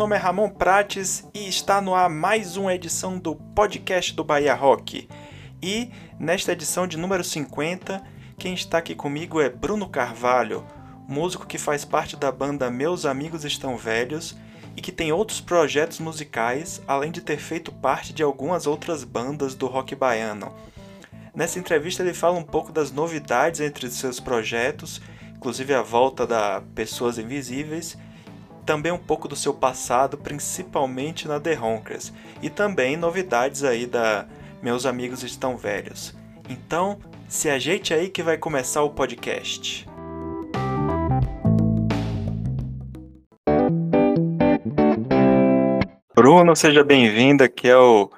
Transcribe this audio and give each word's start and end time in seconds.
Nome 0.00 0.16
é 0.16 0.18
Ramon 0.18 0.48
Prates 0.48 1.28
e 1.34 1.46
está 1.46 1.78
no 1.78 1.94
ar 1.94 2.08
mais 2.08 2.56
uma 2.56 2.74
edição 2.74 3.18
do 3.18 3.36
podcast 3.36 4.14
do 4.14 4.24
Bahia 4.24 4.54
Rock. 4.54 5.06
E 5.62 5.90
nesta 6.18 6.52
edição 6.52 6.86
de 6.86 6.96
número 6.96 7.22
50, 7.22 8.02
quem 8.38 8.54
está 8.54 8.78
aqui 8.78 8.94
comigo 8.94 9.42
é 9.42 9.50
Bruno 9.50 9.86
Carvalho, 9.86 10.64
músico 11.06 11.46
que 11.46 11.58
faz 11.58 11.84
parte 11.84 12.16
da 12.16 12.32
banda 12.32 12.70
Meus 12.70 13.04
Amigos 13.04 13.44
Estão 13.44 13.76
Velhos 13.76 14.34
e 14.74 14.80
que 14.80 14.90
tem 14.90 15.12
outros 15.12 15.38
projetos 15.38 16.00
musicais, 16.00 16.80
além 16.88 17.12
de 17.12 17.20
ter 17.20 17.36
feito 17.36 17.70
parte 17.70 18.14
de 18.14 18.22
algumas 18.22 18.66
outras 18.66 19.04
bandas 19.04 19.54
do 19.54 19.66
rock 19.66 19.94
baiano. 19.94 20.50
Nessa 21.34 21.58
entrevista 21.58 22.02
ele 22.02 22.14
fala 22.14 22.38
um 22.38 22.42
pouco 22.42 22.72
das 22.72 22.90
novidades 22.90 23.60
entre 23.60 23.90
seus 23.90 24.18
projetos, 24.18 24.98
inclusive 25.36 25.74
a 25.74 25.82
volta 25.82 26.26
da 26.26 26.62
Pessoas 26.74 27.18
Invisíveis 27.18 27.98
também 28.70 28.92
um 28.92 28.98
pouco 28.98 29.26
do 29.26 29.34
seu 29.34 29.52
passado, 29.52 30.16
principalmente 30.16 31.26
na 31.26 31.40
The 31.40 31.58
Honkers, 31.58 32.12
e 32.40 32.48
também 32.48 32.96
novidades 32.96 33.64
aí 33.64 33.84
da 33.84 34.28
Meus 34.62 34.86
Amigos 34.86 35.24
Estão 35.24 35.56
Velhos. 35.56 36.14
Então, 36.48 37.00
se 37.26 37.50
ajeite 37.50 37.92
aí 37.92 38.08
que 38.08 38.22
vai 38.22 38.38
começar 38.38 38.84
o 38.84 38.90
podcast. 38.90 39.88
Bruno, 46.14 46.54
seja 46.54 46.84
bem-vindo 46.84 47.42
aqui 47.42 47.68
ao 47.68 48.12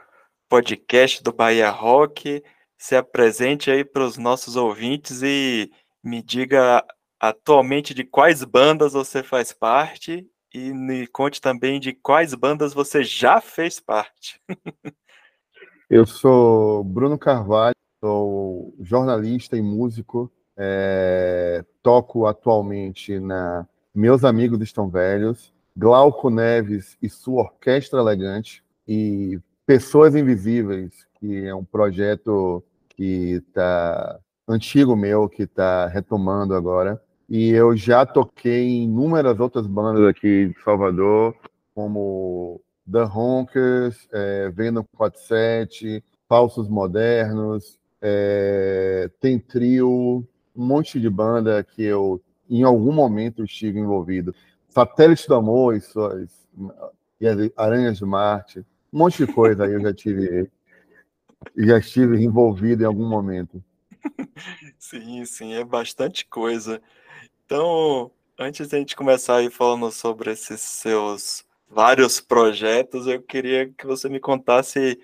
podcast 0.51 1.23
do 1.23 1.33
Bahia 1.33 1.71
Rock. 1.71 2.45
Se 2.77 2.95
apresente 2.95 3.71
aí 3.71 3.87
para 3.87 4.05
os 4.05 4.19
nossos 4.19 4.55
ouvintes 4.55 5.23
e 5.23 5.71
me 6.05 6.23
diga 6.23 6.85
atualmente 7.19 7.95
de 7.95 8.05
quais 8.05 8.45
bandas 8.45 8.93
você 8.93 9.23
faz 9.23 9.51
parte 9.51 10.29
e 10.55 10.73
me 10.73 11.07
conte 11.07 11.41
também 11.41 11.81
de 11.81 11.93
quais 11.93 12.35
bandas 12.35 12.75
você 12.75 13.03
já 13.03 13.41
fez 13.41 13.81
parte. 13.81 14.41
Eu 15.89 16.07
sou 16.07 16.83
Bruno 16.85 17.19
Carvalho, 17.19 17.77
sou 18.01 18.75
jornalista 18.81 19.57
e 19.57 19.63
músico. 19.63 20.33
É, 20.57 21.65
toco 21.83 22.27
atualmente 22.27 23.19
na 23.19 23.67
Meus 23.95 24.25
Amigos 24.25 24.61
Estão 24.61 24.89
Velhos, 24.89 25.53
Glauco 25.77 26.31
Neves 26.31 26.97
e 27.03 27.09
sua 27.09 27.43
Orquestra 27.43 28.01
Elegante 28.01 28.63
e 28.87 29.41
Pessoas 29.67 30.15
Invisíveis, 30.15 31.07
que 31.19 31.47
é 31.47 31.55
um 31.55 31.65
projeto 31.65 32.63
que 32.91 33.43
está 33.47 34.19
antigo 34.47 34.95
meu, 34.97 35.29
que 35.29 35.45
está 35.45 35.87
retomando 35.87 36.55
agora. 36.55 37.03
E 37.35 37.49
eu 37.49 37.75
já 37.75 38.05
toquei 38.05 38.63
em 38.63 38.85
inúmeras 38.85 39.41
outras 39.41 39.67
bandas 39.67 40.07
aqui 40.07 40.49
de 40.49 40.63
Salvador, 40.63 41.35
como 41.75 42.61
The 42.85 43.05
Honkers, 43.05 44.07
é, 44.13 44.51
Venom 44.51 44.85
47, 44.95 46.05
Falsos 46.29 46.69
Modernos, 46.69 47.81
é, 48.03 49.11
tem 49.19 49.39
trio, 49.39 50.23
um 50.55 50.67
monte 50.67 51.01
de 51.01 51.09
banda 51.09 51.65
que 51.65 51.83
eu, 51.83 52.21
em 52.51 52.65
algum 52.65 52.93
momento, 52.93 53.43
estive 53.43 53.79
envolvido. 53.79 54.35
Satélite 54.69 55.27
do 55.27 55.35
Amor 55.35 55.75
e, 55.75 55.81
suas, 55.81 56.29
e 57.19 57.27
as 57.27 57.51
Aranhas 57.57 57.97
de 57.97 58.05
Marte, 58.05 58.59
um 58.93 58.99
monte 58.99 59.25
de 59.25 59.33
coisa 59.33 59.65
aí 59.65 59.73
eu 59.73 59.81
já 59.81 59.95
tive, 59.95 60.51
já 61.57 61.79
estive 61.79 62.23
envolvido 62.23 62.83
em 62.83 62.87
algum 62.87 63.09
momento. 63.09 63.65
Sim, 64.79 65.25
sim, 65.25 65.55
é 65.55 65.65
bastante 65.65 66.27
coisa. 66.27 66.83
Então, 67.55 68.11
antes 68.39 68.67
da 68.67 68.79
gente 68.79 68.97
começar 68.97 69.37
aí 69.37 69.51
falando 69.51 69.93
sobre 69.93 70.31
esses 70.31 70.59
seus 70.59 71.45
vários 71.69 72.19
projetos, 72.19 73.07
eu 73.07 73.21
queria 73.21 73.69
que 73.69 73.87
você 73.87 74.09
me 74.09 74.19
contasse 74.19 74.99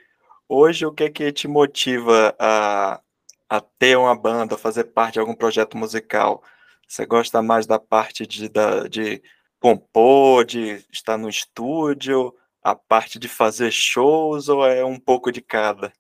hoje 0.49 0.87
o 0.87 0.91
que 0.91 1.05
é 1.05 1.11
que 1.11 1.31
te 1.31 1.47
motiva 1.47 2.35
a, 2.39 3.03
a 3.51 3.61
ter 3.61 3.99
uma 3.99 4.17
banda, 4.17 4.55
a 4.55 4.59
fazer 4.59 4.85
parte 4.85 5.15
de 5.15 5.21
algum 5.21 5.35
projeto 5.35 5.77
musical. 5.77 6.43
Você 6.89 7.05
gosta 7.05 7.43
mais 7.43 7.67
da 7.67 7.79
parte 7.79 8.27
de, 8.27 8.49
da, 8.49 8.89
de 8.89 9.23
compor, 9.61 10.47
de 10.47 10.83
estar 10.91 11.19
no 11.19 11.29
estúdio, 11.29 12.35
a 12.63 12.75
parte 12.75 13.19
de 13.19 13.29
fazer 13.29 13.71
shows 13.71 14.49
ou 14.49 14.67
é 14.67 14.83
um 14.83 14.99
pouco 14.99 15.31
de 15.31 15.43
cada? 15.43 15.93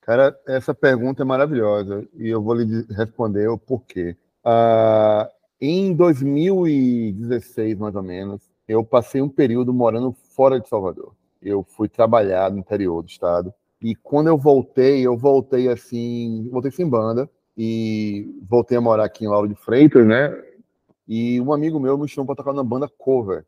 Cara, 0.00 0.34
essa 0.48 0.72
pergunta 0.72 1.24
é 1.24 1.26
maravilhosa 1.26 2.08
e 2.14 2.26
eu 2.26 2.42
vou 2.42 2.54
lhe 2.54 2.86
responder 2.88 3.48
o 3.48 3.58
porquê. 3.58 4.16
Uh, 4.42 5.28
em 5.60 5.94
2016, 5.94 7.78
mais 7.78 7.94
ou 7.94 8.02
menos, 8.02 8.40
eu 8.66 8.84
passei 8.84 9.20
um 9.20 9.28
período 9.28 9.74
morando 9.74 10.12
fora 10.12 10.58
de 10.58 10.68
Salvador. 10.68 11.14
Eu 11.42 11.62
fui 11.62 11.88
trabalhar 11.88 12.50
no 12.50 12.58
interior 12.58 13.02
do 13.02 13.08
estado. 13.08 13.52
E 13.82 13.94
quando 13.94 14.28
eu 14.28 14.38
voltei, 14.38 15.06
eu 15.06 15.16
voltei 15.16 15.68
assim, 15.68 16.48
voltei 16.50 16.70
sem 16.70 16.88
banda 16.88 17.28
e 17.56 18.40
voltei 18.48 18.78
a 18.78 18.80
morar 18.80 19.04
aqui 19.04 19.24
em 19.24 19.28
Lauro 19.28 19.48
de 19.48 19.54
Freitas, 19.54 20.06
né? 20.06 20.32
E 21.06 21.40
um 21.40 21.52
amigo 21.52 21.80
meu 21.80 21.98
me 21.98 22.08
chamou 22.08 22.26
para 22.26 22.36
tocar 22.36 22.52
na 22.52 22.62
banda 22.62 22.88
cover. 22.88 23.44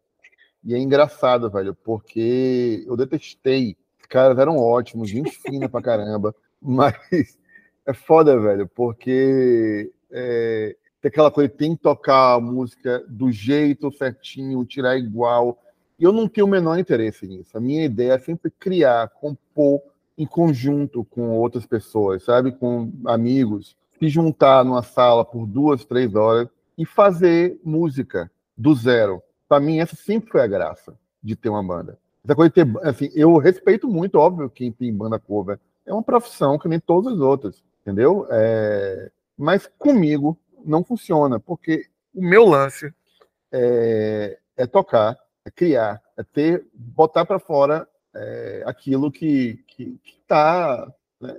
E 0.65 0.75
é 0.75 0.79
engraçado, 0.79 1.51
velho, 1.51 1.75
porque 1.75 2.85
eu 2.87 2.97
detestei. 2.97 3.77
Os 4.01 4.07
caras 4.07 4.39
eram 4.39 4.59
ótimos, 4.59 5.09
gente 5.09 5.31
fina 5.31 5.69
pra 5.69 5.83
caramba, 5.83 6.35
mas 6.61 7.39
é 7.87 7.93
foda, 7.93 8.39
velho, 8.39 8.69
porque 8.69 9.93
é, 10.11 10.77
tem 11.03 11.09
aquela 11.09 11.33
coisa, 11.33 11.49
tem 11.51 11.75
que 11.75 11.83
tocar 11.83 12.35
a 12.35 12.41
música 12.41 13.05
do 13.09 13.31
jeito 13.33 13.91
certinho, 13.91 14.65
tirar 14.65 14.97
igual. 14.97 15.59
E 15.99 16.05
eu 16.05 16.13
não 16.13 16.29
tenho 16.29 16.47
o 16.47 16.51
menor 16.51 16.79
interesse 16.79 17.27
nisso. 17.27 17.59
A 17.59 17.61
minha 17.61 17.85
ideia 17.85 18.13
é 18.13 18.19
sempre 18.19 18.53
criar, 18.53 19.09
compor 19.09 19.83
em 20.17 20.25
conjunto 20.25 21.05
com 21.05 21.31
outras 21.31 21.67
pessoas, 21.67 22.23
sabe? 22.23 22.53
Com 22.53 22.93
amigos, 23.05 23.77
se 23.99 24.09
juntar 24.09 24.65
numa 24.65 24.83
sala 24.83 25.25
por 25.25 25.45
duas, 25.45 25.85
três 25.85 26.15
horas 26.15 26.49
e 26.79 26.87
fazer 26.87 27.61
música 27.65 28.31
do 28.57 28.73
zero. 28.73 29.21
Para 29.49 29.59
mim, 29.59 29.81
essa 29.81 29.97
sempre 29.97 30.31
foi 30.31 30.41
a 30.41 30.47
graça 30.47 30.97
de 31.21 31.35
ter 31.35 31.49
uma 31.49 31.65
banda. 31.65 31.99
Essa 32.25 32.37
coisa 32.37 32.53
ter, 32.53 32.69
assim, 32.83 33.11
eu 33.13 33.37
respeito 33.39 33.89
muito, 33.89 34.15
óbvio, 34.15 34.49
quem 34.49 34.71
tem 34.71 34.95
banda 34.95 35.19
cover. 35.19 35.59
É 35.85 35.93
uma 35.93 36.03
profissão 36.03 36.57
que 36.57 36.69
nem 36.69 36.79
todas 36.79 37.15
as 37.15 37.19
outras, 37.19 37.61
entendeu? 37.81 38.25
É... 38.31 39.11
Mas 39.37 39.69
comigo, 39.77 40.39
não 40.65 40.85
funciona, 40.85 41.39
porque 41.41 41.87
o 42.15 42.23
meu 42.23 42.47
lance 42.47 42.93
é, 43.51 44.39
é 44.57 44.67
tocar, 44.67 45.19
é 45.45 45.51
criar, 45.51 46.01
é 46.17 46.23
ter, 46.23 46.67
botar 46.75 47.25
para 47.25 47.39
fora 47.39 47.89
é, 48.15 48.63
aquilo 48.67 49.11
que 49.11 49.65
que 49.67 49.99
está 50.07 50.93
né? 51.21 51.37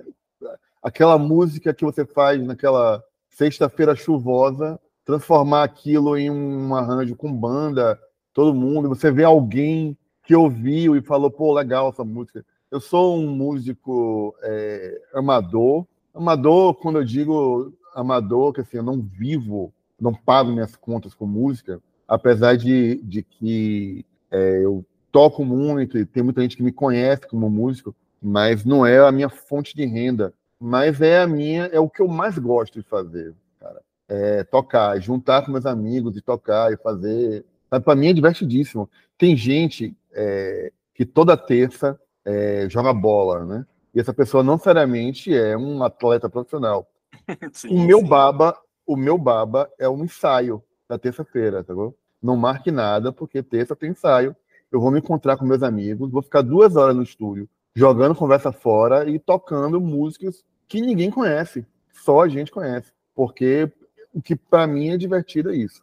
aquela 0.84 1.16
música 1.16 1.72
que 1.72 1.84
você 1.84 2.04
faz 2.04 2.44
naquela 2.44 3.02
sexta-feira 3.30 3.96
chuvosa, 3.96 4.78
transformar 5.04 5.64
aquilo 5.64 6.16
em 6.16 6.30
um 6.30 6.74
arranjo 6.74 7.16
com 7.16 7.32
banda, 7.32 7.98
todo 8.34 8.54
mundo, 8.54 8.88
você 8.88 9.10
vê 9.10 9.24
alguém 9.24 9.96
que 10.24 10.34
ouviu 10.34 10.96
e 10.96 11.02
falou, 11.02 11.30
pô, 11.30 11.52
legal 11.52 11.88
essa 11.88 12.04
música. 12.04 12.44
Eu 12.70 12.80
sou 12.80 13.16
um 13.16 13.28
músico 13.28 14.34
é, 14.42 15.00
amador, 15.14 15.86
amador 16.14 16.74
quando 16.74 16.98
eu 16.98 17.04
digo 17.04 17.72
amador, 17.94 18.52
que 18.52 18.60
assim, 18.60 18.76
eu 18.78 18.82
não 18.82 19.00
vivo, 19.00 19.72
não 20.00 20.12
pago 20.12 20.52
minhas 20.52 20.76
contas 20.76 21.14
com 21.14 21.26
música, 21.26 21.80
apesar 22.06 22.56
de, 22.56 22.96
de 23.02 23.22
que 23.22 24.04
é, 24.30 24.64
eu 24.64 24.84
toco 25.12 25.44
muito 25.44 25.96
e 25.96 26.04
tem 26.04 26.22
muita 26.22 26.42
gente 26.42 26.56
que 26.56 26.62
me 26.62 26.72
conhece 26.72 27.28
como 27.28 27.48
músico, 27.48 27.94
mas 28.20 28.64
não 28.64 28.84
é 28.84 28.98
a 28.98 29.12
minha 29.12 29.28
fonte 29.28 29.76
de 29.76 29.84
renda. 29.86 30.34
Mas 30.58 31.00
é 31.00 31.20
a 31.20 31.26
minha, 31.26 31.66
é 31.66 31.78
o 31.78 31.90
que 31.90 32.00
eu 32.00 32.08
mais 32.08 32.38
gosto 32.38 32.80
de 32.80 32.88
fazer, 32.88 33.34
cara. 33.60 33.82
É 34.08 34.44
tocar, 34.44 34.98
juntar 35.00 35.42
com 35.42 35.52
meus 35.52 35.66
amigos 35.66 36.16
e 36.16 36.22
tocar 36.22 36.72
e 36.72 36.76
fazer. 36.76 37.44
Para 37.68 37.94
mim 37.94 38.08
é 38.08 38.12
divertidíssimo. 38.12 38.88
Tem 39.18 39.36
gente 39.36 39.96
é, 40.12 40.72
que 40.94 41.04
toda 41.04 41.36
terça 41.36 41.98
é, 42.24 42.66
joga 42.70 42.92
bola, 42.92 43.44
né? 43.44 43.66
E 43.94 44.00
essa 44.00 44.12
pessoa 44.12 44.42
não 44.42 44.58
seriamente 44.58 45.32
é 45.32 45.56
um 45.56 45.82
atleta 45.84 46.28
profissional. 46.28 46.88
sim, 47.52 47.68
o 47.68 47.86
meu 47.86 48.00
sim. 48.00 48.06
baba, 48.06 48.58
o 48.86 48.96
meu 48.96 49.16
baba 49.18 49.70
é 49.78 49.88
um 49.88 50.04
ensaio 50.04 50.62
da 50.88 50.98
terça-feira, 50.98 51.64
tá 51.64 51.74
bom? 51.74 51.92
Não 52.22 52.36
marque 52.36 52.70
nada, 52.70 53.12
porque 53.12 53.42
terça 53.42 53.76
tem 53.76 53.90
ensaio. 53.90 54.34
Eu 54.70 54.80
vou 54.80 54.90
me 54.90 54.98
encontrar 54.98 55.36
com 55.36 55.44
meus 55.44 55.62
amigos, 55.62 56.10
vou 56.10 56.22
ficar 56.22 56.42
duas 56.42 56.76
horas 56.76 56.96
no 56.96 57.02
estúdio, 57.02 57.48
jogando 57.74 58.14
conversa 58.14 58.50
fora 58.50 59.08
e 59.08 59.18
tocando 59.18 59.80
músicas 59.80 60.44
que 60.66 60.80
ninguém 60.80 61.10
conhece, 61.10 61.66
só 61.92 62.22
a 62.22 62.28
gente 62.28 62.50
conhece. 62.50 62.92
Porque 63.14 63.70
o 64.12 64.20
que 64.20 64.34
para 64.34 64.66
mim 64.66 64.90
é 64.90 64.96
divertido 64.96 65.52
é 65.52 65.56
isso. 65.56 65.82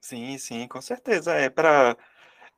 Sim, 0.00 0.38
sim, 0.38 0.66
com 0.68 0.80
certeza. 0.80 1.32
É 1.32 1.50
para 1.50 1.96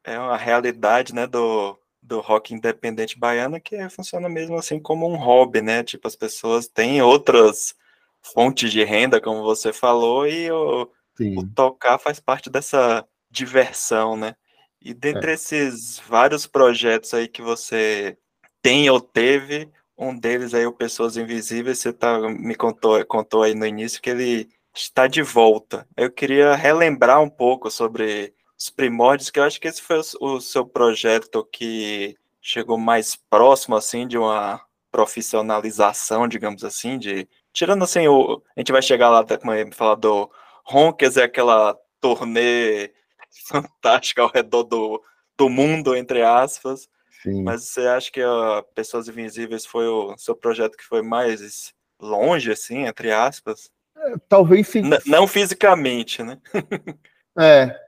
é 0.04 0.18
uma 0.18 0.36
realidade, 0.36 1.14
né, 1.14 1.26
do, 1.26 1.78
do 2.02 2.20
rock 2.20 2.54
independente 2.54 3.18
baiano 3.18 3.60
que 3.60 3.88
funciona 3.90 4.28
mesmo 4.28 4.56
assim 4.56 4.80
como 4.80 5.08
um 5.08 5.16
hobby, 5.16 5.60
né? 5.60 5.82
Tipo, 5.82 6.08
as 6.08 6.16
pessoas 6.16 6.66
têm 6.66 7.02
outras 7.02 7.74
fontes 8.22 8.72
de 8.72 8.84
renda, 8.84 9.20
como 9.20 9.42
você 9.42 9.72
falou, 9.72 10.26
e 10.26 10.50
o, 10.50 10.88
o, 11.36 11.46
tocar 11.54 11.98
faz 11.98 12.20
parte 12.20 12.50
dessa 12.50 13.06
diversão, 13.30 14.16
né? 14.16 14.34
E 14.80 14.94
dentre 14.94 15.32
é. 15.32 15.34
esses 15.34 16.00
vários 16.08 16.46
projetos 16.46 17.12
aí 17.12 17.28
que 17.28 17.42
você 17.42 18.16
tem 18.62 18.88
ou 18.88 19.00
teve, 19.00 19.70
um 19.96 20.16
deles 20.18 20.54
aí, 20.54 20.64
o 20.66 20.72
Pessoas 20.72 21.16
Invisíveis, 21.18 21.78
você 21.78 21.92
tá, 21.92 22.18
me 22.30 22.54
contou, 22.54 23.04
contou 23.04 23.42
aí 23.42 23.54
no 23.54 23.66
início 23.66 24.00
que 24.00 24.08
ele 24.08 24.48
está 24.74 25.06
de 25.06 25.22
volta. 25.22 25.86
Eu 25.94 26.10
queria 26.10 26.54
relembrar 26.54 27.20
um 27.20 27.28
pouco 27.28 27.70
sobre 27.70 28.34
os 28.58 28.70
primórdios, 28.70 29.30
que 29.30 29.38
eu 29.38 29.44
acho 29.44 29.60
que 29.60 29.68
esse 29.68 29.82
foi 29.82 30.00
o, 30.20 30.36
o 30.36 30.40
seu 30.40 30.66
projeto 30.66 31.46
que 31.52 32.16
chegou 32.40 32.78
mais 32.78 33.14
próximo, 33.14 33.76
assim, 33.76 34.06
de 34.06 34.16
uma 34.16 34.64
profissionalização, 34.90 36.26
digamos 36.26 36.64
assim, 36.64 36.98
de... 36.98 37.28
Tirando, 37.52 37.82
assim, 37.82 38.06
o... 38.06 38.42
A 38.56 38.60
gente 38.60 38.72
vai 38.72 38.82
chegar 38.82 39.10
lá, 39.10 39.24
como 39.24 39.52
eu 39.52 39.72
falar 39.72 39.96
do 39.96 40.30
Ronkers, 40.64 41.16
é 41.16 41.24
aquela 41.24 41.76
turnê 42.00 42.92
fantástica 43.48 44.22
ao 44.22 44.30
redor 44.30 44.64
do, 44.64 45.02
do 45.36 45.48
mundo, 45.48 45.96
entre 45.96 46.22
aspas. 46.22 46.88
Sim. 47.22 47.42
Mas 47.42 47.64
você 47.64 47.82
acha 47.82 48.10
que 48.10 48.22
a 48.22 48.64
Pessoas 48.74 49.08
Invisíveis 49.08 49.66
foi 49.66 49.86
o 49.86 50.16
seu 50.16 50.34
projeto 50.34 50.76
que 50.76 50.84
foi 50.84 51.02
mais 51.02 51.72
longe, 52.00 52.50
assim, 52.50 52.86
entre 52.86 53.12
aspas? 53.12 53.70
É, 53.96 54.14
talvez 54.28 54.68
sim. 54.68 54.80
N 54.80 54.98
não 55.06 55.26
fisicamente, 55.26 56.22
né? 56.22 56.38
é, 57.38 57.78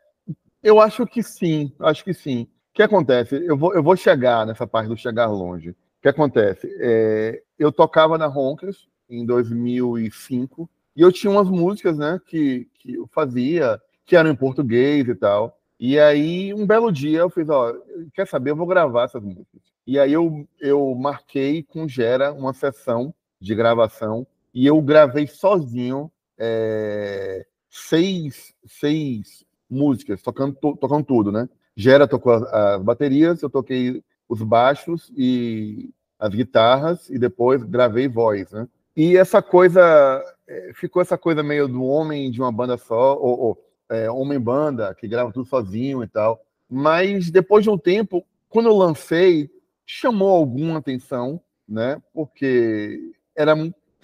eu 0.62 0.80
acho 0.80 1.06
que 1.06 1.22
sim, 1.22 1.72
acho 1.80 2.04
que 2.04 2.12
sim. 2.12 2.42
O 2.42 2.74
que 2.74 2.82
acontece? 2.82 3.36
Eu 3.46 3.56
vou, 3.56 3.74
eu 3.74 3.82
vou 3.82 3.96
chegar 3.96 4.46
nessa 4.46 4.66
parte 4.66 4.88
do 4.88 4.96
chegar 4.96 5.26
longe. 5.26 5.70
O 5.70 5.76
que 6.02 6.08
acontece? 6.08 6.68
É, 6.80 7.42
eu 7.58 7.72
tocava 7.72 8.18
na 8.18 8.26
Ronkers 8.26 8.88
em 9.08 9.24
2005 9.26 10.68
e 10.94 11.00
eu 11.00 11.10
tinha 11.10 11.30
umas 11.30 11.48
músicas, 11.48 11.96
né, 11.96 12.20
que, 12.26 12.68
que 12.74 12.94
eu 12.94 13.06
fazia, 13.06 13.80
que 14.04 14.14
eram 14.14 14.30
em 14.30 14.36
português 14.36 15.08
e 15.08 15.14
tal. 15.14 15.58
E 15.80 15.98
aí, 15.98 16.54
um 16.54 16.66
belo 16.66 16.92
dia, 16.92 17.20
eu 17.20 17.30
fiz, 17.30 17.48
ó, 17.48 17.72
quer 18.14 18.26
saber, 18.26 18.50
eu 18.50 18.56
vou 18.56 18.66
gravar 18.66 19.04
essas 19.04 19.22
músicas. 19.22 19.62
E 19.86 19.98
aí 19.98 20.12
eu, 20.12 20.46
eu 20.60 20.94
marquei 20.94 21.62
com 21.62 21.88
Gera 21.88 22.32
uma 22.32 22.52
sessão 22.52 23.12
de 23.40 23.54
gravação 23.54 24.26
e 24.54 24.64
eu 24.66 24.80
gravei 24.80 25.26
sozinho 25.26 26.10
é, 26.38 27.44
seis, 27.68 28.54
seis 28.64 29.44
músicas, 29.68 30.22
tocando, 30.22 30.54
to, 30.54 30.76
tocando 30.76 31.04
tudo, 31.04 31.32
né? 31.32 31.48
Gera 31.74 32.06
tocou 32.06 32.32
as, 32.32 32.42
as, 32.44 32.82
baterias, 32.82 33.42
eu 33.42 33.50
toquei 33.50 34.04
os 34.28 34.40
baixos 34.42 35.10
e 35.16 35.90
as 36.18 36.30
guitarras 36.30 37.08
e 37.10 37.18
depois 37.18 37.64
gravei 37.64 38.06
voz, 38.06 38.52
né? 38.52 38.68
E 38.96 39.16
essa 39.16 39.40
coisa, 39.40 40.22
é, 40.46 40.72
ficou 40.74 41.00
essa 41.00 41.16
coisa 41.16 41.42
meio 41.42 41.66
do 41.66 41.82
homem 41.84 42.30
de 42.30 42.40
uma 42.40 42.52
banda 42.52 42.76
só, 42.76 43.16
ou, 43.16 43.40
ou 43.40 43.64
é, 43.88 44.10
homem-banda, 44.10 44.94
que 44.94 45.08
grava 45.08 45.32
tudo 45.32 45.46
sozinho 45.46 46.02
e 46.02 46.06
tal. 46.06 46.44
Mas 46.68 47.30
depois 47.30 47.64
de 47.64 47.70
um 47.70 47.78
tempo, 47.78 48.24
quando 48.48 48.68
eu 48.68 48.76
lancei, 48.76 49.50
chamou 49.84 50.30
alguma 50.30 50.78
atenção, 50.78 51.40
né? 51.68 52.00
Porque 52.12 53.12
era 53.34 53.54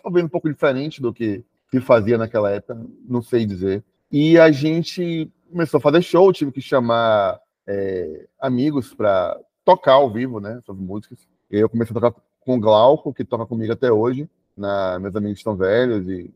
talvez 0.03 0.25
um 0.25 0.29
pouco 0.29 0.49
diferente 0.49 1.01
do 1.01 1.13
que 1.13 1.45
se 1.71 1.81
fazia 1.81 2.17
naquela 2.17 2.51
época, 2.51 2.81
não 3.07 3.23
sei 3.23 3.45
dizer. 3.45 3.85
E 4.11 4.39
a 4.39 4.51
gente 4.51 5.31
começou 5.51 5.79
a 5.79 5.81
fazer 5.81 6.03
show, 6.03 6.33
tive 6.33 6.53
que 6.53 6.61
chamar 6.61 7.39
é, 7.67 8.27
amigos 8.41 8.95
para 8.95 9.39
tocar 9.65 9.95
ao 9.95 10.11
vivo, 10.11 10.41
né? 10.41 10.59
Essas 10.63 10.77
músicas. 10.77 11.19
E 11.51 11.57
eu 11.57 11.69
comecei 11.69 11.95
a 11.97 12.01
tocar 12.01 12.21
com 12.41 12.57
o 12.57 12.61
Glauco, 12.61 13.13
que 13.13 13.25
toca 13.25 13.45
comigo 13.47 13.73
até 13.73 13.93
hoje, 13.93 14.29
na 14.59 14.99
Meus 14.99 15.15
Amigos 15.15 15.39
Estão 15.39 15.57
Velhos 15.57 16.09
e 16.09 16.31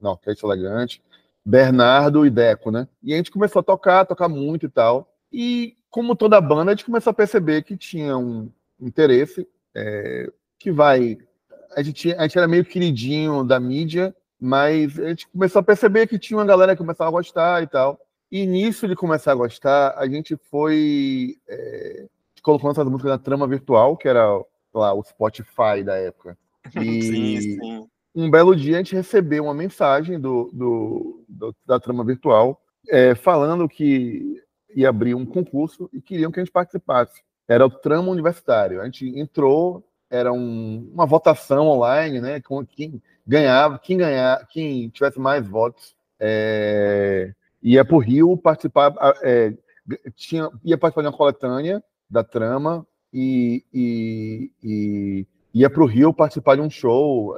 na 0.00 0.10
Orquestra 0.10 0.46
Elegante. 0.48 1.02
Bernardo 1.44 2.24
e 2.24 2.30
Deco, 2.30 2.70
né? 2.70 2.86
E 3.02 3.12
a 3.12 3.16
gente 3.16 3.30
começou 3.30 3.60
a 3.60 3.64
tocar, 3.64 4.06
tocar 4.06 4.28
muito 4.28 4.66
e 4.66 4.68
tal. 4.68 5.12
E 5.32 5.76
como 5.90 6.14
toda 6.14 6.40
banda, 6.40 6.70
a 6.70 6.74
gente 6.74 6.84
começou 6.84 7.10
a 7.10 7.14
perceber 7.14 7.62
que 7.62 7.76
tinha 7.76 8.16
um 8.16 8.50
interesse 8.80 9.46
é, 9.74 10.30
que 10.58 10.70
vai. 10.70 11.18
A 11.74 11.82
gente, 11.82 12.12
a 12.14 12.22
gente 12.22 12.38
era 12.38 12.46
meio 12.46 12.64
queridinho 12.64 13.42
da 13.42 13.58
mídia, 13.58 14.14
mas 14.40 14.98
a 14.98 15.08
gente 15.08 15.26
começou 15.28 15.60
a 15.60 15.64
perceber 15.64 16.06
que 16.06 16.18
tinha 16.18 16.38
uma 16.38 16.46
galera 16.46 16.72
que 16.72 16.82
começava 16.82 17.08
a 17.08 17.12
gostar 17.12 17.62
e 17.62 17.66
tal. 17.66 17.98
E 18.30 18.46
nisso 18.46 18.86
de 18.86 18.94
começar 18.94 19.32
a 19.32 19.36
gostar, 19.36 19.94
a 19.96 20.06
gente 20.08 20.36
foi 20.50 21.36
é, 21.48 22.06
colocando 22.42 22.72
essas 22.72 22.86
músicas 22.86 23.10
na 23.10 23.18
trama 23.18 23.46
virtual, 23.46 23.96
que 23.96 24.08
era 24.08 24.26
lá, 24.72 24.94
o 24.94 25.02
Spotify 25.02 25.82
da 25.84 25.96
época. 25.96 26.36
E, 26.80 27.02
sim, 27.02 27.40
sim 27.40 27.88
um 28.14 28.30
belo 28.30 28.54
dia 28.54 28.76
a 28.76 28.78
gente 28.78 28.94
recebeu 28.94 29.44
uma 29.44 29.54
mensagem 29.54 30.20
do, 30.20 30.50
do, 30.52 31.24
do 31.28 31.56
da 31.64 31.80
trama 31.80 32.04
virtual 32.04 32.60
é, 32.88 33.14
falando 33.14 33.68
que 33.68 34.42
ia 34.74 34.88
abrir 34.88 35.14
um 35.14 35.24
concurso 35.24 35.88
e 35.92 36.00
queriam 36.00 36.30
que 36.30 36.40
a 36.40 36.44
gente 36.44 36.52
participasse. 36.52 37.22
Era 37.48 37.66
o 37.66 37.70
trama 37.70 38.10
universitário. 38.10 38.80
A 38.80 38.84
gente 38.84 39.06
entrou, 39.18 39.86
era 40.10 40.32
um, 40.32 40.90
uma 40.92 41.06
votação 41.06 41.68
online, 41.68 42.20
né? 42.20 42.40
Com 42.40 42.64
quem 42.64 43.02
ganhava, 43.26 43.78
quem 43.78 43.96
ganhar, 43.96 44.46
quem 44.48 44.88
tivesse 44.88 45.18
mais 45.18 45.46
votos 45.46 45.94
é, 46.18 47.32
ia 47.62 47.84
para 47.84 47.96
o 47.96 48.00
Rio 48.00 48.36
participar, 48.36 48.94
é, 49.22 49.52
tinha, 50.14 50.48
ia 50.64 50.78
participar 50.78 51.02
de 51.02 51.08
uma 51.08 51.16
coletânea 51.16 51.82
da 52.08 52.22
trama 52.22 52.86
e, 53.12 53.64
e, 53.72 54.52
e 54.62 55.26
ia 55.54 55.70
para 55.70 55.82
o 55.82 55.86
Rio 55.86 56.12
participar 56.12 56.56
de 56.56 56.62
um 56.62 56.70
show. 56.70 57.34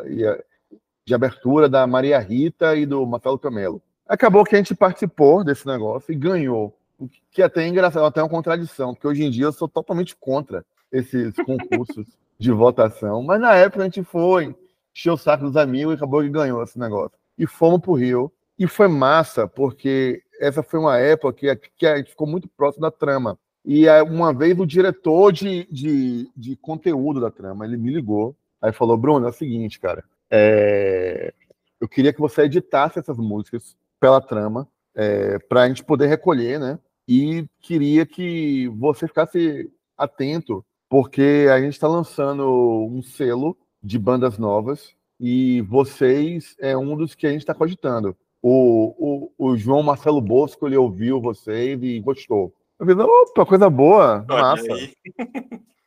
De 1.07 1.15
abertura 1.15 1.69
da 1.69 1.87
Maria 1.87 2.19
Rita 2.19 2.75
e 2.75 2.87
do 2.87 3.07
Marcelo 3.07 3.39
Camelo. 3.39 3.83
Acabou 4.09 4.45
que 4.45 4.55
a 4.55 4.59
gente 4.59 4.75
participou 4.75 5.45
desse 5.45 5.67
negócio 5.67 6.13
e 6.13 6.17
ganhou. 6.17 6.75
O 6.99 7.09
que 7.31 7.43
é 7.43 7.45
até 7.45 7.65
é 7.65 7.69
engraçado, 7.69 8.05
até 8.05 8.23
uma 8.23 8.29
contradição, 8.29 8.95
porque 8.95 9.07
hoje 9.07 9.25
em 9.25 9.31
dia 9.31 9.45
eu 9.45 9.53
sou 9.53 9.69
totalmente 9.69 10.15
contra 10.17 10.65
esses 10.93 11.35
concursos 11.45 12.07
de 12.39 12.53
votação. 12.53 13.23
Mas 13.23 13.41
na 13.41 13.55
época 13.55 13.83
a 13.83 13.85
gente 13.85 14.03
foi, 14.03 14.55
encheu 14.95 15.15
o 15.15 15.19
saco 15.19 15.45
dos 15.45 15.57
amigos 15.57 15.95
e 15.95 15.97
acabou 15.97 16.23
que 16.23 16.29
ganhou 16.29 16.63
esse 16.63 16.79
negócio. 16.79 17.19
E 17.37 17.47
fomos 17.47 17.81
para 17.81 17.91
o 17.91 17.95
Rio. 17.95 18.33
E 18.59 18.69
foi 18.69 18.87
massa, 18.87 19.49
porque 19.49 20.23
essa 20.39 20.63
foi 20.63 20.79
uma 20.79 20.97
época 20.99 21.33
que, 21.33 21.71
que 21.77 21.87
a 21.87 21.97
gente 21.97 22.11
ficou 22.11 22.27
muito 22.27 22.49
próximo 22.49 22.83
da 22.83 22.91
trama. 22.91 23.37
E 23.65 23.89
uma 24.03 24.33
vez 24.33 24.59
o 24.59 24.67
diretor 24.67 25.33
de, 25.33 25.67
de, 25.71 26.31
de 26.37 26.57
conteúdo 26.57 27.21
da 27.21 27.31
trama, 27.31 27.65
ele 27.65 27.77
me 27.77 27.93
ligou, 27.93 28.37
aí 28.61 28.73
falou, 28.73 28.97
Bruno, 28.97 29.27
é 29.27 29.31
o 29.31 29.33
seguinte, 29.33 29.81
cara, 29.81 30.05
é, 30.31 31.33
eu 31.81 31.89
queria 31.89 32.13
que 32.13 32.21
você 32.21 32.43
editasse 32.43 32.99
essas 32.99 33.17
músicas 33.17 33.77
pela 33.99 34.21
trama, 34.21 34.69
é, 34.95 35.39
para 35.39 35.63
a 35.63 35.69
gente 35.69 35.83
poder 35.83 36.07
recolher, 36.07 36.61
né? 36.61 36.79
E 37.07 37.47
queria 37.61 38.07
que 38.07 38.69
você 38.69 39.07
ficasse 39.07 39.71
atento, 39.97 40.65
porque 40.89 41.47
a 41.51 41.61
gente 41.61 41.75
está 41.75 41.89
lançando 41.89 42.89
um 42.91 43.03
selo 43.03 43.57
de 43.83 43.99
bandas 43.99 44.39
novas 44.39 44.95
e 45.21 45.61
vocês 45.63 46.57
é 46.59 46.77
um 46.77 46.97
dos 46.97 47.15
que 47.15 47.27
a 47.27 47.31
gente 47.31 47.41
está 47.41 47.55
cogitando. 47.55 48.17
O, 48.43 49.31
o, 49.39 49.51
o, 49.51 49.57
João 49.57 49.83
Marcelo 49.83 50.21
Bosco, 50.21 50.67
ele 50.67 50.77
ouviu 50.77 51.21
vocês 51.21 51.83
e 51.83 51.99
gostou. 52.01 52.53
Falei, 52.85 53.07
opa, 53.07 53.47
coisa 53.47 53.71
boa, 53.71 54.25
massa. 54.29 54.67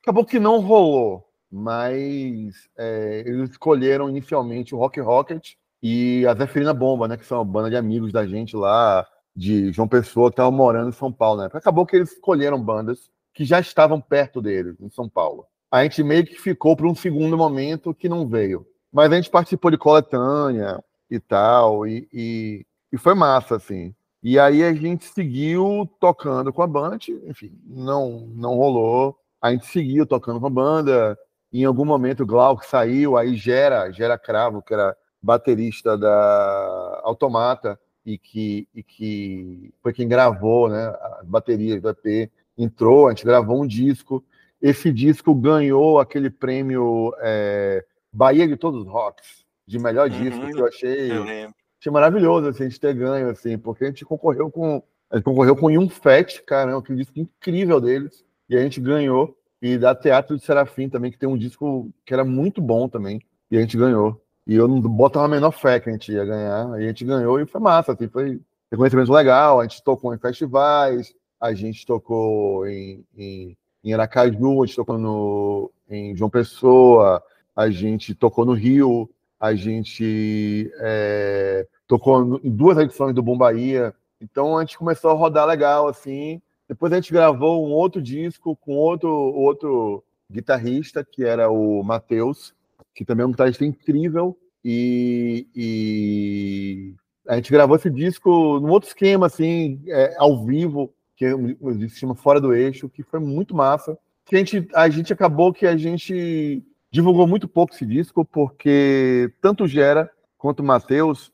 Acabou 0.01 0.25
que 0.25 0.39
não 0.39 0.59
rolou 0.59 1.27
mas 1.51 2.69
é, 2.77 3.23
eles 3.25 3.51
escolheram 3.51 4.09
inicialmente 4.09 4.75
o 4.75 4.77
Rock 4.77 4.99
Rocket 4.99 5.53
e 5.81 6.25
a 6.27 6.33
Zeferina 6.33 6.73
Bomba, 6.73 7.07
né, 7.07 7.17
que 7.17 7.25
são 7.25 7.37
uma 7.37 7.45
banda 7.45 7.69
de 7.69 7.75
amigos 7.75 8.11
da 8.11 8.25
gente 8.25 8.55
lá, 8.55 9.07
de 9.35 9.71
João 9.71 9.87
Pessoa, 9.87 10.29
que 10.29 10.33
estavam 10.33 10.51
morando 10.51 10.89
em 10.89 10.93
São 10.93 11.11
Paulo. 11.11 11.41
Né? 11.41 11.49
Acabou 11.53 11.85
que 11.85 11.95
eles 11.95 12.11
escolheram 12.11 12.61
bandas 12.61 13.09
que 13.33 13.45
já 13.45 13.59
estavam 13.59 14.01
perto 14.01 14.41
deles, 14.41 14.75
em 14.81 14.89
São 14.89 15.07
Paulo. 15.07 15.45
A 15.71 15.83
gente 15.83 16.01
meio 16.03 16.25
que 16.25 16.35
ficou 16.35 16.75
para 16.75 16.87
um 16.87 16.95
segundo 16.95 17.37
momento 17.37 17.93
que 17.93 18.09
não 18.09 18.27
veio. 18.27 18.65
Mas 18.91 19.11
a 19.11 19.15
gente 19.15 19.29
participou 19.29 19.69
de 19.69 19.77
coletânea 19.77 20.83
e 21.09 21.19
tal, 21.19 21.85
e, 21.85 22.07
e, 22.11 22.65
e 22.91 22.97
foi 22.97 23.13
massa, 23.13 23.55
assim. 23.55 23.93
E 24.21 24.39
aí 24.39 24.63
a 24.63 24.73
gente 24.73 25.05
seguiu 25.05 25.89
tocando 25.99 26.51
com 26.51 26.61
a 26.61 26.67
banda, 26.67 26.97
enfim, 27.25 27.51
não, 27.65 28.27
não 28.33 28.55
rolou. 28.55 29.17
A 29.41 29.51
gente 29.51 29.67
seguiu 29.67 30.05
tocando 30.05 30.39
com 30.39 30.47
a 30.47 30.49
banda, 30.49 31.17
em 31.53 31.63
algum 31.63 31.85
momento 31.85 32.23
o 32.23 32.25
Glauco 32.25 32.65
saiu, 32.65 33.15
aí 33.15 33.35
Gera, 33.35 33.91
Gera 33.91 34.17
Cravo, 34.17 34.61
que 34.61 34.73
era 34.73 34.95
baterista 35.21 35.97
da 35.97 37.01
Automata 37.03 37.79
e 38.05 38.17
que, 38.17 38.67
e 38.73 38.81
que 38.81 39.73
foi 39.81 39.93
quem 39.93 40.07
gravou 40.07 40.69
né, 40.69 40.87
as 41.19 41.27
baterias 41.27 41.81
do 41.81 41.89
EP, 41.89 42.31
entrou, 42.57 43.07
a 43.07 43.11
gente 43.11 43.25
gravou 43.25 43.61
um 43.61 43.67
disco. 43.67 44.23
Esse 44.61 44.91
disco 44.91 45.35
ganhou 45.35 45.99
aquele 45.99 46.29
prêmio 46.29 47.13
é, 47.19 47.85
Bahia 48.11 48.47
de 48.47 48.57
Todos 48.57 48.81
os 48.81 48.87
Rocks, 48.87 49.45
de 49.65 49.77
melhor 49.77 50.09
uhum, 50.09 50.17
disco, 50.17 50.47
que 50.47 50.59
eu 50.59 50.67
achei, 50.67 51.11
eu 51.11 51.53
achei 51.79 51.91
maravilhoso 51.91 52.49
assim, 52.49 52.63
a 52.63 52.69
gente 52.69 52.79
ter 52.79 52.93
ganho, 52.93 53.29
assim, 53.29 53.57
porque 53.57 53.85
a 53.85 53.87
gente 53.87 54.05
concorreu 54.05 54.49
com. 54.49 54.81
A 55.09 55.15
gente 55.15 55.25
concorreu 55.25 55.55
com 55.55 55.67
um 55.67 55.87
que 55.87 56.91
é 56.91 56.93
um 56.93 56.97
disco 56.97 57.17
incrível 57.17 57.79
deles, 57.79 58.25
e 58.49 58.57
a 58.57 58.61
gente 58.61 58.81
ganhou 58.81 59.37
e 59.61 59.77
da 59.77 59.95
Teatro 59.95 60.37
de 60.37 60.43
Serafim 60.43 60.89
também, 60.89 61.11
que 61.11 61.17
tem 61.17 61.27
um 61.27 61.37
disco 61.37 61.89
que 62.05 62.13
era 62.13 62.23
muito 62.23 62.61
bom 62.61 62.87
também, 62.87 63.21
e 63.49 63.57
a 63.57 63.61
gente 63.61 63.77
ganhou. 63.77 64.21
E 64.45 64.55
eu 64.55 64.67
não 64.67 64.79
botava 64.79 65.25
a 65.25 65.29
menor 65.29 65.51
fé 65.51 65.79
que 65.79 65.89
a 65.89 65.91
gente 65.91 66.11
ia 66.11 66.25
ganhar, 66.25 66.79
e 66.79 66.83
a 66.83 66.87
gente 66.87 67.03
ganhou 67.03 67.39
e 67.39 67.45
foi 67.45 67.59
massa, 67.59 67.93
assim, 67.93 68.07
foi 68.07 68.39
reconhecimento 68.71 69.11
legal, 69.11 69.59
a 69.59 69.63
gente 69.63 69.83
tocou 69.83 70.13
em 70.13 70.19
festivais, 70.19 71.13
a 71.39 71.53
gente 71.53 71.85
tocou 71.85 72.67
em, 72.67 73.03
em, 73.17 73.57
em 73.83 73.93
Aracaju, 73.93 74.63
a 74.63 74.65
gente 74.65 74.75
tocou 74.75 74.97
no, 74.97 75.71
em 75.89 76.15
João 76.15 76.29
Pessoa, 76.29 77.21
a 77.55 77.69
gente 77.69 78.13
tocou 78.13 78.45
no 78.45 78.53
Rio, 78.53 79.09
a 79.39 79.53
gente 79.53 80.71
é, 80.79 81.67
tocou 81.87 82.39
em 82.43 82.49
duas 82.49 82.77
edições 82.77 83.13
do 83.13 83.21
Boom 83.21 83.37
Bahia. 83.37 83.93
Então 84.21 84.57
a 84.57 84.61
gente 84.61 84.77
começou 84.77 85.11
a 85.11 85.13
rodar 85.13 85.45
legal, 85.45 85.87
assim. 85.87 86.41
Depois 86.67 86.91
a 86.91 86.95
gente 86.95 87.13
gravou 87.13 87.65
um 87.65 87.71
outro 87.71 88.01
disco 88.01 88.55
com 88.55 88.75
outro, 88.75 89.09
outro 89.09 90.03
guitarrista, 90.29 91.03
que 91.03 91.23
era 91.23 91.49
o 91.49 91.81
Matheus, 91.83 92.53
que 92.93 93.05
também 93.05 93.23
é 93.23 93.27
um 93.27 93.31
guitarrista 93.31 93.63
incrível. 93.63 94.37
E, 94.65 95.47
e, 95.55 96.93
a 97.27 97.35
gente 97.35 97.51
gravou 97.51 97.75
esse 97.77 97.89
disco 97.89 98.59
num 98.59 98.69
outro 98.69 98.89
esquema, 98.89 99.27
assim, 99.27 99.81
é, 99.87 100.15
ao 100.17 100.45
vivo, 100.45 100.93
que 101.15 101.25
é 101.25 101.35
um 101.35 101.55
chama 101.89 102.15
Fora 102.15 102.41
do 102.41 102.53
Eixo, 102.53 102.89
que 102.89 103.03
foi 103.03 103.19
muito 103.19 103.55
massa. 103.55 103.97
Que 104.25 104.35
a 104.35 104.39
gente, 104.39 104.67
a 104.73 104.89
gente 104.89 105.13
acabou 105.13 105.53
que 105.53 105.65
a 105.65 105.77
gente 105.77 106.63
divulgou 106.91 107.27
muito 107.27 107.47
pouco 107.47 107.73
esse 107.73 107.85
disco, 107.85 108.23
porque 108.25 109.31
tanto 109.41 109.67
Gera 109.67 110.09
quanto 110.37 110.63
Matheus, 110.63 111.31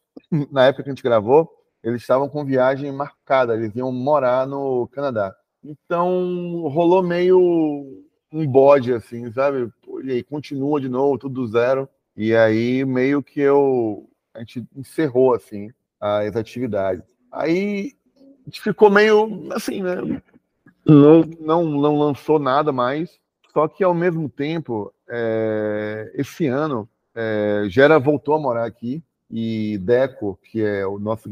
na 0.52 0.66
época 0.66 0.84
que 0.84 0.90
a 0.90 0.94
gente 0.94 1.04
gravou, 1.04 1.52
eles 1.84 2.02
estavam 2.02 2.30
com 2.30 2.46
viagem 2.46 2.92
marcada, 2.92 3.54
eles 3.54 3.76
iam 3.76 3.92
morar 3.92 4.48
no 4.48 4.88
Canadá. 4.88 5.36
Então 5.64 6.62
rolou 6.68 7.04
meio 7.04 8.04
um 8.32 8.48
bode, 8.48 8.94
assim, 8.94 9.32
sabe? 9.32 9.72
E 10.04 10.12
aí 10.12 10.24
continua 10.24 10.82
de 10.82 10.90
novo, 10.90 11.18
tudo 11.18 11.36
do 11.36 11.48
zero. 11.48 11.88
E 12.16 12.36
aí 12.36 12.84
meio 12.84 13.22
que 13.22 13.40
eu. 13.40 14.10
A 14.34 14.40
gente 14.40 14.66
encerrou, 14.76 15.34
assim, 15.36 15.70
as 16.00 16.36
atividades. 16.36 17.04
Aí 17.32 17.94
a 18.18 18.46
gente 18.46 18.62
ficou 18.62 18.90
meio 18.90 19.52
assim, 19.54 19.82
né? 19.82 19.96
Não, 20.86 21.22
não, 21.40 21.64
não 21.66 21.98
lançou 21.98 22.40
nada 22.40 22.72
mais. 22.72 23.20
Só 23.54 23.68
que 23.68 23.84
ao 23.84 23.94
mesmo 23.94 24.28
tempo, 24.28 24.92
é, 25.08 26.12
esse 26.16 26.48
ano, 26.48 26.90
é, 27.14 27.66
Gera 27.68 28.00
voltou 28.00 28.34
a 28.34 28.40
morar 28.40 28.66
aqui 28.66 29.04
e 29.30 29.78
Deco, 29.78 30.40
que 30.44 30.64
é 30.64 30.86
o 30.86 30.98
nosso 30.98 31.30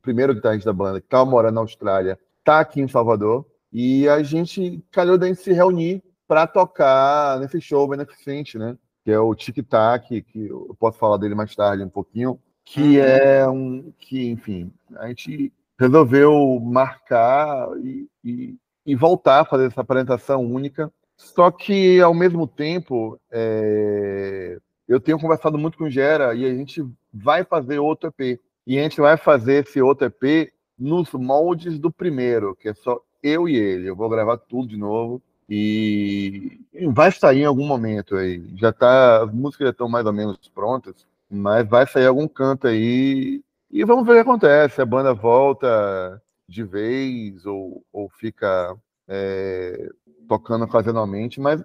primeiro 0.00 0.34
guitarrista 0.34 0.70
da 0.70 0.76
banda, 0.76 1.00
que 1.00 1.06
estava 1.06 1.28
morando 1.28 1.54
na 1.54 1.60
Austrália, 1.60 2.18
está 2.38 2.60
aqui 2.60 2.80
em 2.80 2.88
Salvador. 2.88 3.44
E 3.72 4.08
a 4.08 4.22
gente 4.22 4.82
calhou 4.90 5.16
de 5.16 5.34
se 5.34 5.52
reunir 5.52 6.02
para 6.26 6.46
tocar 6.46 7.38
nesse 7.40 7.60
show 7.60 7.86
beneficente, 7.88 8.58
né? 8.58 8.76
Que 9.04 9.12
é 9.12 9.18
o 9.18 9.34
Tic 9.34 9.56
Tac, 9.68 10.08
que 10.08 10.46
eu 10.46 10.76
posso 10.78 10.98
falar 10.98 11.16
dele 11.16 11.34
mais 11.34 11.54
tarde 11.54 11.82
um 11.82 11.88
pouquinho, 11.88 12.38
que 12.64 12.98
uhum. 12.98 13.04
é 13.04 13.48
um 13.48 13.92
que, 13.98 14.28
enfim, 14.28 14.72
a 14.96 15.08
gente 15.08 15.52
resolveu 15.78 16.60
marcar 16.60 17.68
e, 17.78 18.08
e, 18.24 18.56
e, 18.84 18.94
voltar 18.94 19.40
a 19.40 19.44
fazer 19.44 19.66
essa 19.66 19.80
apresentação 19.80 20.44
única. 20.44 20.92
Só 21.20 21.50
que, 21.50 22.00
ao 22.00 22.14
mesmo 22.14 22.46
tempo, 22.46 23.20
é... 23.30 24.58
eu 24.88 24.98
tenho 24.98 25.18
conversado 25.18 25.58
muito 25.58 25.76
com 25.76 25.84
o 25.84 25.90
Gera 25.90 26.34
e 26.34 26.46
a 26.46 26.54
gente 26.54 26.82
vai 27.12 27.44
fazer 27.44 27.78
outro 27.78 28.08
EP. 28.18 28.40
E 28.66 28.78
a 28.78 28.82
gente 28.82 29.00
vai 29.00 29.18
fazer 29.18 29.64
esse 29.64 29.82
outro 29.82 30.06
EP 30.06 30.50
nos 30.78 31.12
moldes 31.12 31.78
do 31.78 31.92
primeiro, 31.92 32.56
que 32.56 32.70
é 32.70 32.74
só 32.74 33.00
eu 33.22 33.46
e 33.46 33.54
ele. 33.54 33.86
Eu 33.86 33.94
vou 33.94 34.08
gravar 34.08 34.38
tudo 34.38 34.68
de 34.68 34.78
novo 34.78 35.22
e 35.48 36.58
vai 36.88 37.12
sair 37.12 37.40
em 37.40 37.44
algum 37.44 37.66
momento 37.66 38.16
aí. 38.16 38.42
Já 38.56 38.72
tá, 38.72 39.22
as 39.22 39.30
músicas 39.30 39.66
já 39.66 39.70
estão 39.72 39.88
mais 39.90 40.06
ou 40.06 40.14
menos 40.14 40.38
prontas, 40.54 41.06
mas 41.30 41.68
vai 41.68 41.86
sair 41.86 42.06
algum 42.06 42.26
canto 42.26 42.66
aí 42.66 43.42
e 43.70 43.84
vamos 43.84 44.06
ver 44.06 44.12
o 44.12 44.14
que 44.14 44.20
acontece. 44.20 44.80
A 44.80 44.86
banda 44.86 45.12
volta 45.12 46.20
de 46.48 46.64
vez 46.64 47.44
ou, 47.44 47.84
ou 47.92 48.08
fica 48.08 48.74
é, 49.06 49.90
tocando 50.30 50.64
ocasionalmente, 50.64 51.40
mas 51.40 51.60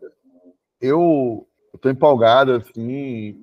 eu 0.81 1.47
estou 1.71 1.91
empolgado 1.91 2.53
assim 2.53 2.89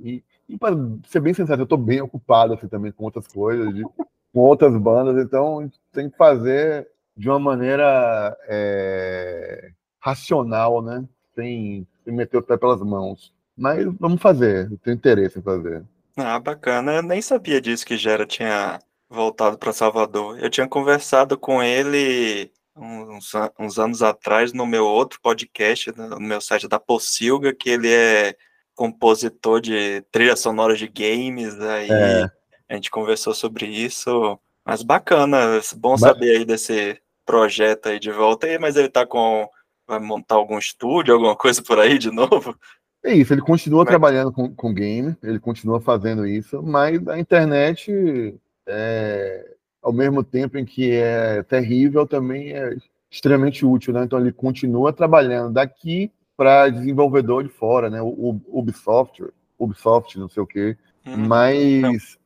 e, 0.03 0.25
e 0.49 0.59
para 0.59 0.75
ser 1.07 1.21
bem 1.21 1.33
sincero, 1.33 1.61
eu 1.61 1.65
estou 1.65 1.79
bem 1.79 2.01
ocupado 2.01 2.55
assim 2.55 2.67
também 2.67 2.91
com 2.91 3.05
outras 3.05 3.29
coisas, 3.29 3.73
de, 3.73 3.85
com 3.85 4.41
outras 4.41 4.77
bandas, 4.77 5.25
então 5.25 5.71
tem 5.93 6.11
que 6.11 6.17
fazer 6.17 6.89
de 7.17 7.29
uma 7.29 7.39
maneira 7.39 8.37
é, 8.49 9.71
racional, 10.01 10.83
né? 10.83 11.05
Sem, 11.37 11.87
sem 12.05 12.13
meter 12.13 12.39
o 12.39 12.43
pé 12.43 12.57
pelas 12.57 12.81
mãos. 12.81 13.33
Mas 13.57 13.85
vamos 14.01 14.21
fazer, 14.21 14.73
eu 14.73 14.79
tenho 14.79 14.97
interesse 14.97 15.39
em 15.39 15.43
fazer. 15.43 15.85
Ah, 16.17 16.41
bacana. 16.41 16.95
Eu 16.95 17.03
nem 17.03 17.23
sabia 17.23 17.61
disso 17.61 17.87
que 17.87 17.97
Gera 17.97 18.27
tinha 18.27 18.81
voltado 19.09 19.57
para 19.57 19.73
Salvador. 19.73 20.39
Eu 20.39 20.51
tinha 20.51 20.67
conversado 20.67 21.39
com 21.39 21.63
ele 21.63 22.51
uns, 22.77 23.33
uns, 23.59 23.79
anos 23.79 24.03
atrás 24.03 24.53
no 24.53 24.67
meu 24.67 24.85
outro 24.85 25.21
podcast, 25.21 25.93
no 25.97 26.21
meu 26.21 26.41
site 26.41 26.69
da 26.69 26.81
Possilga, 26.81 27.55
que 27.55 27.71
ele 27.71 27.93
é 27.93 28.35
compositor 28.75 29.61
de 29.61 30.03
trilha 30.11 30.37
sonora 30.37 30.77
de 30.77 30.89
games. 30.89 31.59
Aí 31.61 31.91
é. 31.91 32.31
a 32.69 32.75
gente 32.75 32.91
conversou 32.91 33.35
sobre 33.35 33.67
isso. 33.67 34.39
Mas 34.65 34.83
bacana, 34.83 35.61
bom 35.77 35.97
saber 35.97 36.37
aí 36.37 36.45
desse 36.45 37.01
projeto 37.27 37.89
aí 37.89 37.99
de 37.99 38.11
volta 38.11 38.47
aí, 38.47 38.59
mas 38.59 38.77
ele 38.77 38.89
tá 38.89 39.07
com 39.07 39.49
Vai 39.87 39.99
montar 39.99 40.37
algum 40.37 40.59
estúdio, 40.59 41.15
alguma 41.15 41.37
coisa 41.37 41.63
por 41.63 41.79
aí 41.79 41.99
de 41.99 42.11
novo? 42.11 42.57
É 43.05 43.13
isso, 43.13 43.35
ele 43.35 43.43
continua 43.43 43.85
trabalhando 43.85 44.33
com, 44.33 44.55
com 44.55 44.73
game, 44.73 45.17
ele 45.23 45.41
continua 45.41 45.81
fazendo 45.81 46.25
isso, 46.25 46.63
mas 46.63 47.07
a 47.09 47.19
internet, 47.19 48.41
é, 48.67 49.52
ao 49.83 49.93
mesmo 49.93 50.23
tempo 50.23 50.57
em 50.57 50.65
que 50.65 50.93
é 50.93 51.43
terrível, 51.43 52.07
também 52.07 52.53
é 52.53 52.77
extremamente 53.11 53.67
útil, 53.67 53.93
né? 53.93 54.05
Então 54.05 54.19
ele 54.19 54.33
continua 54.33 54.93
trabalhando 54.93 55.55
daqui 55.55 56.11
para 56.37 56.69
desenvolvedor 56.69 57.43
de 57.43 57.51
fora, 57.51 57.91
né? 57.91 58.01
O, 58.01 58.41
Ubisoft, 58.49 59.23
Ubisoft, 59.59 60.19
não 60.19 60.29
sei 60.29 60.43
o 60.43 60.47
quê. 60.47 60.77
Hum, 61.07 61.17
mas. 61.29 62.17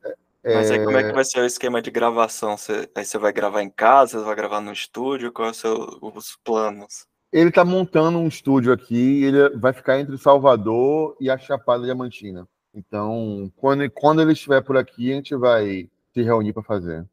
É... 0.43 0.55
Mas 0.55 0.71
aí 0.71 0.83
como 0.83 0.95
é 0.95 1.03
que 1.03 1.11
vai 1.11 1.25
ser 1.25 1.41
o 1.41 1.45
esquema 1.45 1.81
de 1.81 1.91
gravação? 1.91 2.55
Você, 2.55 2.89
aí 2.95 3.03
você 3.03 3.17
vai 3.17 3.33
gravar 3.33 3.61
em 3.61 3.69
casa, 3.69 4.19
você 4.19 4.25
vai 4.25 4.35
gravar 4.35 4.61
no 4.61 4.71
estúdio? 4.71 5.33
Quais 5.33 5.57
são 5.57 5.99
os 6.01 6.37
planos? 6.41 7.05
Ele 7.33 7.49
está 7.49 7.65
montando 7.65 8.17
um 8.17 8.27
estúdio 8.27 8.71
aqui, 8.71 9.25
ele 9.25 9.49
vai 9.57 9.73
ficar 9.73 9.99
entre 9.99 10.17
Salvador 10.17 11.17
e 11.19 11.29
a 11.29 11.37
Chapada 11.37 11.83
Diamantina. 11.83 12.47
Então, 12.73 13.51
quando, 13.57 13.89
quando 13.91 14.21
ele 14.21 14.31
estiver 14.31 14.61
por 14.61 14.77
aqui, 14.77 15.11
a 15.11 15.15
gente 15.15 15.35
vai 15.35 15.89
se 16.13 16.21
reunir 16.21 16.53
para 16.53 16.63
fazer. 16.63 17.05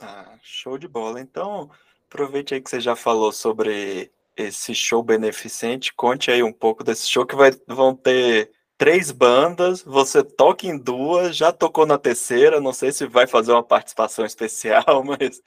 Ah, 0.00 0.38
show 0.42 0.78
de 0.78 0.86
bola. 0.86 1.20
Então, 1.20 1.70
aproveite 2.08 2.54
aí 2.54 2.60
que 2.60 2.70
você 2.70 2.80
já 2.80 2.94
falou 2.94 3.32
sobre 3.32 4.10
esse 4.36 4.74
show 4.74 5.02
beneficente. 5.02 5.92
Conte 5.94 6.30
aí 6.30 6.42
um 6.42 6.52
pouco 6.52 6.84
desse 6.84 7.08
show 7.08 7.26
que 7.26 7.34
vai, 7.34 7.50
vão 7.66 7.94
ter 7.94 8.52
três 8.78 9.10
bandas, 9.10 9.82
você 9.82 10.22
toca 10.22 10.66
em 10.66 10.78
duas, 10.78 11.36
já 11.36 11.52
tocou 11.52 11.84
na 11.84 11.98
terceira, 11.98 12.60
não 12.60 12.72
sei 12.72 12.92
se 12.92 13.06
vai 13.06 13.26
fazer 13.26 13.50
uma 13.50 13.62
participação 13.62 14.24
especial, 14.26 15.02
mas 15.04 15.42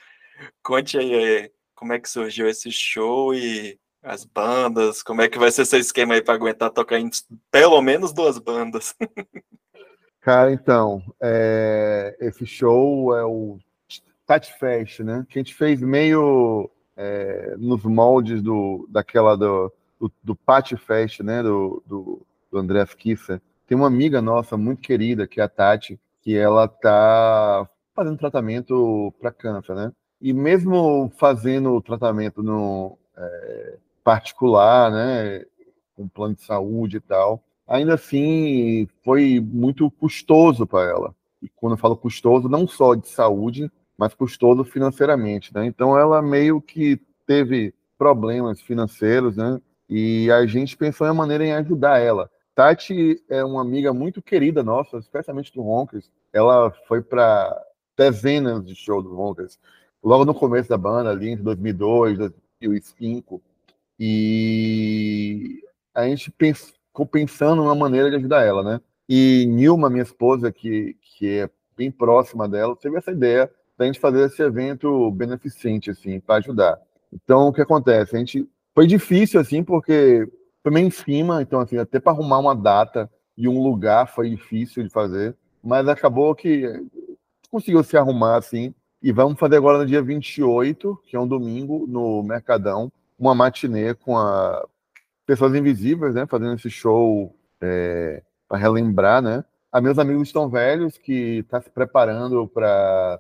conte 0.62 0.98
aí 0.98 1.50
como 1.74 1.94
é 1.94 2.00
que 2.00 2.10
surgiu 2.10 2.48
esse 2.48 2.70
show 2.72 3.34
e 3.34 3.80
as 4.04 4.26
bandas, 4.26 5.02
como 5.02 5.22
é 5.22 5.30
que 5.30 5.40
vai 5.40 5.50
ser 5.50 5.62
esse 5.62 5.78
esquema 5.78 6.16
aí 6.16 6.22
para 6.22 6.34
aguentar 6.34 6.72
tocar 6.72 7.00
em 7.00 7.10
pelo 7.50 7.82
menos 7.82 8.12
duas 8.12 8.38
bandas? 8.38 8.94
Cara, 10.20 10.52
então, 10.52 11.02
é, 11.20 12.16
esse 12.20 12.46
show 12.46 13.16
é 13.18 13.24
o 13.24 13.58
Tat 14.26 14.52
Fest, 14.58 15.00
né? 15.00 15.26
Que 15.30 15.40
a 15.40 15.42
gente 15.42 15.54
fez 15.54 15.82
meio 15.82 16.70
é, 16.96 17.56
nos 17.58 17.84
moldes 17.84 18.42
do, 18.42 18.88
daquela 18.90 19.36
do, 19.36 19.72
do, 20.00 20.12
do 20.24 20.38
Fest, 20.78 21.22
né? 21.22 21.42
Do, 21.44 21.84
do, 21.86 22.26
do 22.52 22.58
André 22.58 22.86
Kisser. 22.86 23.42
Tem 23.68 23.78
uma 23.78 23.88
amiga 23.88 24.22
nossa 24.22 24.58
muito 24.58 24.82
querida, 24.82 25.28
que 25.28 25.40
é 25.40 25.44
a 25.44 25.50
Tati, 25.50 26.00
que 26.22 26.36
ela 26.36 26.68
tá 26.68 27.70
fazendo 27.96 28.18
tratamento 28.18 29.14
para 29.20 29.32
câncer, 29.32 29.76
né? 29.76 29.92
E 30.20 30.34
mesmo 30.34 31.12
fazendo 31.18 31.74
o 31.74 31.82
tratamento 31.82 32.44
no, 32.44 32.98
é, 33.18 33.78
particular, 34.04 34.92
né, 34.92 35.46
com 35.96 36.08
plano 36.08 36.36
de 36.36 36.44
saúde 36.44 36.98
e 36.98 37.02
tal, 37.02 37.44
ainda 37.68 37.94
assim 37.94 38.88
foi 39.04 39.40
muito 39.40 39.90
custoso 39.92 40.66
para 40.66 40.90
ela. 40.90 41.16
E 41.42 41.50
quando 41.50 41.74
eu 41.74 41.78
falo 41.78 41.98
custoso, 41.98 42.50
não 42.50 42.68
só 42.68 42.96
de 42.96 43.08
saúde, 43.08 43.72
mas 44.02 44.16
custoso 44.16 44.64
financeiramente, 44.64 45.54
né? 45.54 45.64
Então 45.64 45.96
ela 45.96 46.24
meio 46.24 46.60
que 46.60 47.00
teve 47.28 47.72
problemas 48.00 48.60
financeiros, 48.60 49.38
né? 49.38 49.62
E 49.88 50.32
a 50.32 50.44
gente 50.48 50.76
pensou 50.76 51.06
em 51.06 51.12
uma 51.12 51.18
maneira 51.18 51.46
em 51.46 51.54
ajudar 51.54 52.00
ela. 52.00 52.28
Tati 52.56 53.24
é 53.30 53.44
uma 53.44 53.62
amiga 53.62 53.94
muito 53.94 54.20
querida 54.20 54.64
nossa, 54.64 54.98
especialmente 54.98 55.54
do 55.54 55.62
Ronkers. 55.62 56.10
Ela 56.34 56.72
foi 56.88 57.04
para 57.04 57.56
dezenas 57.96 58.66
de 58.66 58.74
shows 58.74 59.04
do 59.04 59.14
Ronkers. 59.14 59.60
Logo 60.04 60.26
no 60.26 60.34
começo 60.34 60.68
da 60.68 60.80
banda, 60.80 61.12
ali 61.12 61.30
entre 61.30 61.44
2002, 61.44 62.18
2005, 62.60 63.40
e 64.00 65.62
a 65.94 66.08
gente 66.08 66.34
ficou 66.88 67.06
pensando 67.06 67.58
numa 67.58 67.76
maneira 67.76 68.10
de 68.10 68.16
ajudar 68.16 68.44
ela, 68.44 68.64
né? 68.64 68.82
E 69.08 69.46
Nilma, 69.46 69.92
minha 69.92 70.02
esposa, 70.02 70.52
que, 70.52 70.98
que 71.04 71.42
é 71.42 71.50
bem 71.78 71.92
próxima 71.92 72.50
dela, 72.50 72.76
teve 72.76 72.98
essa 72.98 73.12
ideia 73.12 73.48
da 73.82 73.88
gente 73.88 74.00
fazer 74.00 74.28
esse 74.28 74.42
evento 74.44 75.10
beneficente, 75.10 75.90
assim, 75.90 76.20
para 76.20 76.36
ajudar. 76.36 76.80
Então, 77.12 77.48
o 77.48 77.54
que 77.54 77.62
acontece? 77.62 78.16
A 78.16 78.20
gente 78.20 78.48
foi 78.76 78.86
difícil 78.86 79.40
assim, 79.40 79.64
porque 79.64 80.28
foi 80.62 80.72
meio 80.72 80.86
em 80.86 80.92
cima, 80.92 81.42
então 81.42 81.60
assim, 81.60 81.78
até 81.80 82.00
para 82.00 82.14
arrumar 82.14 82.38
uma 82.38 82.56
data 82.56 83.10
e 83.36 83.48
um 83.48 83.62
lugar 83.62 84.08
foi 84.08 84.30
difícil 84.30 84.84
de 84.84 84.90
fazer, 84.90 85.36
mas 85.64 85.88
acabou 85.88 86.36
que 86.36 86.64
conseguiu 87.50 87.84
se 87.84 87.98
arrumar 87.98 88.38
assim. 88.38 88.74
E 89.02 89.12
vamos 89.12 89.40
fazer 89.40 89.58
agora 89.58 89.80
no 89.80 89.86
dia 89.88 90.02
28, 90.02 91.02
que 91.08 91.16
é 91.16 91.20
um 91.20 91.28
domingo, 91.28 91.88
no 91.88 92.22
Mercadão, 92.22 92.92
uma 93.18 93.34
matinê 93.34 93.96
com 93.96 94.16
a 94.16 94.64
Pessoas 95.26 95.56
Invisíveis, 95.56 96.14
né? 96.14 96.28
Fazendo 96.28 96.54
esse 96.54 96.70
show 96.70 97.36
é, 97.60 98.22
para 98.48 98.60
relembrar, 98.60 99.24
né? 99.24 99.44
A 99.72 99.82
meus 99.82 99.98
amigos 99.98 100.28
estão 100.28 100.48
velhos 100.50 101.00
que 101.00 101.40
está 101.40 101.60
se 101.60 101.72
preparando 101.72 102.48
para 102.48 103.20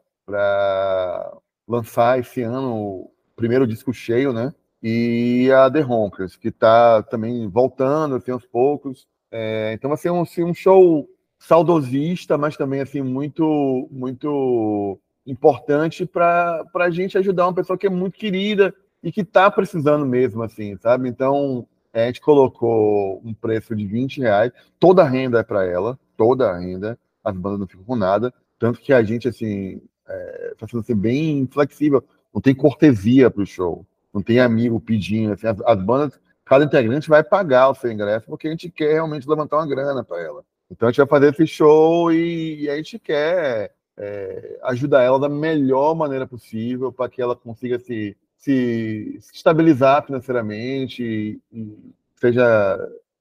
lançar 1.67 2.19
esse 2.19 2.41
ano 2.41 2.75
o 2.75 3.11
primeiro 3.35 3.65
disco 3.65 3.93
cheio, 3.93 4.33
né? 4.33 4.53
E 4.83 5.51
a 5.51 5.69
The 5.69 5.81
Ronkers, 5.81 6.35
que 6.35 6.49
está 6.49 7.03
também 7.03 7.47
voltando 7.47 8.15
assim, 8.15 8.31
aos 8.31 8.45
poucos. 8.45 9.07
É, 9.31 9.71
então 9.73 9.89
vai 9.89 9.97
ser 9.97 10.11
um, 10.11 10.21
assim, 10.21 10.43
um 10.43 10.53
show 10.53 11.07
saudosista, 11.39 12.37
mas 12.37 12.57
também 12.57 12.81
assim 12.81 13.01
muito 13.01 13.87
muito 13.91 14.99
importante 15.25 16.05
para 16.05 16.65
a 16.75 16.89
gente 16.89 17.17
ajudar 17.17 17.47
uma 17.47 17.53
pessoa 17.53 17.77
que 17.77 17.87
é 17.87 17.89
muito 17.89 18.17
querida 18.17 18.73
e 19.03 19.11
que 19.11 19.21
está 19.21 19.49
precisando 19.49 20.05
mesmo, 20.05 20.43
assim, 20.43 20.77
sabe? 20.77 21.09
Então 21.09 21.67
a 21.93 22.05
gente 22.05 22.21
colocou 22.21 23.21
um 23.23 23.33
preço 23.33 23.75
de 23.75 23.85
20 23.85 24.21
reais, 24.21 24.51
toda 24.79 25.03
a 25.03 25.07
renda 25.07 25.39
é 25.39 25.43
para 25.43 25.65
ela, 25.65 25.99
toda 26.15 26.49
a 26.49 26.57
renda, 26.57 26.97
as 27.23 27.35
bandas 27.35 27.59
não 27.59 27.67
ficam 27.67 27.83
com 27.83 27.95
nada, 27.95 28.33
tanto 28.57 28.79
que 28.79 28.93
a 28.93 29.03
gente, 29.03 29.27
assim, 29.27 29.81
é, 30.11 30.53
tá 30.57 30.67
sendo 30.67 30.81
assim, 30.81 30.95
bem 30.95 31.47
flexível, 31.51 32.03
não 32.33 32.41
tem 32.41 32.53
cortesia 32.55 33.29
para 33.29 33.43
o 33.43 33.45
show, 33.45 33.85
não 34.13 34.21
tem 34.21 34.39
amigo 34.39 34.79
pedindo, 34.79 35.33
assim, 35.33 35.47
as, 35.47 35.59
as, 35.61 35.83
bandas, 35.83 36.19
cada 36.45 36.65
integrante 36.65 37.09
vai 37.09 37.23
pagar 37.23 37.69
o 37.69 37.75
seu 37.75 37.91
ingresso, 37.91 38.25
porque 38.27 38.47
a 38.47 38.51
gente 38.51 38.69
quer 38.69 38.93
realmente 38.93 39.27
levantar 39.27 39.57
uma 39.57 39.67
grana 39.67 40.03
para 40.03 40.21
ela. 40.21 40.43
Então 40.69 40.87
a 40.87 40.91
gente 40.91 40.99
vai 40.99 41.07
fazer 41.07 41.31
esse 41.31 41.47
show 41.47 42.11
e, 42.11 42.63
e 42.63 42.69
a 42.69 42.75
gente 42.77 42.97
quer 42.99 43.73
é, 43.97 44.59
ajudar 44.63 45.03
ela 45.03 45.19
da 45.19 45.29
melhor 45.29 45.95
maneira 45.95 46.25
possível 46.25 46.91
para 46.91 47.09
que 47.09 47.21
ela 47.21 47.35
consiga 47.35 47.77
se 47.79 48.15
se, 48.41 49.17
se 49.21 49.35
estabilizar 49.35 50.03
financeiramente 50.05 51.03
e, 51.03 51.39
e, 51.53 51.93
seja 52.15 52.43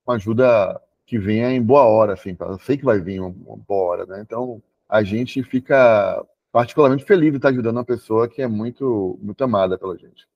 uma 0.06 0.16
ajuda 0.16 0.80
que 1.06 1.18
venha 1.18 1.50
em 1.52 1.62
boa 1.62 1.84
hora, 1.84 2.14
assim, 2.14 2.36
eu 2.38 2.58
sei 2.60 2.76
que 2.76 2.84
vai 2.84 3.00
vir 3.00 3.20
uma, 3.20 3.28
uma 3.28 3.56
boa 3.56 3.90
hora, 3.90 4.06
né? 4.06 4.20
Então 4.22 4.62
a 4.88 5.02
gente 5.02 5.42
fica 5.42 6.24
particularmente 6.52 7.04
feliz 7.04 7.30
de 7.30 7.36
estar 7.36 7.50
ajudando 7.50 7.76
uma 7.76 7.84
pessoa 7.84 8.28
que 8.28 8.42
é 8.42 8.48
muito, 8.48 9.18
muito 9.22 9.42
amada 9.42 9.78
pela 9.78 9.96
gente. 9.96 10.28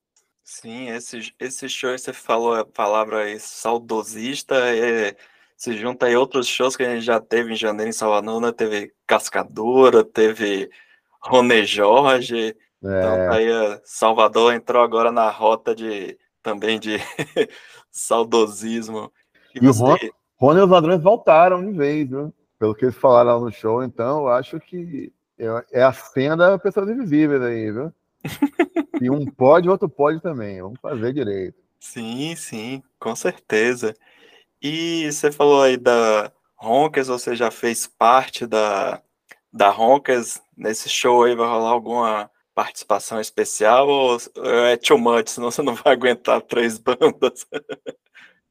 Sim, 0.43 0.89
esse, 0.89 1.33
esse 1.39 1.67
show, 1.67 1.97
você 1.97 2.13
falou 2.13 2.53
a 2.53 2.65
palavra 2.65 3.23
aí, 3.23 3.39
saudosista, 3.39 4.55
é, 4.55 5.15
se 5.57 5.75
junta 5.75 6.05
aí 6.05 6.15
outros 6.15 6.47
shows 6.47 6.75
que 6.75 6.83
a 6.83 6.93
gente 6.93 7.03
já 7.03 7.19
teve 7.19 7.53
em 7.53 7.55
janeiro 7.55 7.89
em 7.89 7.93
Salvador, 7.93 8.39
né? 8.39 8.51
Teve 8.51 8.93
Cascadora, 9.07 10.03
teve 10.03 10.69
Rony 11.19 11.65
Jorge, 11.65 12.55
então, 12.79 12.93
é. 12.93 13.29
aí 13.29 13.81
Salvador 13.83 14.53
entrou 14.53 14.83
agora 14.83 15.11
na 15.11 15.29
rota 15.31 15.73
de 15.73 16.15
também 16.43 16.79
de 16.79 16.97
saudosismo. 17.89 19.11
E, 19.55 19.57
e 19.57 19.67
você... 19.67 19.81
o 19.81 20.45
Rony 20.45 20.59
e 20.59 20.63
os 20.63 20.69
ladrões 20.69 21.01
voltaram 21.01 21.65
de 21.65 21.75
vez, 21.75 22.07
viu? 22.07 22.31
Pelo 22.59 22.75
que 22.75 22.85
eles 22.85 22.95
falaram 22.95 23.39
no 23.39 23.51
show, 23.51 23.83
então 23.83 24.19
eu 24.19 24.27
acho 24.27 24.59
que 24.59 25.11
é, 25.71 25.83
a 25.83 25.93
cena 25.93 26.35
da 26.35 26.59
Pessoas 26.59 26.89
Invisíveis 26.89 27.41
aí, 27.41 27.71
viu? 27.71 27.93
e 29.01 29.09
um 29.09 29.25
pode, 29.25 29.67
o 29.67 29.71
outro 29.71 29.89
pode 29.89 30.21
também. 30.21 30.61
Vamos 30.61 30.79
fazer 30.79 31.13
direito. 31.13 31.57
Sim, 31.79 32.35
sim, 32.35 32.83
com 32.99 33.15
certeza. 33.15 33.95
E 34.61 35.11
você 35.11 35.31
falou 35.31 35.61
aí 35.61 35.77
da 35.77 36.31
Ronkers, 36.55 37.07
você 37.07 37.35
já 37.35 37.51
fez 37.51 37.85
parte 37.85 38.45
da, 38.45 39.01
da 39.51 39.69
Ronkers. 39.69 40.41
Nesse 40.57 40.89
show 40.89 41.23
aí 41.23 41.35
vai 41.35 41.47
rolar 41.47 41.69
alguma 41.69 42.29
participação 42.55 43.19
especial 43.19 43.87
ou 43.87 44.17
é 44.71 44.77
too 44.77 44.97
much, 44.97 45.29
senão 45.29 45.51
você 45.51 45.61
não 45.61 45.75
vai 45.75 45.93
aguentar 45.93 46.41
três 46.41 46.77
bandas? 46.77 47.45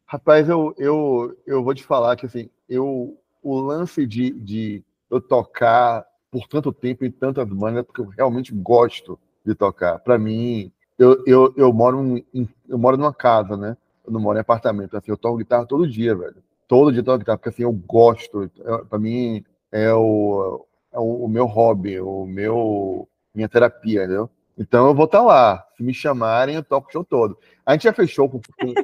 Rapaz, 0.06 0.48
eu, 0.48 0.74
eu, 0.78 1.36
eu 1.46 1.64
vou 1.64 1.74
te 1.74 1.82
falar 1.82 2.14
que 2.14 2.26
assim, 2.26 2.48
eu, 2.68 3.18
o 3.42 3.58
lance 3.58 4.06
de, 4.06 4.30
de 4.30 4.84
eu 5.10 5.20
tocar 5.20 6.06
por 6.34 6.48
tanto 6.48 6.72
tempo 6.72 7.04
em 7.04 7.12
tantas 7.12 7.48
bandas, 7.48 7.84
porque 7.84 8.00
eu 8.00 8.06
realmente 8.06 8.52
gosto 8.52 9.16
de 9.46 9.54
tocar. 9.54 10.00
Para 10.00 10.18
mim, 10.18 10.72
eu, 10.98 11.22
eu, 11.24 11.54
eu, 11.56 11.72
moro 11.72 12.20
em, 12.34 12.48
eu 12.68 12.76
moro 12.76 12.96
numa 12.96 13.14
casa, 13.14 13.56
né? 13.56 13.76
Eu 14.04 14.12
não 14.12 14.20
moro 14.20 14.36
em 14.36 14.40
apartamento. 14.40 14.96
Assim, 14.96 15.12
eu 15.12 15.16
toco 15.16 15.36
guitarra 15.36 15.64
todo 15.64 15.86
dia, 15.86 16.12
velho. 16.12 16.34
Todo 16.66 16.92
dia 16.92 17.04
toco 17.04 17.18
guitarra, 17.18 17.38
porque 17.38 17.50
assim, 17.50 17.62
eu 17.62 17.72
gosto. 17.72 18.50
Para 18.90 18.98
mim, 18.98 19.44
é 19.70 19.94
o, 19.94 20.66
é 20.92 20.98
o, 20.98 21.28
meu 21.28 21.46
hobby, 21.46 22.00
o 22.00 22.26
meu 22.26 23.08
minha 23.32 23.48
terapia, 23.48 24.02
entendeu? 24.02 24.28
Então 24.58 24.88
eu 24.88 24.94
vou 24.94 25.04
estar 25.04 25.20
tá 25.20 25.24
lá. 25.24 25.64
Se 25.76 25.84
me 25.84 25.94
chamarem, 25.94 26.56
eu 26.56 26.64
toco 26.64 26.88
o 26.88 26.92
show 26.92 27.04
todo. 27.04 27.38
A 27.64 27.74
gente 27.74 27.84
já 27.84 27.92
fechou 27.92 28.28
com, 28.28 28.40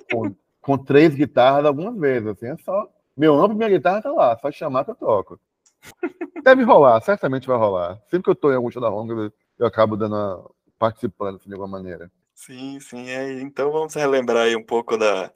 com, 0.08 0.34
com, 0.62 0.78
três 0.78 1.16
guitarras 1.16 1.64
algumas 1.64 1.98
vezes. 1.98 2.28
Assim, 2.28 2.46
é 2.46 2.56
só. 2.58 2.88
Meu 3.16 3.34
amplo 3.34 3.54
e 3.54 3.58
minha 3.58 3.70
guitarra 3.70 4.02
tá 4.02 4.12
lá. 4.12 4.38
Só 4.38 4.52
chamar 4.52 4.84
que 4.84 4.92
eu 4.92 4.94
toco. 4.94 5.40
Deve 6.42 6.62
rolar, 6.62 7.00
certamente 7.02 7.46
vai 7.46 7.56
rolar. 7.56 8.00
Sempre 8.10 8.24
que 8.24 8.30
eu 8.30 8.34
tô 8.34 8.50
em 8.52 8.56
algum 8.56 8.70
show 8.70 8.80
da 8.80 8.90
Honga, 8.90 9.32
eu 9.58 9.66
acabo 9.66 9.96
dando 9.96 10.16
a, 10.16 10.50
participando 10.78 11.36
assim, 11.36 11.48
de 11.48 11.54
alguma 11.54 11.78
maneira. 11.78 12.10
Sim, 12.34 12.80
sim. 12.80 13.08
É, 13.10 13.40
então 13.40 13.70
vamos 13.70 13.94
relembrar 13.94 14.44
aí 14.44 14.56
um 14.56 14.64
pouco 14.64 14.96
da, 14.96 15.30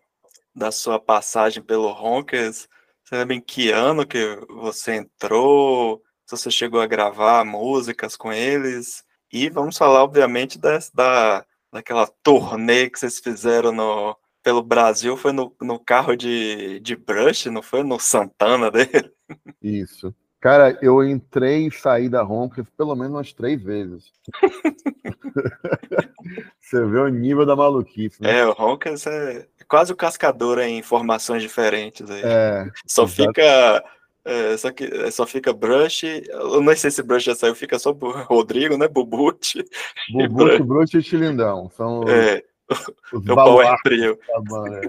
da 0.54 0.72
sua 0.72 0.98
passagem 0.98 1.62
pelo 1.62 1.92
Ronkers. 1.92 2.66
Você 3.04 3.16
lembra 3.16 3.34
em 3.34 3.40
que 3.40 3.70
ano 3.70 4.06
que 4.06 4.40
você 4.48 4.94
entrou? 4.94 6.02
Se 6.26 6.36
você 6.36 6.50
chegou 6.50 6.80
a 6.80 6.86
gravar 6.86 7.44
músicas 7.44 8.16
com 8.16 8.32
eles? 8.32 9.04
E 9.30 9.50
vamos 9.50 9.76
falar, 9.76 10.02
obviamente, 10.02 10.58
da, 10.58 10.78
da, 10.94 11.44
daquela 11.70 12.06
turnê 12.22 12.88
que 12.88 12.98
vocês 12.98 13.18
fizeram 13.18 13.72
no, 13.72 14.16
pelo 14.42 14.62
Brasil. 14.62 15.16
Foi 15.16 15.32
no, 15.32 15.54
no 15.60 15.78
carro 15.78 16.16
de, 16.16 16.80
de 16.80 16.96
Brush, 16.96 17.46
não 17.46 17.60
foi? 17.60 17.82
No 17.82 18.00
Santana 18.00 18.70
dele? 18.70 19.12
Isso. 19.60 20.14
Cara, 20.44 20.78
eu 20.82 21.02
entrei 21.02 21.68
e 21.68 21.72
saí 21.72 22.06
da 22.06 22.20
Ronkers 22.20 22.68
pelo 22.76 22.94
menos 22.94 23.12
umas 23.12 23.32
três 23.32 23.62
vezes. 23.62 24.12
Você 26.60 26.84
vê 26.84 26.98
o 26.98 27.08
nível 27.08 27.46
da 27.46 27.56
maluquice. 27.56 28.22
Né? 28.22 28.40
É, 28.40 28.46
o 28.46 28.52
Ronkers 28.52 29.06
é 29.06 29.46
quase 29.66 29.94
o 29.94 29.96
cascador 29.96 30.58
em 30.58 30.76
informações 30.76 31.40
diferentes. 31.40 32.10
Aí. 32.10 32.20
É, 32.22 32.70
Só 32.86 33.04
exato. 33.04 33.22
fica 33.22 33.84
é, 34.26 34.56
só 34.58 34.70
que 34.70 34.84
é, 34.84 35.10
só 35.10 35.26
fica 35.26 35.50
Brush. 35.50 36.02
Eu 36.02 36.60
não 36.60 36.76
sei 36.76 36.90
se 36.90 37.02
Brush 37.02 37.24
já 37.24 37.34
saiu, 37.34 37.54
fica 37.54 37.78
só 37.78 37.92
Rodrigo, 37.92 38.76
né? 38.76 38.86
Bubut. 38.86 39.64
Bubut, 40.12 40.62
Brush 40.62 40.92
e 40.92 41.02
Chilindão. 41.02 41.70
São 41.70 42.02
é, 42.06 42.44
os, 42.70 42.90
os 43.14 43.24
Power 43.24 43.74
Trio. 43.82 44.18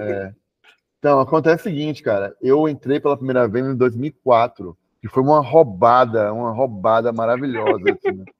É. 0.01 0.33
Então, 0.99 1.21
acontece 1.21 1.61
o 1.61 1.63
seguinte, 1.63 2.03
cara. 2.03 2.35
Eu 2.41 2.67
entrei 2.67 2.99
pela 2.99 3.15
primeira 3.15 3.47
vez 3.47 3.65
em 3.65 3.77
2004, 3.77 4.77
que 5.05 5.13
foi 5.13 5.21
uma 5.21 5.39
roubada, 5.39 6.33
uma 6.33 6.51
roubada 6.51 7.13
maravilhosa. 7.13 7.91
Assim, 7.91 8.17
né? 8.17 8.25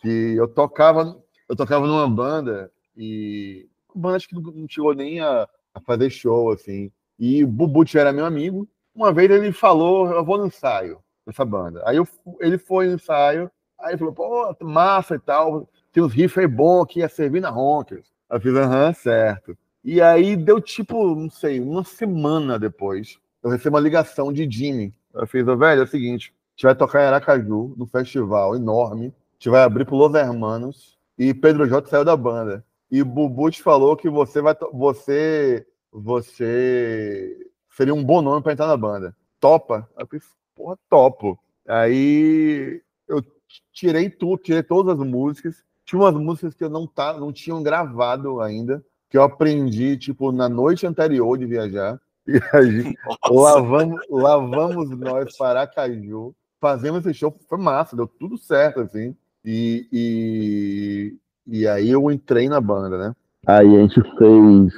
Que 0.00 0.34
eu 0.34 0.48
tocava, 0.48 1.14
eu 1.46 1.54
tocava 1.54 1.86
numa 1.86 2.08
banda 2.08 2.72
e 2.96 3.68
banda 3.94 4.16
acho 4.16 4.26
que 4.26 4.34
não 4.34 4.66
chegou 4.66 4.94
nem 4.94 5.20
a, 5.20 5.46
a 5.74 5.80
fazer 5.80 6.08
show, 6.08 6.50
assim. 6.50 6.90
E 7.18 7.44
o 7.44 7.46
Bubut 7.46 7.98
era 7.98 8.10
meu 8.10 8.24
amigo, 8.24 8.66
uma 8.94 9.12
vez 9.12 9.30
ele 9.30 9.52
falou, 9.52 10.10
eu 10.10 10.24
vou 10.24 10.38
no 10.38 10.46
ensaio 10.46 11.00
dessa 11.26 11.44
banda. 11.44 11.82
Aí 11.84 11.98
eu, 11.98 12.08
ele 12.40 12.56
foi 12.56 12.86
no 12.86 12.94
ensaio, 12.94 13.50
aí 13.78 13.98
falou, 13.98 14.14
pô, 14.14 14.56
massa 14.64 15.16
e 15.16 15.18
tal, 15.18 15.68
tem 15.92 16.02
uns 16.02 16.14
riffs 16.14 16.38
aí 16.38 16.46
bons 16.46 16.86
que 16.86 17.00
ia 17.00 17.08
servir 17.08 17.40
na 17.40 17.50
Ronkers. 17.50 18.10
Eu 18.30 18.40
fiz, 18.40 18.54
aham, 18.54 18.94
certo. 18.94 19.54
E 19.84 20.00
aí 20.00 20.34
deu 20.34 20.62
tipo, 20.62 21.14
não 21.14 21.28
sei, 21.28 21.60
uma 21.60 21.84
semana 21.84 22.58
depois, 22.58 23.18
eu 23.42 23.50
recebi 23.50 23.74
uma 23.74 23.80
ligação 23.80 24.32
de 24.32 24.50
Jimmy. 24.50 24.94
Eu 25.14 25.26
fiz, 25.26 25.46
oh, 25.46 25.56
velho, 25.56 25.80
é 25.80 25.84
o 25.84 25.86
seguinte, 25.86 26.32
a 26.32 26.50
gente 26.52 26.64
vai 26.64 26.74
tocar 26.74 27.02
em 27.02 27.06
Aracaju, 27.06 27.74
no 27.76 27.86
festival 27.86 28.54
enorme, 28.54 29.06
a 29.06 29.32
gente 29.34 29.48
vai 29.48 29.62
abrir 29.62 29.84
pro 29.84 29.96
Los 29.96 30.14
Hermanos, 30.14 30.98
e 31.18 31.34
Pedro 31.34 31.66
J 31.68 31.88
saiu 31.88 32.04
da 32.04 32.16
banda. 32.16 32.64
E 32.90 33.02
Bubu 33.02 33.50
te 33.50 33.62
falou 33.62 33.96
que 33.96 34.08
você 34.08 34.40
vai, 34.40 34.56
você, 34.72 35.66
você 35.92 37.50
seria 37.70 37.94
um 37.94 38.02
bom 38.02 38.20
nome 38.20 38.42
para 38.42 38.52
entrar 38.52 38.66
na 38.66 38.76
banda. 38.76 39.14
Topa? 39.38 39.88
Eu 39.98 40.06
pensei, 40.06 40.28
porra, 40.54 40.78
topo. 40.88 41.38
Aí 41.68 42.82
eu 43.06 43.24
tirei 43.72 44.10
tudo, 44.10 44.42
tirei 44.42 44.62
todas 44.62 44.98
as 44.98 45.06
músicas. 45.06 45.62
Tinha 45.84 46.00
umas 46.00 46.14
músicas 46.14 46.54
que 46.54 46.64
eu 46.64 46.70
não, 46.70 46.86
tá, 46.86 47.18
não 47.18 47.32
tinham 47.32 47.62
gravado 47.62 48.40
ainda, 48.40 48.84
que 49.08 49.16
eu 49.16 49.22
aprendi, 49.22 49.96
tipo, 49.96 50.32
na 50.32 50.48
noite 50.48 50.86
anterior 50.86 51.36
de 51.36 51.46
viajar. 51.46 52.00
E 52.26 52.40
aí, 52.52 52.94
lavamos, 53.28 54.00
lavamos 54.10 54.90
nós 54.90 55.36
para 55.36 55.66
Caju, 55.66 56.34
fazemos 56.60 57.04
esse 57.04 57.18
show, 57.18 57.36
foi 57.48 57.58
massa, 57.58 57.96
deu 57.96 58.06
tudo 58.06 58.36
certo, 58.36 58.80
assim. 58.80 59.16
E, 59.44 59.88
e, 59.92 61.16
e 61.46 61.66
aí 61.66 61.90
eu 61.90 62.10
entrei 62.10 62.48
na 62.48 62.60
banda, 62.60 62.96
né? 62.98 63.14
Aí 63.46 63.76
a 63.76 63.80
gente 63.80 64.00
fez. 64.18 64.74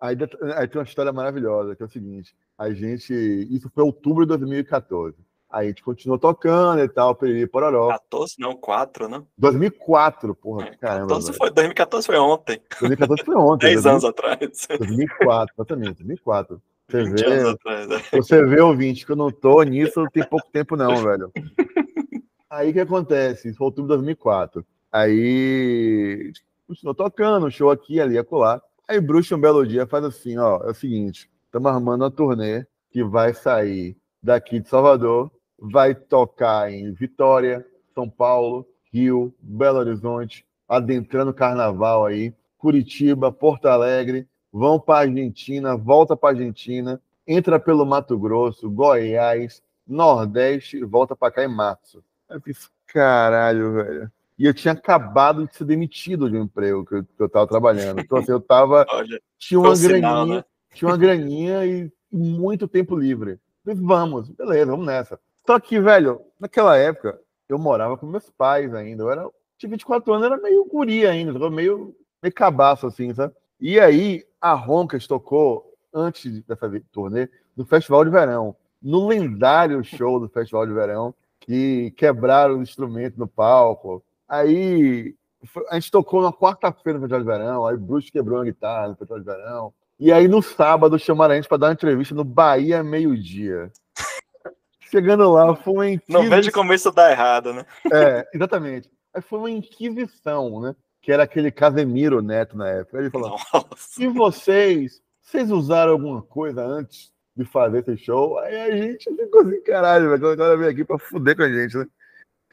Aí, 0.00 0.16
aí 0.56 0.66
tem 0.66 0.80
uma 0.80 0.84
história 0.84 1.12
maravilhosa, 1.12 1.76
que 1.76 1.82
é 1.82 1.86
o 1.86 1.90
seguinte: 1.90 2.34
a 2.58 2.72
gente. 2.72 3.14
Isso 3.50 3.70
foi 3.72 3.84
outubro 3.84 4.24
de 4.24 4.28
2014. 4.28 5.16
Aí 5.48 5.66
a 5.66 5.68
gente 5.68 5.82
continuou 5.82 6.16
tocando 6.18 6.80
e 6.80 6.88
tal, 6.88 7.14
Periri 7.14 7.46
Pororó. 7.46 7.88
14, 7.88 8.36
não, 8.38 8.56
4, 8.56 9.08
né? 9.08 9.22
2004, 9.36 10.32
porra, 10.36 10.66
é, 10.66 10.76
caramba. 10.76 11.08
14 11.08 11.32
foi, 11.32 11.50
2014 11.50 12.06
foi 12.06 12.18
ontem. 12.18 12.62
2014 12.80 13.24
foi 13.24 13.34
ontem. 13.34 13.66
10 13.74 13.86
anos 13.86 14.04
atrás. 14.04 14.38
2004, 14.38 15.54
exatamente, 15.56 15.94
2004. 15.94 16.62
Você 16.90 17.04
vê, 17.04 17.48
atrás, 17.48 17.90
é. 17.90 18.16
você 18.16 18.44
vê, 18.44 18.60
ouvinte, 18.60 19.06
que 19.06 19.12
eu 19.12 19.16
não 19.16 19.30
tô 19.30 19.62
nisso 19.62 20.04
tem 20.12 20.26
pouco 20.26 20.50
tempo 20.50 20.76
não, 20.76 20.96
velho. 20.96 21.30
Aí 22.50 22.70
o 22.70 22.72
que 22.72 22.80
acontece? 22.80 23.48
Isso 23.48 23.58
foi 23.58 23.66
outubro 23.66 23.90
de 23.90 23.96
2004. 23.96 24.66
Aí 24.92 26.32
continuou 26.66 26.94
tocando, 26.94 27.50
show 27.50 27.70
aqui, 27.70 28.00
ali, 28.00 28.18
acolá. 28.18 28.60
Aí 28.88 28.98
o 28.98 29.02
Bruxo, 29.02 29.36
um 29.36 29.40
belo 29.40 29.64
dia, 29.64 29.86
faz 29.86 30.04
assim, 30.04 30.36
ó, 30.36 30.60
é 30.64 30.70
o 30.70 30.74
seguinte, 30.74 31.30
estamos 31.44 31.70
armando 31.70 32.02
uma 32.02 32.10
turnê 32.10 32.66
que 32.90 33.04
vai 33.04 33.32
sair 33.32 33.96
daqui 34.20 34.58
de 34.58 34.68
Salvador, 34.68 35.30
vai 35.56 35.94
tocar 35.94 36.72
em 36.72 36.92
Vitória, 36.92 37.64
São 37.94 38.10
Paulo, 38.10 38.66
Rio, 38.92 39.32
Belo 39.40 39.78
Horizonte, 39.78 40.44
adentrando 40.68 41.30
o 41.30 41.34
carnaval 41.34 42.04
aí, 42.04 42.34
Curitiba, 42.58 43.30
Porto 43.30 43.66
Alegre, 43.66 44.26
vão 44.52 44.78
para 44.78 45.08
Argentina, 45.08 45.76
volta 45.76 46.16
para 46.16 46.30
Argentina, 46.30 47.00
entra 47.26 47.60
pelo 47.60 47.86
Mato 47.86 48.18
Grosso, 48.18 48.70
Goiás, 48.70 49.62
Nordeste 49.86 50.84
volta 50.84 51.16
para 51.16 51.32
cá 51.32 51.44
em 51.44 51.48
março. 51.48 52.02
Eu 52.28 52.40
fiz, 52.40 52.70
caralho, 52.86 53.74
velho. 53.74 54.12
E 54.38 54.46
eu 54.46 54.54
tinha 54.54 54.72
acabado 54.72 55.46
de 55.46 55.54
ser 55.54 55.64
demitido 55.64 56.30
de 56.30 56.36
um 56.36 56.44
emprego 56.44 56.84
que 56.86 56.94
eu, 56.94 57.04
que 57.04 57.22
eu 57.22 57.28
tava 57.28 57.46
trabalhando. 57.46 58.00
Então, 58.00 58.18
assim, 58.18 58.32
eu 58.32 58.40
tava. 58.40 58.86
Olha, 58.88 59.20
tinha 59.38 59.60
uma 59.60 59.74
graninha, 59.74 59.96
sinal, 59.96 60.26
né? 60.26 60.44
tinha 60.72 60.88
uma 60.88 60.96
graninha 60.96 61.66
e 61.66 61.92
muito 62.10 62.66
tempo 62.66 62.96
livre. 62.96 63.32
Eu 63.66 63.74
falei, 63.74 63.80
vamos, 63.82 64.28
beleza, 64.30 64.70
vamos 64.70 64.86
nessa. 64.86 65.20
Só 65.46 65.58
que, 65.58 65.80
velho, 65.80 66.20
naquela 66.38 66.76
época, 66.76 67.20
eu 67.48 67.58
morava 67.58 67.98
com 67.98 68.06
meus 68.06 68.30
pais 68.30 68.72
ainda. 68.72 69.02
Eu 69.02 69.10
era, 69.10 69.28
tinha 69.58 69.68
24 69.68 70.14
anos, 70.14 70.26
era 70.26 70.36
meio 70.38 70.64
guri 70.64 71.06
ainda, 71.06 71.50
meio, 71.50 71.94
meio 72.22 72.34
cabaço, 72.34 72.86
assim, 72.86 73.12
sabe? 73.12 73.34
E 73.60 73.78
aí, 73.78 74.24
a 74.40 74.54
Roncas 74.54 75.06
tocou, 75.06 75.74
antes 75.92 76.42
dessa 76.44 76.70
turnê, 76.90 77.28
no 77.56 77.64
Festival 77.64 78.04
de 78.04 78.10
Verão. 78.10 78.56
No 78.80 79.06
lendário 79.06 79.84
show 79.84 80.18
do 80.18 80.28
Festival 80.28 80.66
de 80.66 80.72
Verão, 80.72 81.14
que 81.38 81.90
quebraram 81.92 82.58
o 82.58 82.62
instrumento 82.62 83.18
no 83.18 83.26
palco, 83.28 84.02
Aí 84.30 85.16
a 85.68 85.74
gente 85.74 85.90
tocou 85.90 86.22
na 86.22 86.32
quarta-feira 86.32 87.00
no 87.00 87.08
Festival 87.08 87.20
de 87.20 87.26
Verão, 87.26 87.66
aí 87.66 87.76
Bruce 87.76 88.12
quebrou 88.12 88.40
a 88.40 88.44
guitarra 88.44 88.88
no 88.88 88.94
Festival 88.94 89.18
de 89.18 89.24
Verão. 89.24 89.74
E 89.98 90.12
aí 90.12 90.28
no 90.28 90.40
sábado 90.40 90.96
chamaram 91.00 91.32
a 91.32 91.36
gente 91.36 91.48
para 91.48 91.58
dar 91.58 91.66
uma 91.66 91.72
entrevista 91.72 92.14
no 92.14 92.22
Bahia 92.22 92.80
meio-dia. 92.84 93.72
Chegando 94.82 95.32
lá, 95.32 95.56
foi 95.56 95.72
uma 95.72 95.90
inquisição. 95.90 96.22
Não 96.22 96.30
vejo 96.30 96.52
como 96.52 96.72
isso 96.72 96.92
dá 96.92 97.10
errado, 97.10 97.52
né? 97.52 97.66
É, 97.92 98.28
exatamente. 98.32 98.88
Aí 99.12 99.20
foi 99.20 99.40
uma 99.40 99.50
inquisição, 99.50 100.60
né? 100.60 100.76
Que 101.00 101.12
era 101.12 101.22
aquele 101.22 101.50
Casemiro 101.50 102.20
Neto 102.20 102.56
na 102.56 102.68
época. 102.68 102.98
Ele 102.98 103.10
falou: 103.10 103.30
Nossa. 103.30 104.02
e 104.02 104.06
vocês, 104.08 105.02
vocês 105.20 105.50
usaram 105.50 105.92
alguma 105.92 106.22
coisa 106.22 106.64
antes 106.64 107.12
de 107.34 107.44
fazer 107.44 107.80
esse 107.80 107.96
show? 108.04 108.38
Aí 108.38 108.60
a 108.60 108.76
gente 108.76 109.14
ficou 109.14 109.40
assim, 109.40 109.62
caralho, 109.62 110.10
velho. 110.10 110.28
A 110.28 110.36
galera 110.36 110.56
veio 110.56 110.70
aqui 110.70 110.84
para 110.84 110.98
fuder 110.98 111.36
com 111.36 111.42
a 111.42 111.48
gente, 111.48 111.78
né? 111.78 111.86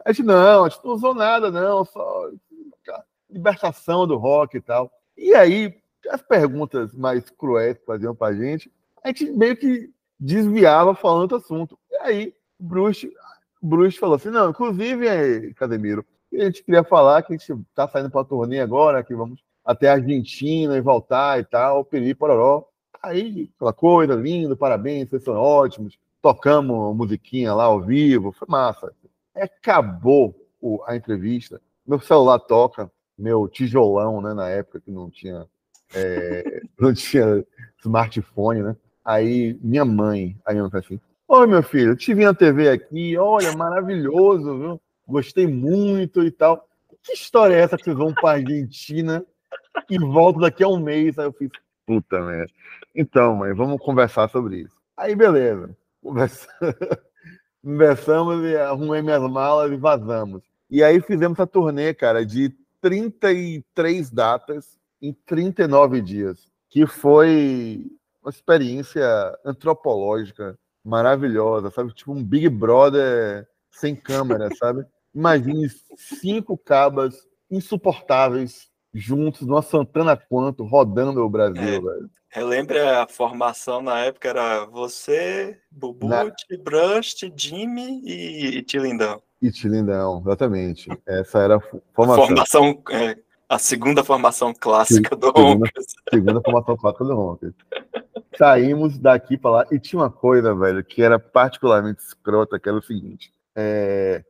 A 0.05 0.11
gente, 0.11 0.25
não, 0.25 0.63
a 0.63 0.69
gente 0.69 0.85
não 0.85 0.93
usou 0.93 1.13
nada, 1.13 1.51
não, 1.51 1.83
só 1.83 2.31
libertação 3.29 4.07
do 4.07 4.17
rock 4.17 4.57
e 4.57 4.61
tal. 4.61 4.91
E 5.17 5.33
aí, 5.33 5.75
as 6.09 6.21
perguntas 6.21 6.93
mais 6.93 7.29
cruéis 7.29 7.77
que 7.77 7.85
faziam 7.85 8.15
pra 8.15 8.33
gente, 8.33 8.71
a 9.03 9.09
gente 9.09 9.29
meio 9.31 9.55
que 9.55 9.91
desviava 10.19 10.95
falando 10.95 11.23
outro 11.23 11.37
assunto. 11.37 11.77
E 11.91 11.95
aí, 11.97 12.33
Bruce, 12.59 13.11
Bruce 13.61 13.97
falou 13.97 14.15
assim: 14.15 14.29
não, 14.29 14.49
inclusive, 14.49 15.07
é, 15.07 15.53
Casemiro, 15.53 16.05
a 16.41 16.45
gente 16.45 16.63
queria 16.63 16.83
falar 16.83 17.21
que 17.23 17.33
a 17.33 17.37
gente 17.37 17.65
tá 17.73 17.87
saindo 17.87 18.09
pra 18.09 18.23
turnê 18.23 18.59
agora, 18.59 19.03
que 19.03 19.15
vamos 19.15 19.41
até 19.63 19.89
a 19.89 19.93
Argentina 19.93 20.77
e 20.77 20.81
voltar 20.81 21.39
e 21.39 21.43
tal, 21.43 21.83
Peri 21.83 22.15
Pororó. 22.15 22.65
Aí, 23.03 23.49
aquela 23.55 23.73
coisa, 23.73 24.15
lindo, 24.15 24.55
parabéns, 24.55 25.09
vocês 25.09 25.23
são 25.23 25.35
ótimos. 25.35 25.99
Tocamos 26.21 26.95
musiquinha 26.95 27.53
lá 27.53 27.65
ao 27.65 27.81
vivo, 27.81 28.31
foi 28.31 28.47
massa. 28.49 28.91
Acabou 29.35 30.35
a 30.85 30.95
entrevista, 30.95 31.61
meu 31.85 31.99
celular 31.99 32.39
toca, 32.39 32.91
meu 33.17 33.47
tijolão, 33.47 34.21
né, 34.21 34.33
na 34.33 34.49
época 34.49 34.81
que 34.81 34.91
não 34.91 35.09
tinha, 35.09 35.45
é, 35.93 36.61
não 36.79 36.93
tinha 36.93 37.45
smartphone, 37.79 38.63
né? 38.63 38.75
Aí 39.05 39.57
minha 39.61 39.85
mãe, 39.85 40.37
aí 40.45 40.57
eu 40.57 40.69
assim, 40.73 40.99
oi 41.27 41.47
meu 41.47 41.63
filho, 41.63 41.95
te 41.95 42.13
vi 42.13 42.25
na 42.25 42.33
TV 42.33 42.69
aqui, 42.69 43.17
olha, 43.17 43.55
maravilhoso, 43.55 44.57
viu? 44.59 44.81
Gostei 45.07 45.47
muito 45.47 46.23
e 46.23 46.31
tal. 46.31 46.67
Que 47.01 47.13
história 47.13 47.55
é 47.55 47.61
essa 47.61 47.77
que 47.77 47.85
vocês 47.85 47.97
vão 47.97 48.13
para 48.13 48.37
Argentina 48.37 49.25
e 49.89 49.97
voltam 49.97 50.41
daqui 50.41 50.63
a 50.63 50.67
um 50.67 50.79
mês? 50.79 51.17
Aí 51.17 51.25
eu 51.25 51.31
fiz, 51.31 51.49
puta 51.85 52.19
merda. 52.21 52.51
Então, 52.93 53.35
mãe, 53.35 53.53
vamos 53.53 53.79
conversar 53.79 54.29
sobre 54.29 54.57
isso. 54.61 54.75
Aí, 54.97 55.15
beleza. 55.15 55.75
Conversa... 56.01 56.47
Conversamos 57.63 58.45
e 58.45 58.55
arrumei 58.55 59.01
minhas 59.01 59.21
malas 59.29 59.71
e 59.71 59.75
vazamos. 59.75 60.41
E 60.69 60.83
aí 60.83 61.01
fizemos 61.01 61.39
a 61.39 61.45
turnê, 61.45 61.93
cara, 61.93 62.25
de 62.25 62.55
33 62.81 64.09
datas 64.09 64.77
em 65.01 65.13
39 65.25 66.01
dias, 66.01 66.49
que 66.69 66.85
foi 66.85 67.85
uma 68.21 68.29
experiência 68.29 69.05
antropológica 69.43 70.57
maravilhosa, 70.83 71.69
sabe? 71.69 71.93
Tipo 71.93 72.13
um 72.13 72.23
Big 72.23 72.47
Brother 72.47 73.47
sem 73.69 73.95
câmera, 73.95 74.49
sabe? 74.57 74.85
Imagine 75.17 75.67
cinco 75.95 76.55
cabas 76.55 77.27
insuportáveis 77.49 78.69
juntos 78.93 79.47
numa 79.47 79.63
Santana 79.63 80.15
Quanto 80.15 80.63
rodando 80.63 81.25
o 81.25 81.29
Brasil, 81.29 81.63
é. 81.63 81.81
velho. 81.81 82.09
Relembra 82.29 83.01
a 83.01 83.07
formação 83.07 83.81
na 83.81 83.97
época 84.01 84.29
era 84.29 84.65
você, 84.65 85.57
Bubu, 85.71 86.07
na... 86.07 86.31
Brust, 86.63 87.33
Jimmy 87.35 88.03
e, 88.05 88.61
Tilindão. 88.61 89.19
E 89.41 89.49
Tilindão, 89.49 90.21
exatamente. 90.23 90.87
Essa 91.07 91.39
era 91.39 91.57
a 91.57 91.61
formação. 91.95 92.23
A 92.23 92.27
formação, 92.27 92.83
é, 92.91 93.17
a 93.49 93.57
segunda 93.57 94.03
formação 94.03 94.53
clássica 94.53 95.15
do 95.15 95.31
Ronkers. 95.31 95.95
Segunda 96.13 96.41
formação 96.41 96.77
clássica 96.77 97.05
do 97.05 97.15
Ronkers. 97.15 97.55
Saímos 98.37 98.99
daqui 98.99 99.35
para 99.35 99.49
lá 99.49 99.65
e 99.71 99.79
tinha 99.79 99.99
uma 99.99 100.11
coisa, 100.11 100.53
velho, 100.53 100.83
que 100.83 101.01
era 101.01 101.17
particularmente 101.17 102.03
escrota, 102.03 102.59
que 102.59 102.69
era 102.69 102.77
o 102.77 102.83
seguinte. 102.83 103.31
É... 103.55 104.23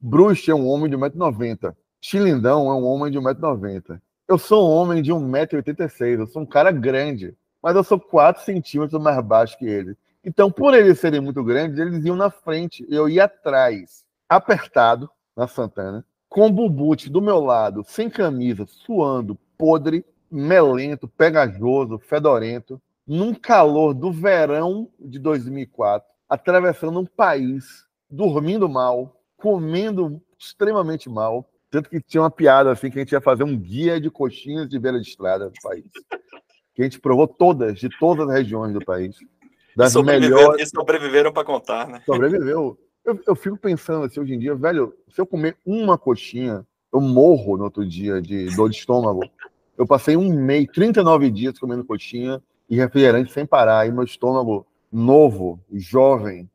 Bruce 0.00 0.50
é 0.50 0.54
um 0.54 0.66
homem 0.66 0.90
de 0.90 0.96
1,90m. 0.96 1.74
Tilindão 2.00 2.70
é 2.70 2.74
um 2.74 2.84
homem 2.84 3.10
de 3.10 3.18
1,90m. 3.18 4.00
Eu 4.28 4.38
sou 4.38 4.68
um 4.68 4.72
homem 4.72 5.02
de 5.02 5.10
1,86m, 5.12 6.20
eu 6.20 6.26
sou 6.26 6.42
um 6.42 6.46
cara 6.46 6.70
grande, 6.70 7.34
mas 7.62 7.74
eu 7.74 7.82
sou 7.82 7.98
4 7.98 8.44
centímetros 8.44 9.02
mais 9.02 9.24
baixo 9.24 9.58
que 9.58 9.64
ele. 9.64 9.96
Então, 10.24 10.50
por 10.50 10.74
eles 10.74 11.00
serem 11.00 11.20
muito 11.20 11.42
grandes, 11.42 11.78
eles 11.78 12.04
iam 12.04 12.14
na 12.14 12.30
frente, 12.30 12.86
eu 12.88 13.08
ia 13.08 13.24
atrás, 13.24 14.04
apertado 14.28 15.10
na 15.34 15.48
Santana, 15.48 16.04
com 16.28 16.46
o 16.46 16.52
Bubute 16.52 17.08
do 17.08 17.22
meu 17.22 17.40
lado, 17.40 17.82
sem 17.86 18.10
camisa, 18.10 18.66
suando, 18.66 19.38
podre, 19.56 20.04
melento, 20.30 21.08
pegajoso, 21.08 21.98
fedorento, 21.98 22.80
num 23.06 23.32
calor 23.32 23.94
do 23.94 24.12
verão 24.12 24.90
de 25.00 25.18
2004, 25.18 26.06
atravessando 26.28 27.00
um 27.00 27.06
país, 27.06 27.86
dormindo 28.10 28.68
mal, 28.68 29.20
comendo 29.36 30.20
extremamente 30.38 31.08
mal, 31.08 31.48
tanto 31.70 31.90
que 31.90 32.00
tinha 32.00 32.22
uma 32.22 32.30
piada 32.30 32.70
assim 32.70 32.90
que 32.90 32.98
a 32.98 33.02
gente 33.02 33.12
ia 33.12 33.20
fazer 33.20 33.44
um 33.44 33.56
guia 33.56 34.00
de 34.00 34.10
coxinhas 34.10 34.68
de 34.68 34.78
beira 34.78 35.00
de 35.00 35.08
estrada 35.08 35.50
do 35.50 35.60
país. 35.62 35.84
Que 36.74 36.82
a 36.82 36.84
gente 36.84 37.00
provou 37.00 37.26
todas, 37.26 37.78
de 37.78 37.88
todas 37.98 38.28
as 38.28 38.34
regiões 38.34 38.72
do 38.72 38.84
país. 38.84 39.16
Das 39.76 39.94
e 39.94 40.02
melhores. 40.02 40.62
E 40.62 40.66
sobreviveram 40.66 41.32
para 41.32 41.44
contar, 41.44 41.88
né? 41.88 42.02
Sobreviveu. 42.06 42.78
Eu, 43.04 43.20
eu 43.26 43.36
fico 43.36 43.56
pensando 43.56 44.04
assim, 44.04 44.20
hoje 44.20 44.34
em 44.34 44.38
dia, 44.38 44.54
velho, 44.54 44.94
se 45.08 45.20
eu 45.20 45.26
comer 45.26 45.56
uma 45.64 45.98
coxinha, 45.98 46.66
eu 46.92 47.00
morro 47.00 47.56
no 47.56 47.64
outro 47.64 47.86
dia 47.86 48.20
de 48.20 48.54
dor 48.54 48.70
de 48.70 48.76
estômago. 48.76 49.22
Eu 49.76 49.86
passei 49.86 50.16
um 50.16 50.32
mês, 50.32 50.66
39 50.72 51.30
dias 51.30 51.58
comendo 51.58 51.84
coxinha 51.84 52.42
e 52.68 52.76
refrigerante 52.76 53.32
sem 53.32 53.46
parar. 53.46 53.86
E 53.86 53.92
meu 53.92 54.04
estômago 54.04 54.66
novo, 54.90 55.60
jovem, 55.72 56.50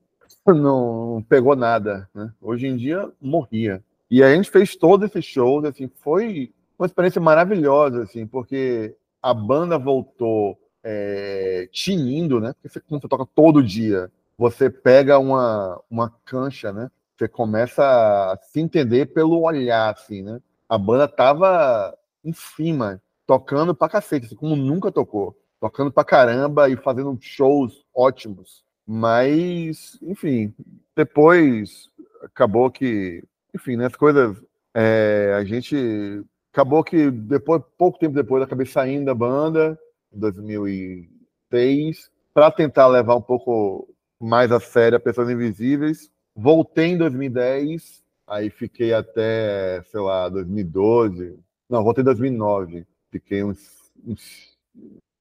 não 0.53 1.23
pegou 1.27 1.56
nada. 1.56 2.10
Né? 2.13 2.32
Hoje 2.41 2.67
em 2.67 2.75
dia, 2.75 3.10
morria. 3.21 3.84
E 4.10 4.21
a 4.23 4.34
gente 4.34 4.49
fez 4.49 4.75
todos 4.75 5.10
esses 5.10 5.25
shows, 5.25 5.65
assim, 5.65 5.89
foi 6.01 6.51
uma 6.77 6.86
experiência 6.86 7.21
maravilhosa, 7.21 8.03
assim, 8.03 8.27
porque 8.27 8.95
a 9.21 9.34
banda 9.34 9.77
voltou 9.77 10.58
é, 10.84 11.67
tinindo, 11.71 12.39
né? 12.39 12.53
Porque 12.53 12.69
você, 12.69 12.82
você 12.88 13.08
toca 13.08 13.25
todo 13.34 13.63
dia, 13.63 14.12
você 14.38 14.69
pega 14.69 15.17
uma, 15.17 15.82
uma 15.89 16.13
cancha, 16.25 16.71
né? 16.73 16.91
Você 17.17 17.27
começa 17.27 17.84
a 17.84 18.38
se 18.41 18.60
entender 18.60 19.08
pelo 19.08 19.41
olhar, 19.41 19.93
assim, 19.93 20.21
né? 20.21 20.41
A 20.67 20.77
banda 20.77 21.08
tava 21.08 21.97
em 22.23 22.34
cima 22.34 23.01
tocando 23.25 23.73
pra 23.73 23.89
cacete, 23.89 24.25
assim, 24.25 24.36
como 24.36 24.56
nunca 24.56 24.91
tocou. 24.91 25.38
Tocando 25.60 25.91
pra 25.91 26.03
caramba 26.03 26.69
e 26.69 26.75
fazendo 26.75 27.17
shows 27.21 27.86
ótimos. 27.95 28.63
Mas, 28.86 29.98
enfim, 30.02 30.54
depois 30.96 31.89
acabou 32.22 32.69
que, 32.72 33.24
enfim, 33.54 33.76
né, 33.76 33.86
as 33.86 33.96
coisas. 33.96 34.41
É, 34.74 35.34
a 35.38 35.43
gente 35.43 36.24
acabou 36.52 36.84
que 36.84 37.12
depois, 37.12 37.62
pouco 37.78 38.00
tempo 38.00 38.15
depois, 38.15 38.43
acabei 38.43 38.65
saindo 38.65 39.06
da 39.06 39.13
banda, 39.15 39.80
em 40.12 40.19
2006, 40.19 42.12
para 42.34 42.52
tentar 42.52 42.88
levar 42.88 43.15
um 43.15 43.22
pouco 43.22 43.88
mais 44.19 44.52
a 44.52 44.60
sério 44.60 44.98
a 44.98 45.02
Pessoas 45.02 45.30
Invisíveis. 45.30 46.12
Voltei 46.36 46.88
em 46.88 46.98
2010, 46.98 48.04
aí 48.28 48.50
fiquei 48.50 48.93
até, 48.93 49.84
sei 49.91 50.00
lá, 50.00 50.30
2012. 50.30 51.39
Não, 51.69 51.84
voltei 51.84 52.02
em 52.02 52.06
2009. 52.06 52.86
Fiquei 53.12 53.43
uns. 53.43 53.91
uns 54.06 54.58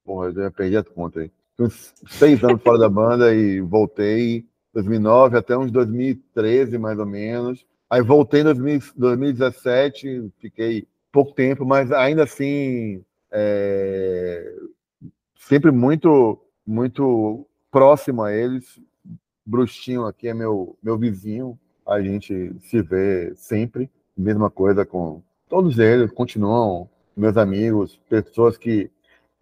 porra, 0.05 0.29
eu 0.29 0.35
já 0.35 0.51
perdi 0.51 0.77
a 0.77 0.85
conta 0.85 1.21
aí. 1.21 1.31
Uns 1.63 1.95
seis 2.09 2.43
anos 2.43 2.61
fora 2.63 2.79
da 2.79 2.89
banda 2.89 3.33
e 3.35 3.61
voltei 3.61 4.45
2009 4.75 5.37
até 5.39 5.57
uns 5.57 5.71
2013, 5.71 6.77
mais 6.77 6.99
ou 6.99 7.07
menos. 7.07 7.65
Aí 7.89 8.03
voltei 8.03 8.41
em 8.41 8.45
2017, 8.97 10.33
fiquei 10.39 10.89
pouco 11.13 11.33
tempo, 11.33 11.65
mas 11.65 11.93
ainda 11.93 12.25
assim 12.25 13.05
é, 13.31 14.55
sempre 15.39 15.71
muito 15.71 16.41
muito 16.67 17.47
próximo 17.71 18.23
a 18.23 18.33
eles. 18.33 18.81
Bruxinho 19.45 20.05
aqui 20.07 20.29
é 20.29 20.35
meu 20.35 20.77
meu 20.83 20.99
vizinho, 20.99 21.59
a 21.87 22.01
gente 22.01 22.55
se 22.61 22.83
vê 22.83 23.33
sempre. 23.37 23.91
Mesma 24.17 24.51
coisa 24.51 24.85
com 24.85 25.23
todos 25.49 25.79
eles, 25.79 26.11
continuam 26.11 26.89
meus 27.17 27.37
amigos, 27.37 28.01
pessoas 28.09 28.57
que 28.57 28.91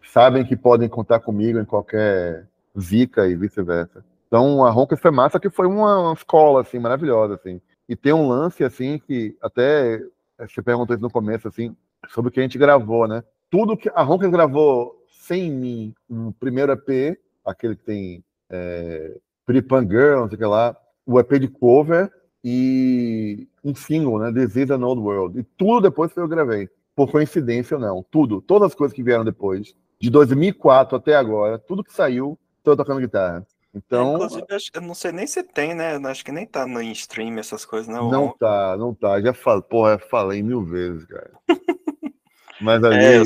sabem 0.03 0.45
que 0.45 0.55
podem 0.55 0.89
contar 0.89 1.19
comigo 1.19 1.59
em 1.59 1.65
qualquer 1.65 2.47
zica 2.79 3.27
e 3.27 3.35
vice-versa. 3.35 4.03
Então, 4.27 4.65
a 4.65 4.69
Ronca 4.69 4.95
foi 4.95 5.11
massa, 5.11 5.39
que 5.39 5.49
foi 5.49 5.67
uma 5.67 6.13
escola, 6.13 6.61
assim, 6.61 6.79
maravilhosa, 6.79 7.35
assim. 7.35 7.59
E 7.87 7.95
tem 7.95 8.13
um 8.13 8.27
lance, 8.27 8.63
assim, 8.63 8.97
que 8.97 9.35
até 9.41 10.01
você 10.39 10.61
perguntou 10.61 10.95
isso 10.95 11.03
no 11.03 11.11
começo, 11.11 11.47
assim, 11.47 11.75
sobre 12.09 12.29
o 12.29 12.31
que 12.31 12.39
a 12.39 12.43
gente 12.43 12.57
gravou, 12.57 13.07
né? 13.07 13.23
Tudo 13.49 13.75
que 13.75 13.89
a 13.89 14.01
Ronca 14.01 14.29
gravou 14.29 14.95
sem 15.09 15.51
mim, 15.51 15.93
no 16.09 16.31
primeiro 16.33 16.71
EP, 16.71 17.19
aquele 17.45 17.75
que 17.75 17.83
tem 17.83 18.23
é, 18.49 19.17
Pretty 19.45 19.67
Girl, 19.87 20.21
não 20.21 20.27
sei 20.27 20.35
o 20.35 20.39
que 20.39 20.45
lá, 20.45 20.75
o 21.05 21.19
EP 21.19 21.39
de 21.39 21.47
cover 21.47 22.11
e 22.43 23.47
um 23.63 23.75
single, 23.75 24.19
né? 24.19 24.31
This 24.31 24.55
is 24.55 24.71
an 24.71 24.83
Old 24.83 25.01
World. 25.01 25.39
E 25.39 25.43
tudo 25.43 25.81
depois 25.81 26.11
que 26.11 26.19
eu 26.19 26.27
gravei. 26.27 26.69
Por 26.95 27.09
coincidência 27.11 27.77
ou 27.77 27.81
não. 27.81 28.05
Tudo. 28.09 28.41
Todas 28.41 28.69
as 28.69 28.75
coisas 28.75 28.95
que 28.95 29.03
vieram 29.03 29.23
depois. 29.23 29.75
De 30.01 30.09
2004 30.09 30.97
até 30.97 31.15
agora, 31.15 31.59
tudo 31.59 31.83
que 31.83 31.93
saiu, 31.93 32.37
tô 32.63 32.75
tocando 32.75 32.99
guitarra. 32.99 33.45
Então. 33.73 34.15
Inclusive, 34.15 34.45
eu 34.73 34.81
não 34.81 34.95
sei 34.95 35.11
nem 35.11 35.27
se 35.27 35.43
tem, 35.43 35.75
né? 35.75 35.95
Acho 36.05 36.25
que 36.25 36.31
nem 36.31 36.45
tá 36.45 36.65
no 36.65 36.81
stream 36.81 37.37
essas 37.37 37.63
coisas, 37.63 37.87
né? 37.87 37.95
Não 37.95 38.35
tá, 38.35 38.75
não 38.77 38.93
tá. 38.93 39.21
Já 39.21 39.33
falei, 39.33 39.61
porra, 39.61 39.99
falei 39.99 40.41
mil 40.41 40.63
vezes, 40.63 41.05
cara. 41.05 41.31
Mas 42.59 42.83
ali. 42.83 42.97
É, 42.97 43.21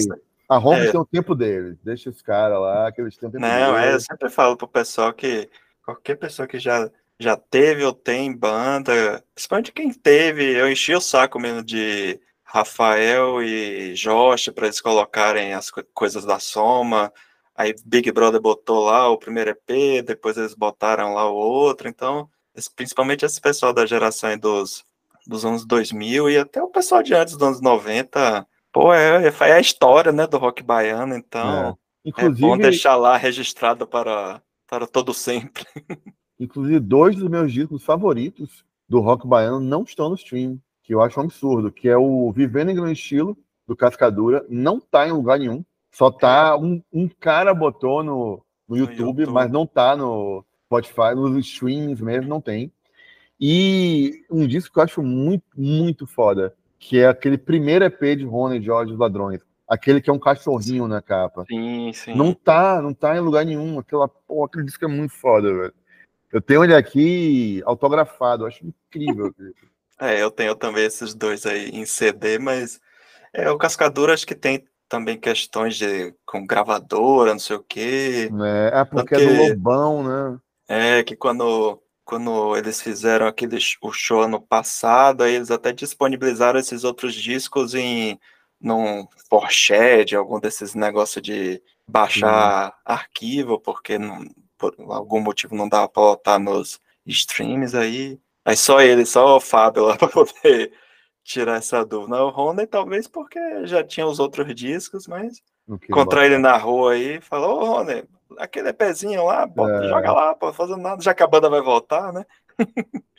a 0.47 0.57
Honda 0.57 0.85
é. 0.85 0.91
tem 0.91 0.99
o 0.99 1.05
tempo 1.05 1.33
deles. 1.33 1.77
Deixa 1.83 2.09
os 2.09 2.21
caras 2.21 2.59
lá, 2.59 2.91
que 2.91 3.01
eles 3.01 3.17
têm 3.17 3.29
o 3.29 3.31
tempo 3.31 3.41
Não, 3.41 3.73
deles. 3.73 3.89
é, 3.89 3.95
eu 3.95 3.99
sempre 3.99 4.29
falo 4.29 4.55
pro 4.55 4.67
pessoal 4.67 5.13
que 5.13 5.49
qualquer 5.83 6.15
pessoa 6.15 6.47
que 6.47 6.59
já, 6.59 6.89
já 7.19 7.35
teve 7.35 7.83
ou 7.83 7.93
tem 7.93 8.35
banda, 8.35 9.23
principalmente 9.33 9.71
quem 9.71 9.91
teve, 9.91 10.51
eu 10.51 10.69
enchi 10.69 10.93
o 10.93 11.01
saco 11.01 11.39
mesmo 11.39 11.63
de 11.63 12.19
Rafael 12.45 13.41
e 13.41 13.93
Josh 13.95 14.49
para 14.49 14.67
eles 14.67 14.79
colocarem 14.79 15.53
as 15.53 15.71
coisas 15.93 16.23
da 16.23 16.39
Soma. 16.39 17.11
Aí 17.55 17.73
Big 17.83 18.11
Brother 18.11 18.39
botou 18.39 18.85
lá 18.85 19.09
o 19.09 19.17
primeiro 19.17 19.49
EP, 19.49 20.05
depois 20.05 20.37
eles 20.37 20.53
botaram 20.53 21.13
lá 21.13 21.29
o 21.29 21.35
outro. 21.35 21.89
Então, 21.89 22.29
principalmente 22.75 23.25
esse 23.25 23.41
pessoal 23.41 23.73
da 23.73 23.85
geração 23.85 24.37
dos, 24.37 24.85
dos 25.25 25.43
anos 25.43 25.65
2000 25.65 26.29
e 26.29 26.37
até 26.37 26.61
o 26.61 26.69
pessoal 26.69 27.01
de 27.01 27.13
antes 27.13 27.33
dos 27.33 27.47
anos 27.47 27.61
90, 27.61 28.47
pô, 28.71 28.93
é, 28.93 29.27
é 29.27 29.51
a 29.51 29.59
história 29.59 30.11
né, 30.11 30.27
do 30.27 30.37
rock 30.37 30.61
baiano. 30.61 31.15
Então, 31.15 31.69
é. 31.69 31.85
Inclusive, 32.05 32.37
é 32.37 32.47
bom 32.47 32.57
deixar 32.57 32.95
lá 32.95 33.17
registrado 33.17 33.87
para, 33.87 34.41
para 34.67 34.85
todo 34.85 35.13
sempre. 35.13 35.65
Inclusive, 36.39 36.79
dois 36.79 37.15
dos 37.15 37.27
meus 37.27 37.51
discos 37.51 37.83
favoritos 37.83 38.63
do 38.87 38.99
rock 38.99 39.27
baiano 39.27 39.59
não 39.59 39.83
estão 39.83 40.09
no 40.09 40.15
stream, 40.15 40.59
que 40.85 40.93
eu 40.93 41.01
acho 41.01 41.19
um 41.19 41.23
absurdo, 41.23 41.71
que 41.71 41.89
é 41.89 41.97
o 41.97 42.31
Vivendo 42.31 42.69
em 42.69 42.75
Grande 42.75 42.93
Estilo, 42.93 43.35
do 43.67 43.75
Cascadura, 43.75 44.45
não 44.47 44.77
está 44.77 45.07
em 45.07 45.11
lugar 45.11 45.39
nenhum. 45.39 45.65
Só 45.91 46.11
tá. 46.11 46.55
Um, 46.55 46.81
um 46.93 47.07
cara 47.07 47.53
botou 47.53 48.03
no, 48.03 48.45
no, 48.69 48.77
YouTube, 48.77 48.99
no 48.99 49.07
YouTube, 49.07 49.33
mas 49.33 49.51
não 49.51 49.65
tá 49.65 49.95
no 49.95 50.45
Spotify, 50.65 51.15
nos 51.15 51.43
streams 51.47 52.03
mesmo, 52.03 52.29
não 52.29 52.39
tem. 52.39 52.71
E 53.39 54.23
um 54.29 54.45
disco 54.45 54.73
que 54.73 54.79
eu 54.79 54.83
acho 54.83 55.01
muito, 55.01 55.43
muito 55.57 56.05
foda, 56.05 56.55
que 56.77 56.99
é 56.99 57.07
aquele 57.07 57.37
primeiro 57.37 57.83
EP 57.83 58.01
de 58.17 58.23
Rony 58.23 58.61
Jorge 58.61 58.93
os 58.93 58.99
Ladrões. 58.99 59.41
Aquele 59.67 59.99
que 59.99 60.11
é 60.11 60.13
um 60.13 60.19
cachorrinho 60.19 60.87
na 60.87 61.01
capa. 61.01 61.43
Sim, 61.47 61.91
sim. 61.91 62.13
Não 62.13 62.31
tá, 62.31 62.79
não 62.79 62.93
tá 62.93 63.17
em 63.17 63.19
lugar 63.19 63.43
nenhum. 63.43 63.79
Aquela, 63.79 64.07
pô, 64.07 64.45
aquele 64.45 64.65
disco 64.65 64.85
é 64.85 64.87
muito 64.87 65.13
foda, 65.15 65.51
velho. 65.51 65.73
Eu 66.31 66.39
tenho 66.39 66.63
ele 66.63 66.75
aqui 66.75 67.63
autografado, 67.65 68.43
eu 68.43 68.47
acho 68.47 68.63
incrível. 68.67 69.33
É, 69.99 70.21
eu 70.21 70.29
tenho 70.29 70.55
também 70.55 70.85
esses 70.85 71.13
dois 71.13 71.45
aí 71.45 71.69
em 71.69 71.85
CD, 71.85 72.37
mas 72.37 72.79
é, 73.33 73.49
o 73.49 73.57
Cascadura 73.57 74.13
acho 74.13 74.25
que 74.25 74.35
tem 74.35 74.65
também 74.87 75.19
questões 75.19 75.75
de 75.75 76.13
com 76.25 76.45
gravadora, 76.45 77.31
não 77.31 77.39
sei 77.39 77.55
o 77.55 77.63
quê. 77.63 78.29
É, 78.43 78.79
é 78.81 78.85
porque 78.85 79.15
é 79.15 79.19
do 79.19 79.33
Lobão, 79.33 80.03
né? 80.03 80.39
É, 80.67 81.03
que 81.03 81.15
quando, 81.15 81.81
quando 82.03 82.55
eles 82.55 82.81
fizeram 82.81 83.27
aquele 83.27 83.57
o 83.81 83.91
show 83.91 84.21
ano 84.21 84.41
passado, 84.41 85.23
aí 85.23 85.35
eles 85.35 85.51
até 85.51 85.71
disponibilizaram 85.71 86.59
esses 86.59 86.83
outros 86.83 87.13
discos 87.13 87.73
em 87.75 88.19
num 88.59 89.05
Porsche, 89.29 90.15
algum 90.15 90.39
desses 90.39 90.73
negócios 90.73 91.21
de 91.21 91.61
baixar 91.87 92.73
arquivo, 92.83 93.59
porque 93.59 93.99
não, 93.99 94.25
por 94.57 94.73
algum 94.89 95.19
motivo 95.19 95.55
não 95.55 95.69
dava 95.69 95.87
para 95.87 96.01
botar 96.01 96.39
nos 96.39 96.79
streams 97.05 97.75
aí. 97.75 98.19
Aí 98.45 98.55
só 98.55 98.79
ele, 98.79 99.05
só 99.05 99.37
o 99.37 99.39
Fábio 99.39 99.85
lá 99.85 99.97
para 99.97 100.07
poder 100.07 100.71
tirar 101.23 101.57
essa 101.57 101.83
dúvida. 101.83 102.23
O 102.23 102.29
Rony, 102.29 102.67
talvez 102.67 103.07
porque 103.07 103.65
já 103.65 103.83
tinha 103.83 104.05
os 104.05 104.19
outros 104.19 104.53
discos, 104.53 105.07
mas 105.07 105.41
encontrar 105.67 106.27
ele 106.27 106.37
na 106.37 106.55
rua 106.55 106.93
aí, 106.93 107.19
falou, 107.19 107.61
ô 107.61 107.65
Rony, 107.65 108.03
aquele 108.37 108.71
pezinho 108.71 109.25
lá, 109.25 109.47
bota, 109.47 109.85
é... 109.85 109.89
joga 109.89 110.11
lá, 110.11 110.35
pô, 110.35 110.53
fazendo 110.53 110.77
nada, 110.77 111.01
já 111.01 111.13
que 111.13 111.23
a 111.23 111.27
banda 111.27 111.49
vai 111.49 111.61
voltar, 111.61 112.13
né? 112.13 112.23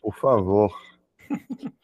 Por 0.00 0.14
favor. 0.14 0.72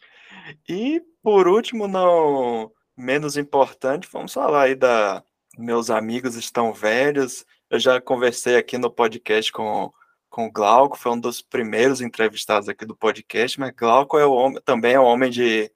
e 0.69 1.03
por 1.21 1.49
último, 1.49 1.89
não 1.89 2.71
menos 2.97 3.37
importante, 3.37 4.09
vamos 4.13 4.33
falar 4.33 4.63
aí 4.63 4.75
da 4.77 5.23
meus 5.59 5.91
amigos 5.91 6.37
estão 6.37 6.73
velhos. 6.73 7.45
Eu 7.69 7.79
já 7.79 8.01
conversei 8.01 8.57
aqui 8.57 8.79
no 8.79 8.91
podcast 8.91 9.53
com 9.53 9.93
com 10.33 10.47
o 10.47 10.51
Glauco, 10.51 10.99
foi 10.99 11.13
um 11.13 11.21
dos 11.21 11.43
primeiros 11.43 12.01
entrevistados 12.01 12.67
aqui 12.67 12.87
do 12.87 12.97
podcast, 12.97 13.61
mas 13.61 13.71
Glauco 13.77 14.19
é 14.19 14.25
o 14.25 14.33
homem, 14.33 14.63
também 14.65 14.95
é 14.95 15.01
um 15.01 15.05
homem 15.05 15.31
de 15.31 15.71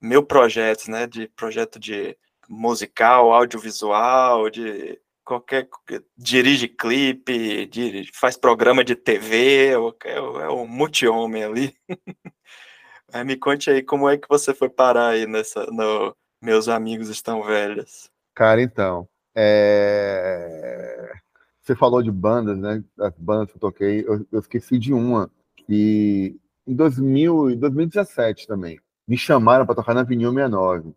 mil 0.00 0.22
projetos, 0.22 0.86
né? 0.86 1.08
De 1.08 1.28
projeto 1.30 1.78
de 1.78 2.16
musical, 2.48 3.32
audiovisual, 3.34 4.48
de 4.48 4.98
qualquer 5.24 5.68
dirige 6.16 6.68
clipe, 6.68 7.66
dirige, 7.66 8.12
faz 8.14 8.36
programa 8.36 8.84
de 8.84 8.94
TV, 8.94 9.70
é, 10.04 10.16
é 10.16 10.48
um 10.50 10.68
multi-homem 10.68 11.42
ali. 11.42 11.76
Me 13.26 13.36
conte 13.36 13.70
aí 13.70 13.82
como 13.82 14.08
é 14.08 14.16
que 14.16 14.28
você 14.28 14.54
foi 14.54 14.68
parar 14.68 15.08
aí 15.08 15.26
nessa 15.26 15.66
no 15.66 16.14
Meus 16.40 16.68
Amigos 16.68 17.08
Estão 17.08 17.42
Velhos. 17.42 18.08
Cara, 18.34 18.62
então, 18.62 19.08
é... 19.34 20.75
você 21.66 21.74
falou 21.74 22.00
de 22.00 22.12
bandas, 22.12 22.56
né? 22.56 22.82
As 22.98 23.12
bandas 23.18 23.50
que 23.50 23.56
eu 23.56 23.60
toquei, 23.60 24.04
eu, 24.06 24.24
eu 24.30 24.38
esqueci 24.38 24.78
de 24.78 24.94
uma 24.94 25.28
que 25.66 26.36
em 26.66 26.74
2000, 26.74 27.56
2017 27.56 28.46
também 28.46 28.78
me 29.06 29.18
chamaram 29.18 29.66
para 29.66 29.74
tocar 29.74 29.92
na 29.92 30.04
Vinil 30.04 30.32
69. 30.32 30.92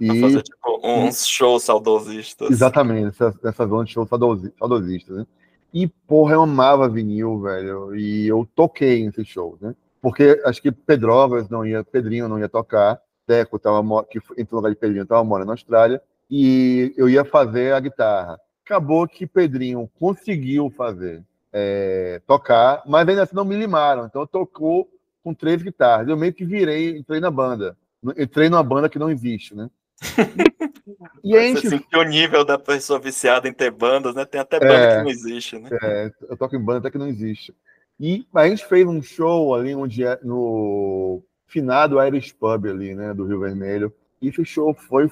e 0.00 0.08
fazer 0.20 0.42
tipo, 0.42 0.80
uns 0.82 1.26
shows 1.26 1.64
saudosistas. 1.64 2.50
Exatamente, 2.50 3.08
essa, 3.08 3.34
essa 3.44 3.66
zona 3.66 3.84
de 3.84 3.92
shows 3.92 4.08
saudosistas, 4.08 5.16
né? 5.16 5.26
E, 5.74 5.86
porra, 5.86 6.34
eu 6.34 6.42
amava 6.42 6.88
vinil, 6.88 7.40
velho. 7.40 7.94
E 7.94 8.26
eu 8.26 8.48
toquei 8.54 9.04
nesses 9.04 9.28
shows, 9.28 9.60
né? 9.60 9.74
Porque 10.00 10.40
acho 10.46 10.62
que 10.62 10.72
Pedrovas 10.72 11.50
não 11.50 11.66
ia, 11.66 11.84
Pedrinho 11.84 12.28
não 12.28 12.38
ia 12.38 12.48
tocar, 12.48 12.98
Deco 13.26 13.58
tava, 13.58 13.82
que 14.04 14.18
entre 14.38 14.54
o 14.54 14.56
lugar 14.56 14.70
de 14.70 14.76
Pedrinho 14.76 15.02
estava 15.02 15.22
morando 15.22 15.48
na 15.48 15.52
Austrália, 15.52 16.00
e 16.30 16.94
eu 16.96 17.10
ia 17.10 17.24
fazer 17.24 17.74
a 17.74 17.80
guitarra. 17.80 18.40
Acabou 18.66 19.06
que 19.06 19.28
Pedrinho 19.28 19.88
conseguiu 19.96 20.68
fazer, 20.76 21.22
é, 21.52 22.20
tocar, 22.26 22.82
mas 22.84 23.08
ainda 23.08 23.22
assim 23.22 23.36
não 23.36 23.44
me 23.44 23.54
limaram. 23.54 24.06
Então 24.06 24.26
tocou 24.26 24.90
com 25.22 25.32
três 25.32 25.62
guitarras. 25.62 26.08
Eu 26.08 26.16
meio 26.16 26.34
que 26.34 26.44
virei, 26.44 26.98
entrei 26.98 27.20
na 27.20 27.30
banda. 27.30 27.78
Entrei 28.18 28.48
numa 28.48 28.64
banda 28.64 28.88
que 28.88 28.98
não 28.98 29.08
existe, 29.08 29.54
né? 29.54 29.70
e 31.22 31.36
a 31.36 31.42
gente... 31.42 31.60
Você 31.60 31.68
sentiu 31.78 32.00
o 32.00 32.02
nível 32.02 32.44
da 32.44 32.58
pessoa 32.58 32.98
viciada 32.98 33.48
em 33.48 33.52
ter 33.52 33.70
bandas, 33.70 34.16
né? 34.16 34.24
Tem 34.24 34.40
até 34.40 34.58
banda 34.58 34.74
é, 34.74 34.96
que 34.96 35.02
não 35.04 35.10
existe, 35.10 35.58
né? 35.60 35.68
É, 35.80 36.10
eu 36.28 36.36
toco 36.36 36.56
em 36.56 36.60
banda 36.60 36.80
até 36.80 36.90
que 36.90 36.98
não 36.98 37.06
existe. 37.06 37.54
E 38.00 38.26
a 38.34 38.48
gente 38.48 38.66
fez 38.66 38.84
um 38.84 39.00
show 39.00 39.54
ali 39.54 39.76
onde 39.76 40.04
é, 40.04 40.18
no 40.24 41.22
finado 41.46 42.02
Irish 42.04 42.32
Pub 42.32 42.66
ali, 42.66 42.96
né, 42.96 43.14
do 43.14 43.26
Rio 43.26 43.38
Vermelho. 43.38 43.94
E 44.20 44.26
esse 44.26 44.44
show 44.44 44.74
foi 44.74 45.08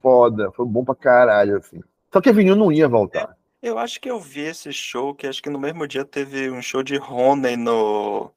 foda, 0.00 0.50
foi 0.52 0.64
bom 0.64 0.86
pra 0.86 0.94
caralho, 0.94 1.58
assim. 1.58 1.82
Só 2.12 2.20
que 2.20 2.28
a 2.28 2.32
vinil 2.32 2.56
não 2.56 2.72
ia 2.72 2.88
voltar. 2.88 3.36
Eu 3.62 3.78
acho 3.78 4.00
que 4.00 4.10
eu 4.10 4.20
vi 4.20 4.40
esse 4.40 4.72
show, 4.72 5.14
que 5.14 5.26
acho 5.26 5.42
que 5.42 5.50
no 5.50 5.58
mesmo 5.58 5.86
dia 5.86 6.04
teve 6.04 6.50
um 6.50 6.62
show 6.62 6.82
de 6.82 6.96
Rony 6.96 7.56
no 7.56 8.30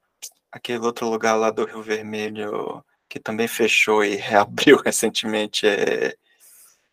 aquele 0.52 0.80
outro 0.80 1.08
lugar 1.08 1.36
lá 1.36 1.52
do 1.52 1.64
Rio 1.64 1.82
Vermelho, 1.82 2.84
que 3.08 3.20
também 3.20 3.48
fechou 3.48 4.04
e 4.04 4.16
reabriu 4.18 4.78
recentemente. 4.78 5.68
É, 5.68 6.16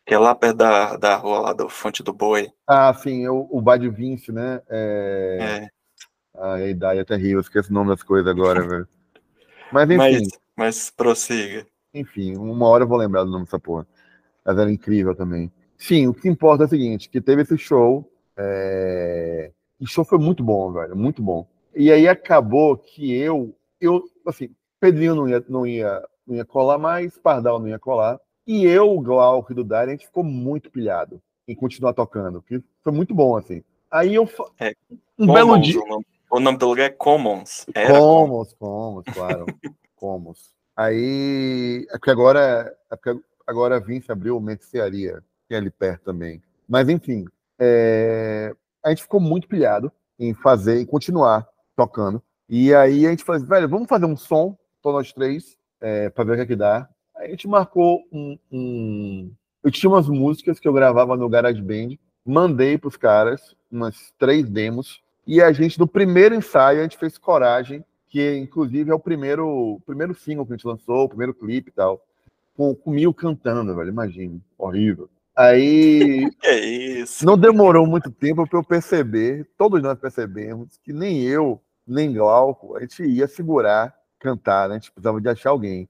que 0.06 0.14
é 0.14 0.18
lá 0.18 0.34
perto 0.34 0.56
da, 0.56 0.96
da 0.96 1.16
rua 1.16 1.38
lá 1.40 1.52
do 1.52 1.68
Fonte 1.68 2.02
do 2.02 2.14
Boi. 2.14 2.50
Ah, 2.66 2.94
sim, 2.94 3.28
o, 3.28 3.46
o 3.50 3.60
Bar 3.60 3.78
de 3.78 3.90
Vinci, 3.90 4.32
né? 4.32 4.62
É... 4.68 5.38
é. 5.40 5.68
Ah, 6.34 6.54
a 6.54 6.66
idade 6.66 7.00
é 7.00 7.04
terrível, 7.04 7.40
esqueço 7.40 7.70
o 7.70 7.74
nome 7.74 7.90
das 7.90 8.02
coisas 8.02 8.26
agora, 8.26 8.66
velho. 8.66 8.88
Mas 9.72 9.90
enfim. 9.90 9.96
Mas, 9.96 10.28
mas 10.56 10.90
prossiga. 10.90 11.66
Enfim, 11.92 12.36
uma 12.36 12.66
hora 12.68 12.84
eu 12.84 12.88
vou 12.88 12.96
lembrar 12.96 13.24
do 13.24 13.30
nome 13.30 13.44
dessa 13.44 13.58
porra. 13.58 13.86
Mas 14.44 14.56
era 14.56 14.70
incrível 14.70 15.14
também. 15.14 15.52
Sim, 15.78 16.08
o 16.08 16.14
que 16.14 16.28
importa 16.28 16.64
é 16.64 16.66
o 16.66 16.68
seguinte, 16.68 17.08
que 17.08 17.20
teve 17.20 17.42
esse 17.42 17.56
show. 17.56 18.10
É... 18.36 19.52
E 19.80 19.84
o 19.84 19.86
show 19.86 20.04
foi 20.04 20.18
muito 20.18 20.42
bom, 20.42 20.72
velho, 20.72 20.96
muito 20.96 21.22
bom. 21.22 21.46
E 21.74 21.92
aí 21.92 22.08
acabou 22.08 22.76
que 22.76 23.14
eu, 23.14 23.54
eu 23.80 24.02
assim, 24.26 24.50
Pedrinho 24.80 25.14
não 25.14 25.28
ia, 25.28 25.44
não 25.48 25.66
ia, 25.66 26.04
não 26.26 26.34
ia 26.34 26.44
colar 26.44 26.78
mais, 26.78 27.16
Pardal 27.16 27.60
não 27.60 27.68
ia 27.68 27.78
colar. 27.78 28.20
E 28.46 28.64
eu, 28.64 28.90
o 28.90 29.00
Glauco 29.00 29.52
e 29.52 29.54
do 29.54 29.62
Dari, 29.62 29.90
a 29.90 29.94
gente 29.94 30.06
ficou 30.06 30.24
muito 30.24 30.70
pilhado 30.70 31.22
em 31.46 31.54
continuar 31.54 31.92
tocando, 31.92 32.42
que 32.42 32.62
foi 32.82 32.92
muito 32.92 33.14
bom, 33.14 33.36
assim. 33.36 33.62
Aí 33.90 34.14
eu. 34.14 34.28
É, 34.58 34.74
um 35.18 35.26
Commons, 35.26 35.34
belo 35.34 35.58
dia. 35.58 35.80
O 35.80 35.86
nome, 35.86 36.06
o 36.30 36.40
nome, 36.40 36.58
do 36.58 36.66
lugar 36.66 36.86
é 36.86 36.90
Commons. 36.90 37.66
Era 37.74 37.98
Commons, 37.98 38.52
Commons, 38.54 39.04
claro. 39.12 39.46
Commons. 39.96 40.54
Aí. 40.76 41.86
É 41.90 41.92
porque 41.92 42.10
agora. 42.10 42.74
É 42.90 42.96
porque 42.96 43.20
agora 43.46 43.76
a 43.76 43.80
Vince 43.80 44.12
abriu 44.12 44.38
Mercearia, 44.40 45.22
que 45.48 45.54
é 45.54 45.58
ali 45.58 45.70
perto 45.70 46.04
também. 46.04 46.42
Mas, 46.68 46.88
enfim. 46.88 47.24
É, 47.58 48.54
a 48.84 48.90
gente 48.90 49.02
ficou 49.02 49.20
muito 49.20 49.48
pilhado 49.48 49.90
em 50.18 50.34
fazer, 50.34 50.80
em 50.80 50.86
continuar 50.86 51.46
tocando. 51.76 52.22
E 52.48 52.74
aí 52.74 53.06
a 53.06 53.10
gente 53.10 53.24
falou 53.24 53.38
assim, 53.38 53.48
velho, 53.48 53.68
vamos 53.68 53.88
fazer 53.88 54.06
um 54.06 54.16
som, 54.16 54.56
tô 54.82 54.92
nós 54.92 55.12
três, 55.12 55.56
é, 55.80 56.08
para 56.10 56.24
ver 56.24 56.32
o 56.32 56.36
que, 56.36 56.42
é 56.42 56.46
que 56.46 56.56
dá. 56.56 56.88
Aí 57.16 57.28
a 57.28 57.30
gente 57.30 57.48
marcou 57.48 58.04
um, 58.12 58.38
um, 58.50 59.32
Eu 59.62 59.70
tinha 59.70 59.90
umas 59.90 60.08
músicas 60.08 60.58
que 60.58 60.68
eu 60.68 60.72
gravava 60.72 61.16
no 61.16 61.28
GarageBand, 61.28 61.98
mandei 62.24 62.78
para 62.78 62.88
os 62.88 62.96
caras, 62.96 63.56
umas 63.70 64.12
três 64.18 64.48
demos, 64.48 65.02
e 65.26 65.42
a 65.42 65.52
gente, 65.52 65.78
no 65.78 65.86
primeiro 65.86 66.34
ensaio, 66.34 66.80
a 66.80 66.82
gente 66.82 66.96
fez 66.96 67.18
Coragem, 67.18 67.84
que 68.08 68.36
inclusive 68.38 68.90
é 68.90 68.94
o 68.94 68.98
primeiro, 68.98 69.78
primeiro 69.84 70.14
single 70.14 70.46
que 70.46 70.52
a 70.52 70.56
gente 70.56 70.66
lançou, 70.66 71.04
o 71.04 71.08
primeiro 71.08 71.34
clipe 71.34 71.68
e 71.68 71.72
tal, 71.72 72.02
com, 72.56 72.74
com 72.74 72.90
Mil 72.90 73.12
cantando, 73.12 73.74
velho, 73.74 73.90
imagina, 73.90 74.40
horrível. 74.56 75.10
Aí. 75.38 76.28
Que 76.42 76.50
isso? 76.50 77.24
Não 77.24 77.38
demorou 77.38 77.86
muito 77.86 78.10
tempo 78.10 78.46
para 78.48 78.58
eu 78.58 78.64
perceber, 78.64 79.48
todos 79.56 79.80
nós 79.80 79.98
percebemos, 79.98 80.76
que 80.82 80.92
nem 80.92 81.22
eu, 81.22 81.62
nem 81.86 82.12
Glauco, 82.12 82.76
a 82.76 82.80
gente 82.80 83.04
ia 83.04 83.28
segurar, 83.28 83.94
cantar, 84.18 84.68
né? 84.68 84.74
A 84.74 84.78
gente 84.78 84.90
precisava 84.90 85.20
de 85.20 85.28
achar 85.28 85.50
alguém. 85.50 85.88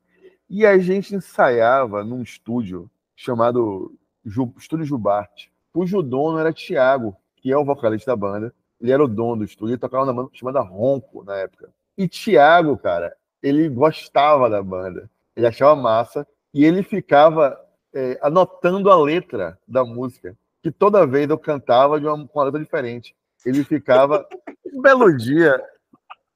E 0.51 0.67
a 0.67 0.79
gente 0.79 1.15
ensaiava 1.15 2.05
num 2.05 2.23
estúdio 2.23 2.91
chamado 3.17 3.95
Ju, 4.25 4.53
Estúdio 4.59 4.85
Jubarte, 4.85 5.51
cujo 5.73 6.03
dono 6.03 6.39
era 6.39 6.53
Tiago, 6.53 7.17
que 7.37 7.51
é 7.51 7.57
o 7.57 7.65
vocalista 7.65 8.11
da 8.11 8.17
banda. 8.17 8.55
Ele 8.81 8.93
era 8.93 9.03
o 9.03 9.09
dono 9.09 9.39
do 9.39 9.45
estúdio, 9.45 9.73
ele 9.73 9.81
tocava 9.81 10.05
na 10.05 10.13
banda 10.13 10.29
chamada 10.33 10.61
Ronco 10.61 11.25
na 11.25 11.37
época. 11.37 11.71
E 11.97 12.07
Tiago, 12.07 12.77
cara, 12.77 13.15
ele 13.43 13.69
gostava 13.69 14.49
da 14.49 14.63
banda, 14.63 15.11
ele 15.35 15.47
achava 15.47 15.75
massa, 15.75 16.27
e 16.53 16.65
ele 16.65 16.83
ficava 16.83 17.59
é, 17.95 18.19
anotando 18.23 18.91
a 18.91 19.01
letra 19.01 19.59
da 19.67 19.85
música, 19.85 20.37
que 20.63 20.71
toda 20.71 21.07
vez 21.07 21.29
eu 21.29 21.39
cantava 21.39 22.01
de 22.01 22.07
uma, 22.07 22.27
com 22.27 22.39
uma 22.39 22.45
letra 22.45 22.61
diferente. 22.61 23.15
Ele 23.45 23.65
ficava. 23.65 24.27
Um 24.71 24.83
belo 24.83 25.17
dia, 25.17 25.61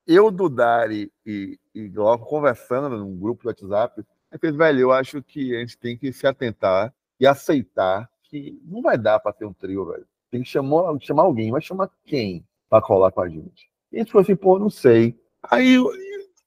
eu, 0.06 0.30
Dudari 0.30 1.12
e, 1.24 1.58
e 1.74 1.86
Glauco 1.86 2.26
conversando 2.26 2.96
num 2.96 3.16
grupo 3.16 3.42
do 3.42 3.48
WhatsApp, 3.48 4.02
ele 4.32 4.38
fez, 4.38 4.56
velho, 4.56 4.80
eu 4.80 4.90
acho 4.90 5.22
que 5.22 5.54
a 5.54 5.60
gente 5.60 5.78
tem 5.78 5.96
que 5.96 6.12
se 6.12 6.26
atentar 6.26 6.92
e 7.20 7.26
aceitar 7.26 8.10
que 8.22 8.58
não 8.64 8.80
vai 8.80 8.96
dar 8.96 9.20
para 9.20 9.32
ter 9.32 9.44
um 9.44 9.52
trio, 9.52 9.84
velho. 9.84 10.06
Tem 10.30 10.42
que 10.42 10.48
chamar, 10.48 10.98
chamar 11.00 11.24
alguém, 11.24 11.50
vai 11.50 11.60
chamar 11.60 11.90
quem 12.04 12.44
para 12.68 12.82
colar 12.82 13.12
com 13.12 13.20
a 13.20 13.28
gente? 13.28 13.70
E 13.92 13.96
a 13.96 13.98
gente 14.00 14.10
falou 14.10 14.22
assim, 14.22 14.34
pô, 14.34 14.58
não 14.58 14.70
sei. 14.70 15.20
Aí 15.42 15.74
eu, 15.74 15.90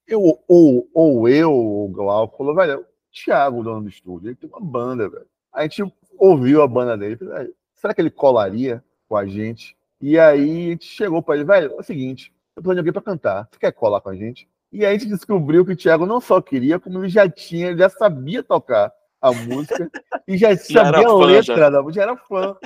eu 0.08 0.40
ou, 0.48 0.90
ou 0.94 1.30
eu, 1.30 1.54
ou 1.54 1.86
o 1.86 1.90
Glauco, 1.90 2.38
falou, 2.38 2.56
velho, 2.56 2.86
Thiago, 3.24 3.64
dono 3.64 3.84
do 3.84 3.90
estúdio, 3.90 4.30
ele 4.30 4.36
tem 4.36 4.50
uma 4.50 4.60
banda, 4.60 5.08
velho. 5.08 5.26
A 5.54 5.64
gente 5.64 5.84
ouviu 6.18 6.62
a 6.62 6.68
banda 6.68 6.98
dele, 6.98 7.18
será 7.74 7.94
que 7.94 8.02
ele 8.02 8.10
colaria 8.10 8.84
com 9.08 9.16
a 9.16 9.26
gente? 9.26 9.76
E 10.02 10.20
aí 10.20 10.68
a 10.68 10.70
gente 10.72 10.86
chegou 10.86 11.24
para 11.24 11.36
ele, 11.36 11.46
velho, 11.46 11.74
é 11.74 11.80
o 11.80 11.84
seguinte, 11.84 12.34
eu 12.56 12.62
tô 12.62 12.74
de 12.74 12.80
alguém 12.80 12.92
para 12.92 13.02
cantar, 13.02 13.48
você 13.50 13.60
quer 13.60 13.72
colar 13.72 14.02
com 14.02 14.10
a 14.10 14.16
gente? 14.16 14.50
E 14.72 14.86
aí 14.86 14.94
a 14.96 14.98
gente 14.98 15.10
descobriu 15.10 15.66
que 15.66 15.72
o 15.72 15.76
Thiago 15.76 16.06
não 16.06 16.20
só 16.20 16.42
queria, 16.42 16.78
como 16.78 17.00
ele 17.00 17.10
já 17.10 17.30
tinha, 17.30 17.68
ele 17.68 17.80
já 17.80 17.90
sabia 17.90 18.44
tocar 18.44 18.92
a 19.22 19.32
música 19.32 19.90
e 20.28 20.38
já, 20.38 20.54
já 20.68 20.84
sabia 20.84 21.08
a 21.08 21.16
letra 21.16 21.56
já. 21.56 21.70
da 21.70 21.82
música, 21.82 22.02
já 22.02 22.12
era 22.12 22.18
fã. 22.18 22.58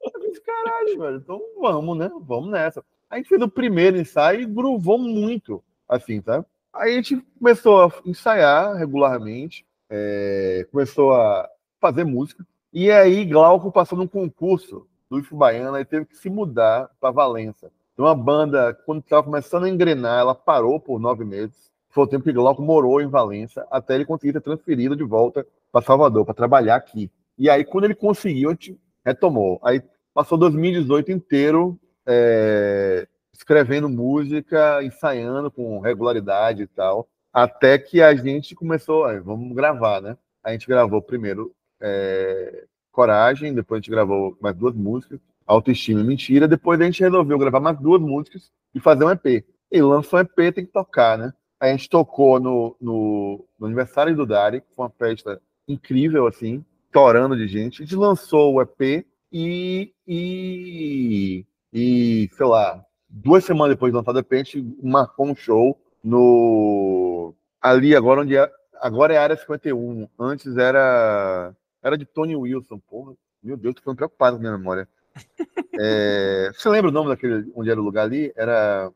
Eu 0.00 0.20
disse, 0.20 0.40
caralho, 0.40 0.98
velho, 1.00 1.16
então 1.16 1.40
vamos, 1.60 1.98
né? 1.98 2.08
Vamos 2.20 2.50
nessa. 2.50 2.84
A 3.10 3.16
gente 3.16 3.28
fez 3.28 3.42
o 3.42 3.48
primeiro 3.48 3.96
ensaio 3.96 4.40
e 4.40 4.46
gruvou 4.46 4.98
muito, 4.98 5.62
assim, 5.88 6.22
sabe? 6.22 6.46
Aí 6.72 6.92
a 6.92 6.96
gente 6.96 7.16
começou 7.38 7.84
a 7.84 7.92
ensaiar 8.04 8.76
regularmente 8.76 9.66
é, 9.90 10.66
começou 10.70 11.12
a 11.14 11.48
fazer 11.80 12.04
música. 12.04 12.46
E 12.72 12.90
aí 12.90 13.24
Glauco 13.24 13.70
passou 13.72 13.96
num 13.96 14.06
concurso 14.06 14.86
do 15.10 15.18
IF 15.18 15.34
Baiana 15.34 15.80
e 15.80 15.84
teve 15.84 16.06
que 16.06 16.16
se 16.16 16.28
mudar 16.28 16.90
para 17.00 17.10
Valença. 17.10 17.70
Uma 17.96 18.14
banda, 18.14 18.74
quando 18.84 19.00
estava 19.00 19.22
começando 19.22 19.64
a 19.64 19.68
engrenar, 19.68 20.20
ela 20.20 20.34
parou 20.34 20.78
por 20.78 21.00
nove 21.00 21.24
meses. 21.24 21.70
Foi 21.88 22.04
o 22.04 22.06
tempo 22.06 22.24
que 22.24 22.32
Glauco 22.32 22.60
morou 22.60 23.00
em 23.00 23.06
Valença, 23.06 23.66
até 23.70 23.94
ele 23.94 24.04
conseguir 24.04 24.32
ser 24.32 24.42
transferido 24.42 24.94
de 24.94 25.02
volta 25.02 25.46
para 25.72 25.84
Salvador, 25.84 26.26
para 26.26 26.34
trabalhar 26.34 26.76
aqui. 26.76 27.10
E 27.38 27.48
aí, 27.48 27.64
quando 27.64 27.84
ele 27.84 27.94
conseguiu, 27.94 28.50
a 28.50 28.52
gente 28.52 28.78
retomou. 29.02 29.58
Aí 29.62 29.82
passou 30.12 30.36
2018 30.36 31.10
inteiro 31.10 31.78
é, 32.06 33.08
escrevendo 33.32 33.88
música, 33.88 34.82
ensaiando 34.82 35.50
com 35.50 35.80
regularidade 35.80 36.62
e 36.64 36.66
tal. 36.66 37.08
Até 37.36 37.78
que 37.78 38.00
a 38.00 38.14
gente 38.14 38.54
começou, 38.54 39.04
vamos 39.22 39.54
gravar, 39.54 40.00
né? 40.00 40.16
A 40.42 40.52
gente 40.52 40.66
gravou 40.66 41.02
primeiro 41.02 41.54
é, 41.78 42.64
Coragem, 42.90 43.52
depois 43.52 43.76
a 43.76 43.80
gente 43.82 43.90
gravou 43.90 44.34
mais 44.40 44.56
duas 44.56 44.74
músicas, 44.74 45.20
Autoestima 45.46 46.00
e 46.00 46.04
Mentira, 46.04 46.48
depois 46.48 46.80
a 46.80 46.84
gente 46.84 47.02
resolveu 47.02 47.38
gravar 47.38 47.60
mais 47.60 47.78
duas 47.78 48.00
músicas 48.00 48.50
e 48.74 48.80
fazer 48.80 49.04
um 49.04 49.10
EP. 49.10 49.44
E 49.70 49.82
lançou 49.82 50.18
um 50.18 50.22
EP, 50.22 50.54
tem 50.54 50.64
que 50.64 50.72
tocar, 50.72 51.18
né? 51.18 51.30
A 51.60 51.68
gente 51.68 51.90
tocou 51.90 52.40
no, 52.40 52.74
no, 52.80 53.44
no 53.58 53.66
aniversário 53.66 54.16
do 54.16 54.24
Dari, 54.24 54.62
foi 54.74 54.86
uma 54.86 54.90
festa 54.98 55.38
incrível, 55.68 56.26
assim, 56.26 56.64
torando 56.90 57.36
de 57.36 57.46
gente. 57.46 57.82
A 57.82 57.84
gente 57.84 57.96
lançou 57.96 58.54
o 58.54 58.62
EP 58.62 59.04
e, 59.30 59.92
e, 60.08 61.44
e 61.70 62.30
sei 62.32 62.46
lá, 62.46 62.82
duas 63.10 63.44
semanas 63.44 63.76
depois 63.76 63.92
de 63.92 63.98
lançar 63.98 64.14
o 64.14 64.18
EP, 64.18 64.32
a 64.32 64.36
gente 64.36 64.66
marcou 64.82 65.26
um 65.26 65.36
show 65.36 65.78
no 66.06 67.34
ali 67.60 67.96
agora 67.96 68.20
onde 68.20 68.36
é, 68.36 68.48
agora 68.80 69.12
é 69.12 69.18
a 69.18 69.22
área 69.22 69.36
51. 69.36 70.08
Antes 70.18 70.56
era 70.56 71.52
era 71.82 71.98
de 71.98 72.06
Tony 72.06 72.36
Wilson, 72.36 72.78
porra. 72.78 73.14
Meu 73.42 73.56
Deus, 73.56 73.74
tô 73.74 73.80
ficando 73.80 73.96
preocupado 73.96 74.36
com 74.36 74.42
minha 74.42 74.56
memória. 74.56 74.88
É, 75.78 76.50
você 76.54 76.70
lembra 76.70 76.90
o 76.90 76.94
nome 76.94 77.10
daquele 77.10 77.52
onde 77.54 77.70
era 77.70 77.78
o 77.78 77.84
lugar 77.84 78.04
ali? 78.04 78.32
Era, 78.34 78.90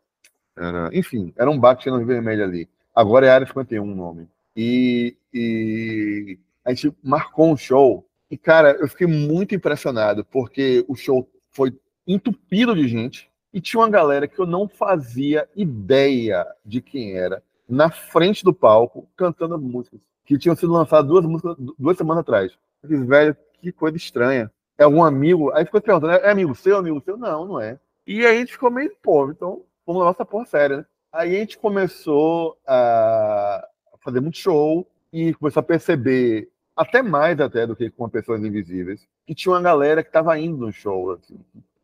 era 0.57 0.89
enfim, 0.95 1.31
era 1.37 1.51
um 1.51 1.61
bar 1.61 1.77
que 1.77 1.83
tinha 1.83 1.95
no 1.95 2.07
Vermelho 2.07 2.43
ali. 2.43 2.67
Agora 2.95 3.27
é 3.27 3.29
a 3.29 3.35
área 3.35 3.47
51 3.47 3.83
o 3.83 3.95
nome. 3.95 4.27
E, 4.57 5.15
e 5.31 6.39
a 6.65 6.73
gente 6.73 6.97
marcou 7.03 7.53
um 7.53 7.57
show 7.57 8.09
e 8.31 8.39
cara, 8.39 8.79
eu 8.81 8.89
fiquei 8.89 9.07
muito 9.07 9.55
impressionado 9.55 10.25
porque 10.25 10.83
o 10.89 10.97
show 10.97 11.29
foi 11.51 11.79
entupido 12.07 12.75
de 12.75 12.89
gente 12.89 13.30
e 13.53 13.61
tinha 13.61 13.81
uma 13.81 13.89
galera 13.89 14.29
que 14.29 14.39
eu 14.39 14.47
não 14.47 14.69
fazia 14.69 15.49
ideia 15.57 16.47
de 16.65 16.81
quem 16.81 17.17
era, 17.17 17.43
na 17.69 17.91
frente 17.91 18.45
do 18.45 18.53
palco, 18.53 19.09
cantando 19.17 19.55
as 19.55 19.61
músicas, 19.61 20.01
que 20.25 20.39
tinham 20.39 20.57
sido 20.57 20.73
lançadas 20.73 21.09
duas 21.09 21.25
músicas 21.25 21.57
duas 21.79 21.97
semanas 21.97 22.21
atrás. 22.23 22.53
Eu 22.83 22.89
disse, 22.89 23.05
velho, 23.05 23.37
que 23.61 23.73
coisa 23.73 23.97
estranha. 23.97 24.51
É 24.79 24.85
algum 24.85 25.03
amigo? 25.03 25.53
Aí 25.53 25.65
ficou 25.65 25.81
perguntando, 25.81 26.13
é 26.13 26.31
amigo 26.31 26.55
seu, 26.55 26.77
amigo 26.77 27.03
seu? 27.05 27.17
Não, 27.17 27.45
não 27.45 27.61
é. 27.61 27.79
E 28.07 28.25
aí 28.25 28.37
a 28.37 28.39
gente 28.41 28.53
ficou 28.53 28.71
meio, 28.71 28.93
pô, 29.03 29.31
então 29.31 29.63
vamos 29.87 30.01
levar 30.01 30.13
essa 30.13 30.25
porra 30.25 30.47
séria, 30.47 30.79
né? 30.79 30.87
Aí 31.13 31.37
a 31.37 31.41
gente 31.41 31.59
começou 31.59 32.57
a 32.67 33.67
fazer 34.01 34.21
muito 34.21 34.39
show 34.39 34.87
e 35.13 35.35
começou 35.35 35.61
a 35.61 35.65
perceber 35.65 36.49
até 36.77 37.03
mais 37.03 37.39
até 37.41 37.67
do 37.67 37.77
que 37.77 37.91
com 37.91 38.09
Pessoas 38.09 38.43
Invisíveis, 38.43 39.07
que 39.27 39.35
tinha 39.35 39.53
uma 39.53 39.61
galera 39.61 40.03
que 40.03 40.09
estava 40.09 40.39
indo 40.39 40.57
no 40.57 40.73
show, 40.73 41.13
assim, 41.13 41.39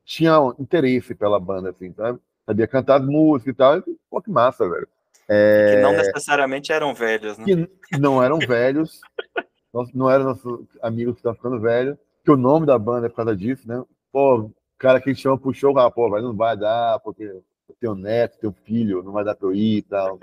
tinha 0.07 0.39
interesse 0.59 1.15
pela 1.15 1.39
banda, 1.39 1.71
assim, 1.71 1.93
sabe? 1.93 2.21
Sabia 2.47 2.69
cantar 2.69 3.01
música 3.03 3.51
e 3.51 3.55
tal, 3.55 3.79
e, 3.79 3.83
pô, 4.09 4.23
que 4.23 4.31
massa, 4.31 4.67
velho. 4.69 4.89
É... 5.29 5.75
Que 5.75 5.83
não 5.83 5.93
necessariamente 5.93 6.73
eram 6.73 6.95
velhos, 6.95 7.37
né? 7.37 7.45
Que 7.45 7.99
não 7.99 8.23
eram 8.23 8.39
velhos, 8.39 9.01
não 9.93 10.09
eram 10.09 10.27
nossos 10.27 10.65
amigos 10.81 11.15
que 11.15 11.19
estão 11.19 11.35
ficando 11.35 11.61
velhos, 11.61 11.99
que 12.25 12.31
o 12.31 12.37
nome 12.37 12.65
da 12.65 12.79
banda 12.79 13.07
é 13.07 13.11
por 13.11 13.17
causa 13.17 13.37
disso, 13.37 13.67
né? 13.67 13.83
Pô, 14.13 14.43
o 14.43 14.55
cara 14.79 15.01
que 15.01 15.13
chama 15.13 15.37
pro 15.37 15.53
show, 15.53 15.77
ah, 15.77 15.91
pô, 15.91 16.09
mas 16.09 16.23
não 16.23 16.35
vai 16.35 16.57
dar, 16.57 17.01
porque 17.01 17.25
eu 17.25 17.43
tenho 17.81 17.97
neto, 17.97 18.39
tenho 18.39 18.55
filho, 18.65 19.03
não 19.03 19.11
vai 19.11 19.25
dar 19.25 19.35
pra 19.35 19.49
eu 19.49 19.55
ir 19.55 19.79
e 19.79 19.83
tal. 19.83 20.17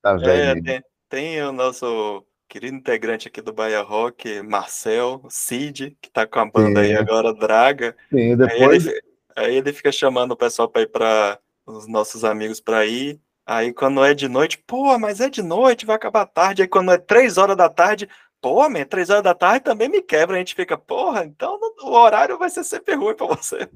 Tá 0.00 0.12
é, 0.12 0.16
velho. 0.18 0.58
É, 0.58 0.62
tem, 0.62 0.84
tem 1.08 1.42
o 1.42 1.50
nosso 1.50 2.24
querido 2.48 2.76
integrante 2.76 3.26
aqui 3.26 3.42
do 3.42 3.52
Bahia 3.52 3.82
Rock, 3.82 4.40
Marcel, 4.42 5.22
Cid, 5.28 5.96
que 6.00 6.08
tá 6.08 6.24
com 6.24 6.38
a 6.38 6.44
banda 6.44 6.84
Sim. 6.84 6.86
aí 6.86 6.94
agora, 6.94 7.34
Draga. 7.34 7.96
Sim, 8.10 8.36
depois... 8.36 8.86
Ele, 8.86 9.13
aí 9.36 9.56
ele 9.56 9.72
fica 9.72 9.92
chamando 9.92 10.32
o 10.32 10.36
pessoal 10.36 10.68
para 10.68 10.82
ir 10.82 10.88
para 10.88 11.38
os 11.66 11.86
nossos 11.86 12.24
amigos 12.24 12.60
para 12.60 12.84
ir. 12.86 13.20
Aí 13.46 13.72
quando 13.72 14.04
é 14.04 14.14
de 14.14 14.28
noite, 14.28 14.58
pô, 14.66 14.98
mas 14.98 15.20
é 15.20 15.28
de 15.28 15.42
noite, 15.42 15.86
vai 15.86 15.96
acabar 15.96 16.26
tarde. 16.26 16.62
Aí 16.62 16.68
quando 16.68 16.92
é 16.92 16.98
três 16.98 17.36
horas 17.36 17.56
da 17.56 17.68
tarde, 17.68 18.08
pô, 18.40 18.68
man, 18.68 18.84
três 18.84 19.10
horas 19.10 19.22
da 19.22 19.34
tarde 19.34 19.64
também 19.64 19.88
me 19.88 20.00
quebra. 20.02 20.36
A 20.36 20.38
gente 20.38 20.54
fica, 20.54 20.78
porra, 20.78 21.24
então 21.24 21.58
o 21.82 21.90
horário 21.90 22.38
vai 22.38 22.50
ser 22.50 22.64
sempre 22.64 22.94
ruim 22.94 23.14
para 23.14 23.26
você. 23.26 23.68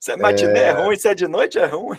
Se 0.00 0.12
é 0.12 0.16
matinê 0.16 0.58
é... 0.58 0.68
é 0.68 0.70
ruim, 0.72 0.96
se 0.96 1.08
é 1.08 1.14
de 1.14 1.28
noite 1.28 1.58
é 1.58 1.66
ruim 1.66 1.98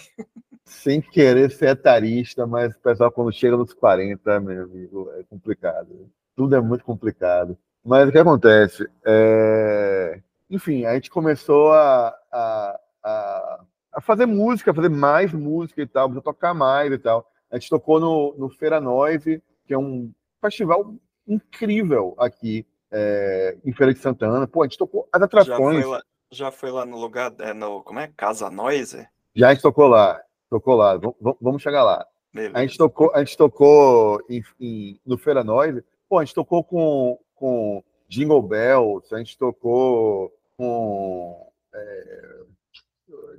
sem 0.68 1.02
querer 1.02 1.50
ser 1.52 1.70
etarista, 1.70 2.46
mas 2.46 2.76
o 2.76 2.80
pessoal 2.80 3.12
quando 3.12 3.32
chega 3.32 3.56
nos 3.56 3.74
40, 3.74 4.40
meu 4.42 4.64
amigo, 4.64 5.10
é 5.18 5.24
complicado. 5.24 6.10
Tudo 6.36 6.56
é 6.56 6.62
muito 6.62 6.84
complicado. 6.84 7.58
Mas 7.84 8.10
o 8.10 8.12
que 8.12 8.18
acontece? 8.18 8.88
É... 9.06 10.22
Enfim, 10.50 10.86
a 10.86 10.94
gente 10.94 11.10
começou 11.10 11.74
a, 11.74 12.16
a, 12.32 12.80
a, 13.04 13.66
a, 13.94 14.02
fazer 14.02 14.26
música, 14.26 14.72
a 14.72 14.74
fazer 14.74 14.90
mais 14.90 15.34
música 15.34 15.82
e 15.82 15.88
tal, 15.88 16.10
a 16.12 16.22
tocar 16.22 16.54
mais 16.54 16.92
e 16.92 16.98
tal. 16.98 17.30
A 17.52 17.58
gente 17.58 17.70
tocou 17.70 18.00
no, 18.00 18.36
no 18.38 18.50
Feira 18.50 18.80
Noise, 18.80 19.42
que 19.66 19.74
é 19.74 19.78
um 19.78 20.12
festival 20.42 20.96
incrível 21.28 22.16
aqui 22.18 22.66
é, 22.92 23.58
em 23.66 23.74
Feira 23.74 23.94
de 23.94 24.00
Santana. 24.00 24.48
Pô, 24.48 24.62
a 24.64 24.66
gente 24.66 24.78
tocou 24.78 25.08
as 25.12 25.22
atrações. 25.22 25.78
Já 25.78 25.84
foi 25.84 25.92
lá, 25.92 26.04
já 26.32 26.52
foi 26.52 26.72
lá 26.72 26.86
no 26.86 26.98
lugar, 26.98 27.34
é, 27.40 27.54
no, 27.54 27.84
como 27.84 28.00
é? 28.00 28.10
Casa 28.16 28.50
Noise? 28.50 29.08
Já 29.36 29.50
a 29.50 29.54
gente 29.54 29.62
tocou 29.62 29.88
lá. 29.88 30.22
Tocou 30.50 30.76
lá, 30.76 30.98
vamos 31.42 31.62
chegar 31.62 31.84
lá. 31.84 32.06
A 32.54 32.62
gente 32.62 32.78
tocou, 32.78 33.12
a 33.14 33.20
gente 33.20 33.36
tocou 33.36 34.24
em, 34.30 34.44
em, 34.60 35.00
no 35.06 35.18
Feira 35.18 35.44
Noise, 35.44 35.84
pô, 36.08 36.20
a 36.20 36.24
gente 36.24 36.36
tocou 36.36 36.64
com, 36.64 37.20
com 37.36 37.84
Jingle 38.08 38.42
Bells, 38.42 39.14
a 39.14 39.18
gente 39.18 39.38
tocou 39.38 40.32
com. 40.58 41.50
É, 41.74 42.44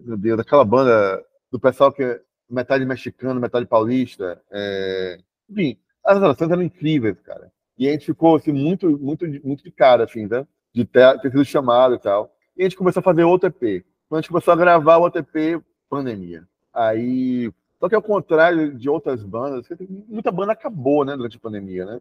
meu 0.00 0.16
Deus, 0.16 0.38
daquela 0.38 0.64
banda 0.64 1.22
do 1.50 1.58
pessoal 1.58 1.92
que 1.92 2.02
é 2.02 2.20
metade 2.48 2.84
mexicano, 2.86 3.40
metade 3.40 3.66
paulista. 3.66 4.40
É, 4.50 5.20
enfim, 5.50 5.78
as 6.04 6.18
relações 6.18 6.50
eram 6.50 6.62
incríveis, 6.62 7.20
cara. 7.20 7.52
E 7.76 7.88
a 7.88 7.92
gente 7.92 8.06
ficou 8.06 8.36
assim, 8.36 8.52
muito, 8.52 8.98
muito, 8.98 9.26
muito 9.44 9.62
de 9.62 9.70
cara, 9.70 10.04
assim, 10.04 10.26
né? 10.26 10.46
De 10.72 10.84
ter, 10.84 11.20
ter 11.20 11.30
sido 11.30 11.44
chamado 11.44 11.94
e 11.94 11.98
tal. 11.98 12.32
E 12.56 12.62
a 12.62 12.64
gente 12.64 12.76
começou 12.76 13.00
a 13.00 13.04
fazer 13.04 13.24
outro 13.24 13.48
EP. 13.48 13.84
Quando 14.08 14.18
a 14.18 14.20
gente 14.20 14.30
começou 14.30 14.52
a 14.52 14.56
gravar 14.56 14.96
o 14.96 15.02
outro 15.02 15.20
EP, 15.20 15.62
pandemia. 15.88 16.44
Aí, 16.72 17.52
só 17.78 17.88
que 17.88 17.94
ao 17.94 18.02
contrário 18.02 18.74
de 18.74 18.88
outras 18.88 19.22
bandas, 19.22 19.66
muita 20.08 20.32
banda 20.32 20.52
acabou, 20.52 21.04
né, 21.04 21.16
durante 21.16 21.36
a 21.36 21.40
pandemia, 21.40 21.84
né? 21.84 22.00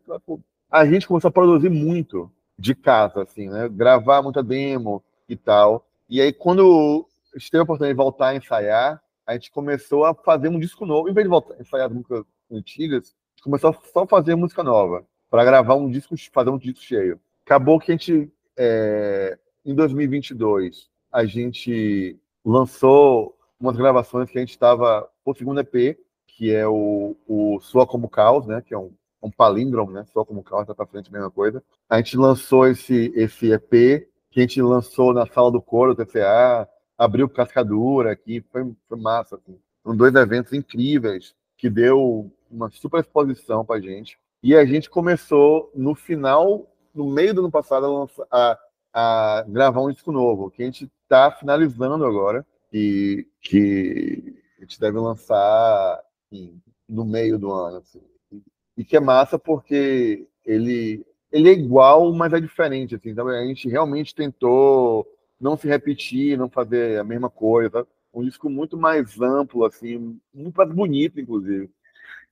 A 0.70 0.86
gente 0.86 1.08
começou 1.08 1.30
a 1.30 1.32
produzir 1.32 1.70
muito 1.70 2.32
de 2.58 2.74
casa, 2.74 3.22
assim, 3.22 3.50
né? 3.50 3.70
Gravar 3.70 4.22
muita 4.22 4.42
demo 4.42 5.04
e 5.28 5.36
tal. 5.36 5.88
E 6.10 6.22
aí, 6.22 6.32
quando 6.32 7.06
a 7.34 7.38
gente 7.38 7.52
teve 7.52 7.62
a 7.62 7.64
oportunidade 7.64 7.94
de 7.94 8.04
voltar 8.04 8.28
a 8.30 8.36
ensaiar, 8.36 9.02
a 9.26 9.34
gente 9.34 9.52
começou 9.52 10.06
a 10.06 10.14
fazer 10.14 10.48
um 10.48 10.60
disco 10.60 10.86
novo. 10.86 11.10
Em 11.10 11.14
vez 11.14 11.26
de 11.26 11.30
voltar 11.30 11.56
a 11.56 11.62
ensaiar 11.62 11.90
músicas 11.90 12.24
antigas, 12.52 13.08
a 13.08 13.30
gente 13.36 13.44
começou 13.44 13.70
a 13.70 13.74
só 13.94 14.08
fazer 14.08 14.36
música 14.36 14.64
nova, 14.64 15.06
para 15.30 15.44
gravar 15.44 15.76
um 15.76 15.90
disco, 15.90 16.16
fazer 16.32 16.50
um 16.50 16.58
disco 16.58 16.82
cheio. 16.82 17.20
Acabou 17.46 17.80
que 17.80 17.92
a 17.92 17.96
gente, 17.96 18.32
é, 18.58 19.38
em 19.66 19.76
2022, 19.76 20.90
a 21.12 21.26
gente 21.26 22.18
lançou 22.44 23.38
umas 23.60 23.76
gravações 23.76 24.30
que 24.30 24.38
a 24.38 24.42
gente 24.42 24.52
estava 24.52 25.10
o 25.26 25.34
segundo 25.34 25.60
EP, 25.60 25.98
que 26.28 26.54
é 26.54 26.68
o, 26.68 27.16
o 27.28 27.60
Soa 27.60 27.86
Como 27.86 28.08
Caos, 28.08 28.46
né? 28.46 28.62
Que 28.62 28.74
é 28.74 28.78
um, 28.78 28.92
um 29.22 29.32
palíndromo, 29.32 29.92
né? 29.92 30.06
Soa 30.06 30.26
Como 30.26 30.44
Caos, 30.44 30.68
tá 30.68 30.76
pra 30.76 30.86
frente 30.86 31.12
mesma 31.12 31.32
coisa. 31.32 31.64
A 31.90 31.98
gente 31.98 32.16
lançou 32.16 32.68
esse, 32.68 33.12
esse 33.16 33.52
EP, 33.52 34.08
que 34.38 34.42
a 34.42 34.44
gente 34.44 34.62
lançou 34.62 35.16
na 35.16 35.26
Sala 35.26 35.52
do 35.52 35.60
Coro, 35.60 35.96
TCA, 35.96 36.70
abriu 36.96 37.28
Cascadura 37.28 38.12
aqui, 38.12 38.40
foi, 38.52 38.72
foi 38.88 39.00
massa, 39.00 39.36
assim. 39.36 39.60
Foram 39.82 39.98
dois 39.98 40.14
eventos 40.14 40.54
incríveis, 40.54 41.34
que 41.58 41.68
deu 41.68 42.32
uma 42.48 42.70
super 42.70 43.00
exposição 43.00 43.66
pra 43.66 43.82
gente. 43.82 44.20
E 44.44 44.56
a 44.56 44.64
gente 44.64 44.92
começou 44.92 45.72
no 45.74 45.96
final, 45.96 46.72
no 46.94 47.10
meio 47.10 47.34
do 47.34 47.42
ano 47.42 47.50
passado, 47.50 48.08
a, 48.30 48.60
a, 48.94 49.40
a 49.40 49.42
gravar 49.42 49.82
um 49.82 49.92
disco 49.92 50.12
novo, 50.12 50.52
que 50.52 50.62
a 50.62 50.66
gente 50.66 50.88
está 51.02 51.32
finalizando 51.32 52.06
agora 52.06 52.46
que, 52.70 53.28
que 53.42 54.36
a 54.60 54.62
gente 54.62 54.80
deve 54.80 55.00
lançar 55.00 56.00
assim, 56.32 56.62
no 56.88 57.04
meio 57.04 57.40
do 57.40 57.52
ano. 57.52 57.78
Assim. 57.78 58.04
E 58.78 58.86
que 58.86 58.96
é 58.98 59.00
massa 59.00 59.40
porque 59.40 60.28
ele, 60.46 61.04
ele 61.32 61.50
é 61.50 61.54
igual, 61.54 62.12
mas 62.14 62.34
é 62.34 62.40
diferente. 62.40 62.96
Assim, 62.96 63.10
então 63.10 63.28
a 63.28 63.46
gente 63.46 63.70
realmente 63.70 64.16
tentou 64.16 65.08
não 65.40 65.56
se 65.56 65.68
repetir, 65.68 66.38
não 66.38 66.50
fazer 66.50 67.00
a 67.00 67.04
mesma 67.04 67.30
coisa. 67.30 67.86
Um 68.14 68.24
disco 68.24 68.50
muito 68.50 68.78
mais 68.78 69.20
amplo, 69.22 69.66
assim, 69.66 70.20
muito 70.34 70.56
mais 70.56 70.72
bonito, 70.72 71.20
inclusive. 71.20 71.70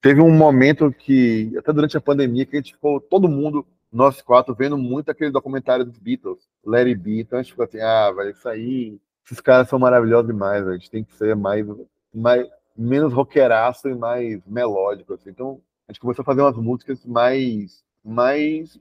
Teve 0.02 0.22
um 0.22 0.32
momento 0.32 0.92
que, 0.92 1.54
até 1.58 1.72
durante 1.74 1.98
a 1.98 2.02
pandemia, 2.02 2.46
que 2.46 2.56
a 2.56 2.60
gente 2.60 2.74
ficou, 2.74 3.00
todo 3.00 3.28
mundo, 3.28 3.66
nós 3.92 4.22
quatro, 4.22 4.56
vendo 4.56 4.78
muito 4.78 5.10
aquele 5.10 5.32
documentário 5.32 5.86
dos 5.86 5.98
Beatles, 6.00 6.48
Larry 6.66 6.96
Be. 6.96 7.22
Então 7.22 7.40
a 7.40 7.42
gente 7.42 7.52
ficou 7.52 7.66
assim, 7.66 7.80
ah, 7.80 8.12
vai 8.12 8.34
aí 8.46 9.00
esses 9.26 9.42
caras 9.42 9.68
são 9.68 9.80
maravilhosos 9.80 10.28
demais, 10.28 10.68
a 10.68 10.74
gente 10.74 10.92
tem 10.92 11.04
que 11.04 11.16
ser 11.16 11.36
mais, 11.36 11.66
mais 12.14 12.48
menos 12.78 13.12
roqueiraço 13.12 13.90
e 13.90 13.96
mais 13.96 14.46
melódico. 14.46 15.14
Assim. 15.14 15.32
Então, 15.32 15.60
a 15.88 15.92
gente 15.92 16.00
começou 16.00 16.22
a 16.22 16.26
fazer 16.26 16.42
umas 16.42 16.58
músicas 16.58 17.04
mais, 17.06 17.84
mais 18.06 18.80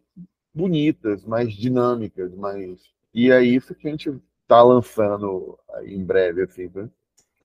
bonitas, 0.53 1.25
mais 1.25 1.55
dinâmicas, 1.55 2.35
mais. 2.35 2.81
E 3.13 3.31
é 3.31 3.43
isso 3.43 3.75
que 3.75 3.89
a 3.89 3.91
gente 3.91 4.15
tá 4.47 4.63
lançando 4.63 5.59
em 5.83 6.05
breve, 6.05 6.43
assim, 6.43 6.71
né? 6.75 6.91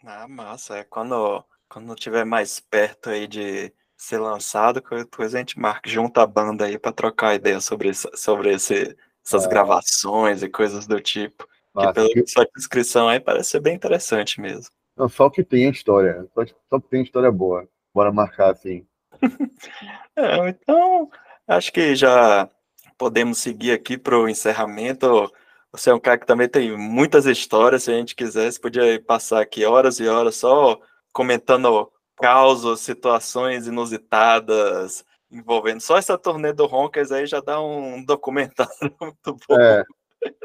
Ah, 0.04 0.28
massa. 0.28 0.78
É 0.78 0.84
quando, 0.84 1.44
quando 1.70 1.96
tiver 1.96 2.26
mais 2.26 2.60
perto 2.60 3.10
aí 3.10 3.28
de 3.28 3.74
ser 3.98 4.18
lançado, 4.18 4.82
depois 4.82 5.34
a 5.34 5.40
gente 5.40 5.60
marca, 5.60 5.90
junta 5.90 6.22
a 6.22 6.28
banda 6.28 6.66
aí 6.66 6.78
para 6.78 6.92
trocar 6.92 7.36
ideia 7.36 7.62
sobre, 7.62 7.94
sobre 7.94 8.54
esse, 8.54 8.96
essas 9.26 9.46
é. 9.46 9.50
gravações 9.50 10.44
e 10.44 10.50
coisas 10.50 10.86
do 10.86 11.00
tipo. 11.00 11.48
Massa. 11.74 11.94
Que 11.94 12.14
pela 12.14 12.28
sua 12.28 12.48
descrição 12.56 13.08
aí 13.08 13.20
parece 13.20 13.52
ser 13.52 13.62
bem 13.62 13.76
interessante 13.76 14.42
mesmo. 14.42 14.70
Não, 14.98 15.08
só 15.08 15.30
que 15.30 15.44
tem 15.44 15.68
a 15.68 15.72
história. 15.72 16.28
Só, 16.34 16.46
só 16.70 16.80
que 16.80 16.90
tem 16.90 17.04
história 17.04 17.32
boa. 17.32 17.68
Bora 17.94 18.12
marcar 18.12 18.52
assim. 18.52 18.86
é, 20.16 20.50
então, 20.50 21.10
acho 21.50 21.74
que 21.74 21.96
já 21.96 22.50
podemos 22.98 23.40
seguir 23.40 23.72
aqui 23.72 23.98
para 23.98 24.18
o 24.18 24.30
encerramento. 24.30 25.32
Você 25.72 25.90
é 25.90 25.94
um 25.94 26.00
cara 26.00 26.18
que 26.18 26.26
também 26.26 26.48
tem 26.48 26.78
muitas 26.78 27.26
histórias. 27.26 27.84
Se 27.84 27.92
a 27.92 27.96
gente 27.96 28.16
quisesse, 28.16 28.60
podia 28.60 29.02
passar 29.02 29.42
aqui 29.42 29.66
horas 29.66 30.00
e 30.00 30.08
horas 30.08 30.36
só 30.36 30.80
comentando 31.12 31.92
causos, 32.16 32.82
situações 32.82 33.68
inusitadas 33.68 35.04
envolvendo 35.32 35.80
só 35.80 35.98
essa 35.98 36.18
turnê 36.18 36.52
do 36.52 36.66
Ronkers 36.66 37.12
aí 37.12 37.26
já 37.26 37.40
dá 37.40 37.62
um 37.62 38.04
documentário 38.06 38.96
muito 39.00 39.38
bom. 39.48 39.60
É, 39.60 39.84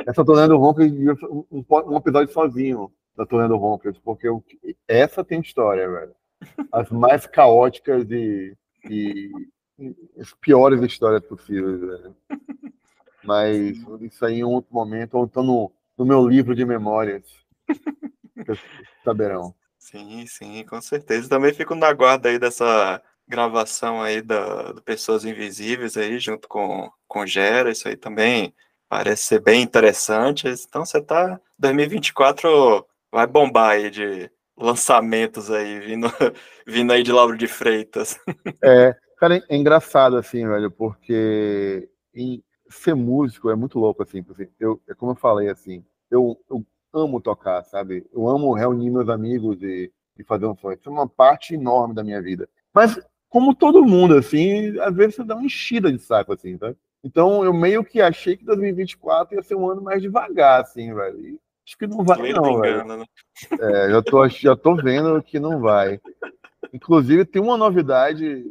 essa 0.07 0.25
turnê 0.25 0.47
do 0.47 0.59
Ronkers 0.59 0.93
um, 1.23 1.65
um 1.71 1.97
episódio 1.97 2.33
sozinho 2.33 2.93
da 3.17 3.25
turnê 3.25 3.49
do 3.49 3.57
Ronkers, 3.57 3.99
porque 3.99 4.29
essa 4.87 5.25
tem 5.25 5.41
história, 5.41 5.89
velho. 5.89 6.15
As 6.71 6.91
mais 6.91 7.27
caóticas 7.27 8.11
e, 8.11 8.57
e 8.91 9.31
as 10.19 10.33
piores 10.35 10.81
histórias 10.83 11.25
possíveis, 11.25 11.81
velho. 11.81 12.17
Mas 13.25 13.79
isso 14.03 14.25
aí 14.25 14.41
em 14.41 14.45
outro 14.45 14.75
momento, 14.75 15.15
ou 15.15 15.25
então 15.25 15.43
no, 15.43 15.73
no 15.97 16.05
meu 16.05 16.27
livro 16.27 16.55
de 16.55 16.65
memórias. 16.65 17.25
saberão. 19.05 19.55
Sim, 19.79 20.27
sim, 20.27 20.65
com 20.65 20.81
certeza. 20.81 21.29
Também 21.29 21.53
fico 21.53 21.75
na 21.75 21.93
guarda 21.93 22.29
aí 22.29 22.39
dessa 22.39 23.03
gravação 23.27 24.03
aí 24.03 24.21
da, 24.21 24.73
do 24.73 24.83
Pessoas 24.83 25.25
Invisíveis 25.25 25.97
aí, 25.97 26.19
junto 26.19 26.47
com, 26.49 26.91
com 27.09 27.27
Gera, 27.27 27.71
isso 27.71 27.89
aí 27.89 27.97
também 27.97 28.55
Parece 28.95 29.25
ser 29.25 29.41
bem 29.41 29.61
interessante. 29.61 30.47
Então 30.47 30.85
você 30.85 31.01
tá. 31.01 31.41
2024 31.59 32.87
vai 33.11 33.27
bombar 33.27 33.71
aí 33.71 33.91
de 33.91 34.31
lançamentos 34.57 35.51
aí, 35.51 35.81
vindo, 35.81 36.07
vindo 36.65 36.93
aí 36.93 37.03
de 37.03 37.11
Lauro 37.11 37.37
de 37.37 37.49
Freitas. 37.49 38.17
É, 38.63 38.95
cara, 39.25 39.43
é 39.49 39.57
engraçado 39.57 40.19
assim, 40.19 40.47
velho, 40.47 40.71
porque 40.71 41.89
em, 42.15 42.43
ser 42.69 42.95
músico 42.95 43.49
é 43.49 43.55
muito 43.55 43.79
louco, 43.79 44.03
assim, 44.03 44.23
porque 44.23 44.51
eu, 44.61 44.81
é 44.87 44.95
como 44.95 45.13
eu 45.13 45.17
falei, 45.17 45.49
assim, 45.49 45.83
eu, 46.11 46.39
eu 46.51 46.65
amo 46.93 47.21
tocar, 47.21 47.65
sabe? 47.65 48.07
Eu 48.13 48.29
amo 48.29 48.53
reunir 48.53 48.91
meus 48.91 49.09
amigos 49.09 49.63
e, 49.63 49.91
e 50.19 50.25
fazer 50.25 50.45
um 50.45 50.55
som. 50.57 50.73
Isso 50.73 50.89
é 50.89 50.93
uma 50.93 51.09
parte 51.09 51.55
enorme 51.55 51.95
da 51.95 52.05
minha 52.05 52.21
vida. 52.21 52.47
Mas, 52.73 53.01
como 53.31 53.55
todo 53.55 53.85
mundo, 53.85 54.15
assim, 54.15 54.79
às 54.81 54.95
vezes 54.95 55.17
você 55.17 55.25
dá 55.25 55.35
uma 55.35 55.45
enchida 55.45 55.91
de 55.91 55.99
saco, 55.99 56.35
assim, 56.35 56.59
tá? 56.59 56.75
Então, 57.03 57.45
eu 57.45 57.53
meio 57.55 57.83
que 57.83 58.03
achei 58.03 58.37
que 58.37 58.45
2024 58.45 59.37
ia 59.37 59.43
ser 59.43 59.55
um 59.55 59.69
ano 59.69 59.83
mais 59.83 60.03
devagar, 60.03 60.61
assim, 60.61 60.93
velho. 60.95 61.19
E 61.21 61.41
acho 61.67 61.79
que 61.79 61.87
não 61.87 62.05
vai, 62.05 62.33
não, 62.33 62.61
velho. 62.61 62.85
Né? 62.85 63.05
É, 63.59 63.91
já 63.91 64.03
tô, 64.03 64.29
já 64.29 64.57
tô 64.57 64.77
vendo 64.77 65.23
que 65.23 65.41
não 65.41 65.61
vai. 65.61 65.99
Inclusive, 66.73 67.25
tem 67.25 67.41
uma 67.41 67.57
novidade 67.57 68.45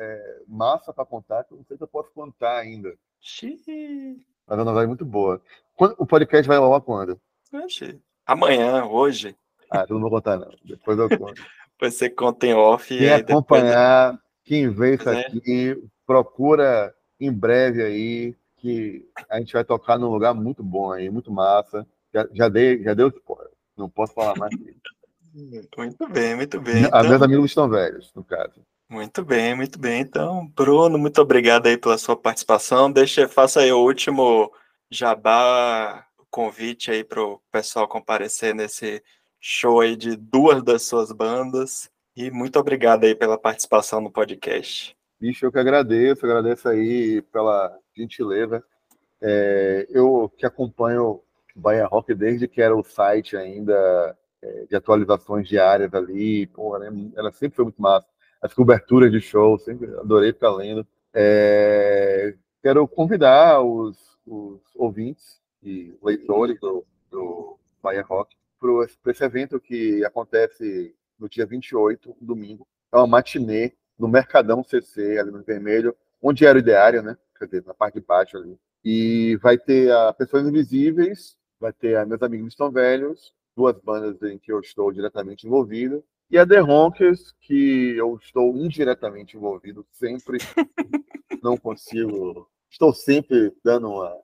é, 0.00 0.42
massa 0.48 0.92
para 0.94 1.04
contar, 1.04 1.44
que 1.44 1.52
eu 1.52 1.58
não 1.58 1.64
sei 1.64 1.76
se 1.76 1.82
eu 1.82 1.88
posso 1.88 2.10
contar 2.12 2.56
ainda. 2.56 2.94
Xiii. 3.20 4.16
Mas 4.46 4.58
é 4.58 4.62
uma 4.62 4.64
novidade 4.64 4.88
muito 4.88 5.04
boa. 5.04 5.40
Quando, 5.76 5.94
o 5.98 6.06
podcast 6.06 6.48
vai 6.48 6.58
lá 6.58 6.80
quando? 6.80 7.20
Amanhã, 8.24 8.84
hoje. 8.84 9.36
Ah, 9.70 9.84
eu 9.88 9.94
não 9.94 10.00
vou 10.00 10.10
contar, 10.10 10.38
não. 10.38 10.50
Depois 10.64 10.98
eu 10.98 11.08
conto. 11.18 11.34
Você 11.80 12.10
conta 12.10 12.46
em 12.46 12.54
off. 12.54 12.88
Quem 12.96 13.10
acompanhar, 13.10 14.12
depois... 14.12 14.28
quem 14.44 14.70
vê 14.70 14.94
isso 14.94 15.08
é. 15.08 15.20
aqui, 15.20 15.82
procura 16.06 16.94
em 17.18 17.32
breve 17.32 17.82
aí, 17.82 18.36
que 18.56 19.06
a 19.28 19.38
gente 19.38 19.52
vai 19.52 19.64
tocar 19.64 19.98
num 19.98 20.10
lugar 20.10 20.34
muito 20.34 20.62
bom 20.62 20.92
aí, 20.92 21.10
muito 21.10 21.30
massa. 21.30 21.86
Já, 22.12 22.26
já, 22.32 22.48
dei, 22.48 22.82
já 22.82 22.94
deu 22.94 23.08
spoiler. 23.08 23.52
Não 23.76 23.88
posso 23.88 24.14
falar 24.14 24.36
mais. 24.36 24.52
Muito 25.32 26.08
bem, 26.08 26.34
muito 26.34 26.60
bem. 26.60 26.82
Então... 26.82 27.08
Meus 27.08 27.22
amigos 27.22 27.50
estão 27.52 27.68
velhos, 27.68 28.12
no 28.16 28.24
caso. 28.24 28.66
Muito 28.90 29.24
bem, 29.24 29.54
muito 29.54 29.78
bem. 29.78 30.00
Então, 30.00 30.48
Bruno, 30.48 30.98
muito 30.98 31.22
obrigado 31.22 31.68
aí 31.68 31.78
pela 31.78 31.96
sua 31.96 32.16
participação. 32.16 32.90
Deixa, 32.90 33.28
faça 33.28 33.60
aí 33.60 33.70
o 33.70 33.78
último 33.78 34.52
jabá, 34.90 36.04
convite 36.28 36.90
aí 36.90 37.04
para 37.04 37.22
o 37.22 37.40
pessoal 37.52 37.86
comparecer 37.86 38.52
nesse 38.52 39.00
show 39.38 39.80
aí 39.80 39.94
de 39.94 40.16
duas 40.16 40.60
das 40.64 40.82
suas 40.82 41.12
bandas. 41.12 41.88
E 42.16 42.32
muito 42.32 42.58
obrigado 42.58 43.04
aí 43.04 43.14
pela 43.14 43.38
participação 43.38 44.00
no 44.00 44.10
podcast. 44.10 44.96
Bicho, 45.20 45.46
eu 45.46 45.52
que 45.52 45.58
agradeço, 45.60 46.26
agradeço 46.26 46.68
aí 46.68 47.22
pela 47.32 47.72
gentileza. 47.96 48.60
É, 49.22 49.86
eu 49.88 50.28
que 50.36 50.44
acompanho 50.44 51.20
Bahia 51.54 51.86
Rock 51.86 52.12
desde 52.12 52.48
que 52.48 52.60
era 52.60 52.74
o 52.74 52.82
site 52.82 53.36
ainda 53.36 54.18
é, 54.42 54.64
de 54.64 54.74
atualizações 54.74 55.46
diárias 55.46 55.94
ali, 55.94 56.48
pô, 56.48 56.76
né, 56.76 56.88
ela 57.14 57.30
sempre 57.30 57.54
foi 57.54 57.66
muito 57.66 57.80
massa. 57.80 58.08
As 58.40 58.54
coberturas 58.54 59.10
de 59.12 59.20
show, 59.20 59.58
sempre 59.58 59.86
adorei 59.96 60.32
ficar 60.32 60.50
lendo. 60.50 60.86
É, 61.12 62.34
quero 62.62 62.86
convidar 62.88 63.60
os, 63.62 64.18
os, 64.26 64.60
ouvintes 64.74 65.40
e 65.62 65.94
leitores 66.02 66.58
do, 66.60 66.84
do 67.10 67.58
Bahia 67.82 68.02
Rock 68.02 68.36
para 68.58 69.12
esse 69.12 69.24
evento 69.24 69.60
que 69.60 70.04
acontece 70.04 70.94
no 71.18 71.28
dia 71.28 71.46
28, 71.46 72.16
domingo. 72.20 72.66
É 72.92 72.96
uma 72.96 73.06
matinê 73.06 73.72
no 73.98 74.08
Mercadão 74.08 74.64
CC, 74.64 75.18
ali 75.18 75.30
no 75.30 75.42
Vermelho, 75.42 75.94
onde 76.22 76.46
era 76.46 76.56
o 76.56 76.60
ideário, 76.60 77.02
né? 77.02 77.16
Quer 77.38 77.44
dizer, 77.46 77.64
na 77.66 77.74
parte 77.74 78.00
de 78.00 78.06
baixo 78.06 78.36
ali. 78.36 78.58
E 78.84 79.36
vai 79.42 79.58
ter 79.58 79.92
a 79.92 80.12
Pessoas 80.12 80.46
Invisíveis, 80.46 81.36
vai 81.58 81.72
ter 81.72 81.96
a 81.96 82.06
Meus 82.06 82.22
Amigos 82.22 82.48
Estão 82.48 82.70
Velhos, 82.70 83.34
duas 83.54 83.78
bandas 83.78 84.22
em 84.22 84.38
que 84.38 84.50
eu 84.50 84.60
estou 84.60 84.90
diretamente 84.90 85.46
envolvido, 85.46 86.02
e 86.30 86.38
a 86.38 86.46
The 86.46 86.62
Honkers, 86.62 87.34
que 87.40 87.96
eu 87.96 88.16
estou 88.22 88.56
indiretamente 88.56 89.36
envolvido, 89.36 89.84
sempre 89.90 90.38
não 91.42 91.56
consigo. 91.56 92.48
Estou 92.70 92.94
sempre 92.94 93.52
dando 93.64 93.90
uma, 93.90 94.16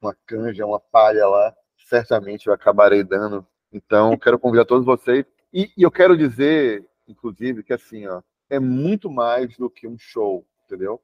uma 0.00 0.16
canja, 0.26 0.64
uma 0.64 0.80
palha 0.80 1.26
lá. 1.26 1.54
Certamente 1.86 2.46
eu 2.46 2.54
acabarei 2.54 3.04
dando. 3.04 3.46
Então, 3.70 4.16
quero 4.16 4.38
convidar 4.38 4.64
todos 4.64 4.86
vocês. 4.86 5.26
E, 5.52 5.70
e 5.76 5.82
eu 5.82 5.90
quero 5.90 6.16
dizer, 6.16 6.86
inclusive, 7.06 7.62
que 7.62 7.74
assim, 7.74 8.06
ó, 8.06 8.22
é 8.48 8.58
muito 8.58 9.10
mais 9.10 9.54
do 9.56 9.68
que 9.68 9.86
um 9.86 9.98
show, 9.98 10.46
entendeu? 10.64 11.00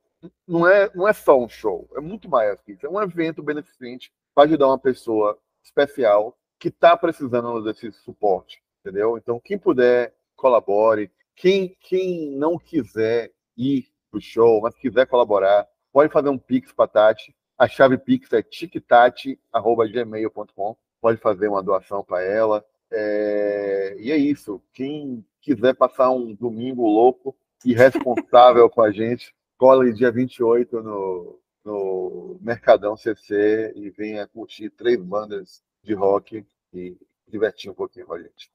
Não 0.46 0.66
é, 0.66 0.90
não 0.94 1.06
é 1.06 1.12
só 1.12 1.38
um 1.38 1.48
show, 1.48 1.88
é 1.94 2.00
muito 2.00 2.28
mais 2.28 2.60
que 2.62 2.72
isso. 2.72 2.86
É 2.86 2.88
um 2.88 3.00
evento 3.00 3.42
beneficente 3.42 4.10
para 4.34 4.44
ajudar 4.44 4.68
uma 4.68 4.78
pessoa 4.78 5.38
especial 5.62 6.36
que 6.58 6.68
está 6.68 6.96
precisando 6.96 7.62
desse 7.62 7.92
suporte, 7.92 8.62
entendeu? 8.80 9.16
Então, 9.16 9.38
quem 9.38 9.58
puder, 9.58 10.14
colabore. 10.38 11.10
Quem, 11.36 11.76
quem 11.80 12.30
não 12.30 12.56
quiser 12.56 13.30
ir 13.56 13.88
pro 14.10 14.20
show, 14.20 14.60
mas 14.62 14.74
quiser 14.76 15.06
colaborar, 15.06 15.68
pode 15.92 16.10
fazer 16.10 16.30
um 16.30 16.38
Pix 16.38 16.72
para 16.72 16.88
Tati. 16.88 17.36
A 17.58 17.68
chave 17.68 17.98
Pix 17.98 18.32
é 18.32 18.42
tictati.gmail.com. 18.42 20.76
Pode 21.00 21.20
fazer 21.20 21.46
uma 21.48 21.62
doação 21.62 22.02
para 22.02 22.22
ela. 22.22 22.64
É... 22.90 23.94
E 23.98 24.10
é 24.10 24.16
isso. 24.16 24.62
Quem 24.72 25.22
quiser 25.42 25.74
passar 25.74 26.10
um 26.10 26.34
domingo 26.34 26.86
louco 26.86 27.36
e 27.64 27.74
responsável 27.74 28.70
com 28.70 28.82
a 28.82 28.92
gente, 28.92 29.34
cola 29.56 29.92
dia 29.92 30.12
28 30.12 30.82
no, 30.82 31.40
no 31.64 32.38
Mercadão 32.40 32.96
CC 32.96 33.72
e 33.76 33.90
venha 33.90 34.26
curtir 34.26 34.70
três 34.70 35.00
bandas 35.02 35.62
de 35.82 35.94
rock 35.94 36.44
e 36.72 36.96
divertir 37.26 37.70
um 37.70 37.74
pouquinho 37.74 38.06
com 38.06 38.14
a 38.14 38.22
gente. 38.22 38.50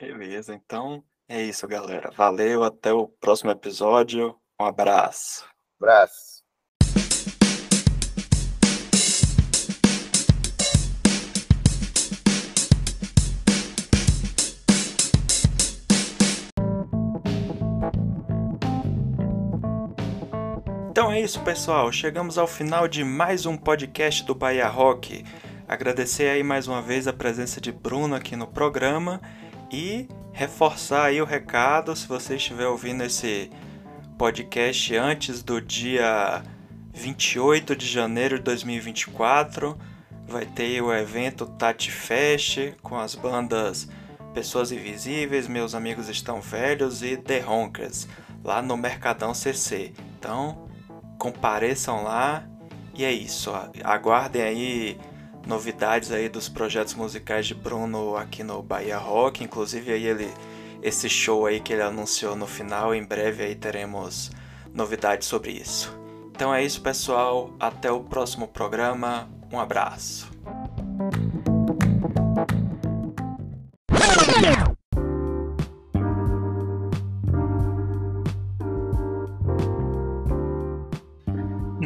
Beleza, 0.00 0.54
então 0.54 1.04
é 1.28 1.42
isso, 1.42 1.68
galera. 1.68 2.10
Valeu, 2.16 2.64
até 2.64 2.90
o 2.90 3.06
próximo 3.06 3.50
episódio. 3.50 4.34
Um 4.58 4.64
abraço. 4.64 5.44
Abraço. 5.78 6.40
Então 20.90 21.12
é 21.12 21.20
isso, 21.20 21.38
pessoal. 21.44 21.92
Chegamos 21.92 22.38
ao 22.38 22.46
final 22.46 22.88
de 22.88 23.04
mais 23.04 23.44
um 23.44 23.54
podcast 23.54 24.24
do 24.24 24.34
Bahia 24.34 24.66
Rock. 24.66 25.26
Agradecer 25.68 26.30
aí 26.30 26.42
mais 26.42 26.66
uma 26.66 26.80
vez 26.80 27.06
a 27.06 27.12
presença 27.12 27.60
de 27.60 27.70
Bruno 27.70 28.14
aqui 28.14 28.34
no 28.34 28.46
programa 28.46 29.20
e 29.70 30.08
reforçar 30.32 31.06
aí 31.06 31.20
o 31.20 31.24
recado, 31.24 31.94
se 31.94 32.06
você 32.06 32.36
estiver 32.36 32.66
ouvindo 32.66 33.04
esse 33.04 33.50
podcast 34.18 34.96
antes 34.96 35.42
do 35.42 35.60
dia 35.60 36.42
28 36.92 37.76
de 37.76 37.86
janeiro 37.86 38.38
de 38.38 38.44
2024, 38.44 39.78
vai 40.26 40.44
ter 40.46 40.82
o 40.82 40.92
evento 40.92 41.46
Tati 41.46 41.90
Fest 41.90 42.74
com 42.82 42.98
as 42.98 43.14
bandas 43.14 43.88
Pessoas 44.34 44.70
Invisíveis, 44.70 45.48
Meus 45.48 45.74
Amigos 45.74 46.08
Estão 46.08 46.40
Velhos 46.40 47.02
e 47.02 47.16
The 47.16 47.44
Honkers, 47.44 48.06
lá 48.44 48.62
no 48.62 48.76
Mercadão 48.76 49.34
CC. 49.34 49.92
Então, 50.18 50.68
compareçam 51.18 52.04
lá 52.04 52.46
e 52.94 53.04
é 53.04 53.12
isso. 53.12 53.50
Aguardem 53.82 54.42
aí 54.42 54.98
novidades 55.46 56.12
aí 56.12 56.28
dos 56.28 56.48
projetos 56.48 56.94
musicais 56.94 57.46
de 57.46 57.54
Bruno 57.54 58.16
aqui 58.16 58.42
no 58.42 58.62
Bahia 58.62 58.98
Rock, 58.98 59.42
inclusive 59.42 59.92
aí 59.92 60.06
ele 60.06 60.32
esse 60.82 61.08
show 61.08 61.46
aí 61.46 61.60
que 61.60 61.72
ele 61.72 61.82
anunciou 61.82 62.34
no 62.34 62.46
final, 62.46 62.94
em 62.94 63.04
breve 63.04 63.42
aí 63.42 63.54
teremos 63.54 64.30
novidades 64.72 65.28
sobre 65.28 65.52
isso. 65.52 65.94
Então 66.30 66.54
é 66.54 66.64
isso, 66.64 66.80
pessoal, 66.80 67.50
até 67.60 67.90
o 67.92 68.00
próximo 68.00 68.48
programa. 68.48 69.28
Um 69.52 69.60
abraço. 69.60 70.30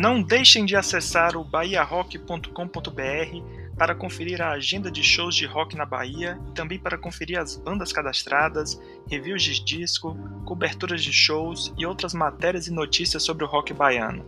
Não 0.05 0.23
deixem 0.23 0.67
de 0.67 0.77
acessar 0.77 1.35
o 1.35 1.43
bahiarock.com.br 1.43 2.51
para 3.75 3.95
conferir 3.95 4.43
a 4.43 4.51
agenda 4.51 4.91
de 4.91 5.03
shows 5.03 5.35
de 5.35 5.47
rock 5.47 5.75
na 5.75 5.87
Bahia 5.87 6.39
e 6.47 6.51
também 6.51 6.79
para 6.79 6.99
conferir 6.99 7.39
as 7.39 7.57
bandas 7.57 7.91
cadastradas, 7.91 8.79
reviews 9.09 9.43
de 9.43 9.65
disco, 9.65 10.15
coberturas 10.45 11.03
de 11.03 11.11
shows 11.11 11.73
e 11.79 11.87
outras 11.87 12.13
matérias 12.13 12.67
e 12.67 12.71
notícias 12.71 13.23
sobre 13.23 13.47
o 13.47 13.49
rock 13.49 13.73
baiano. 13.73 14.23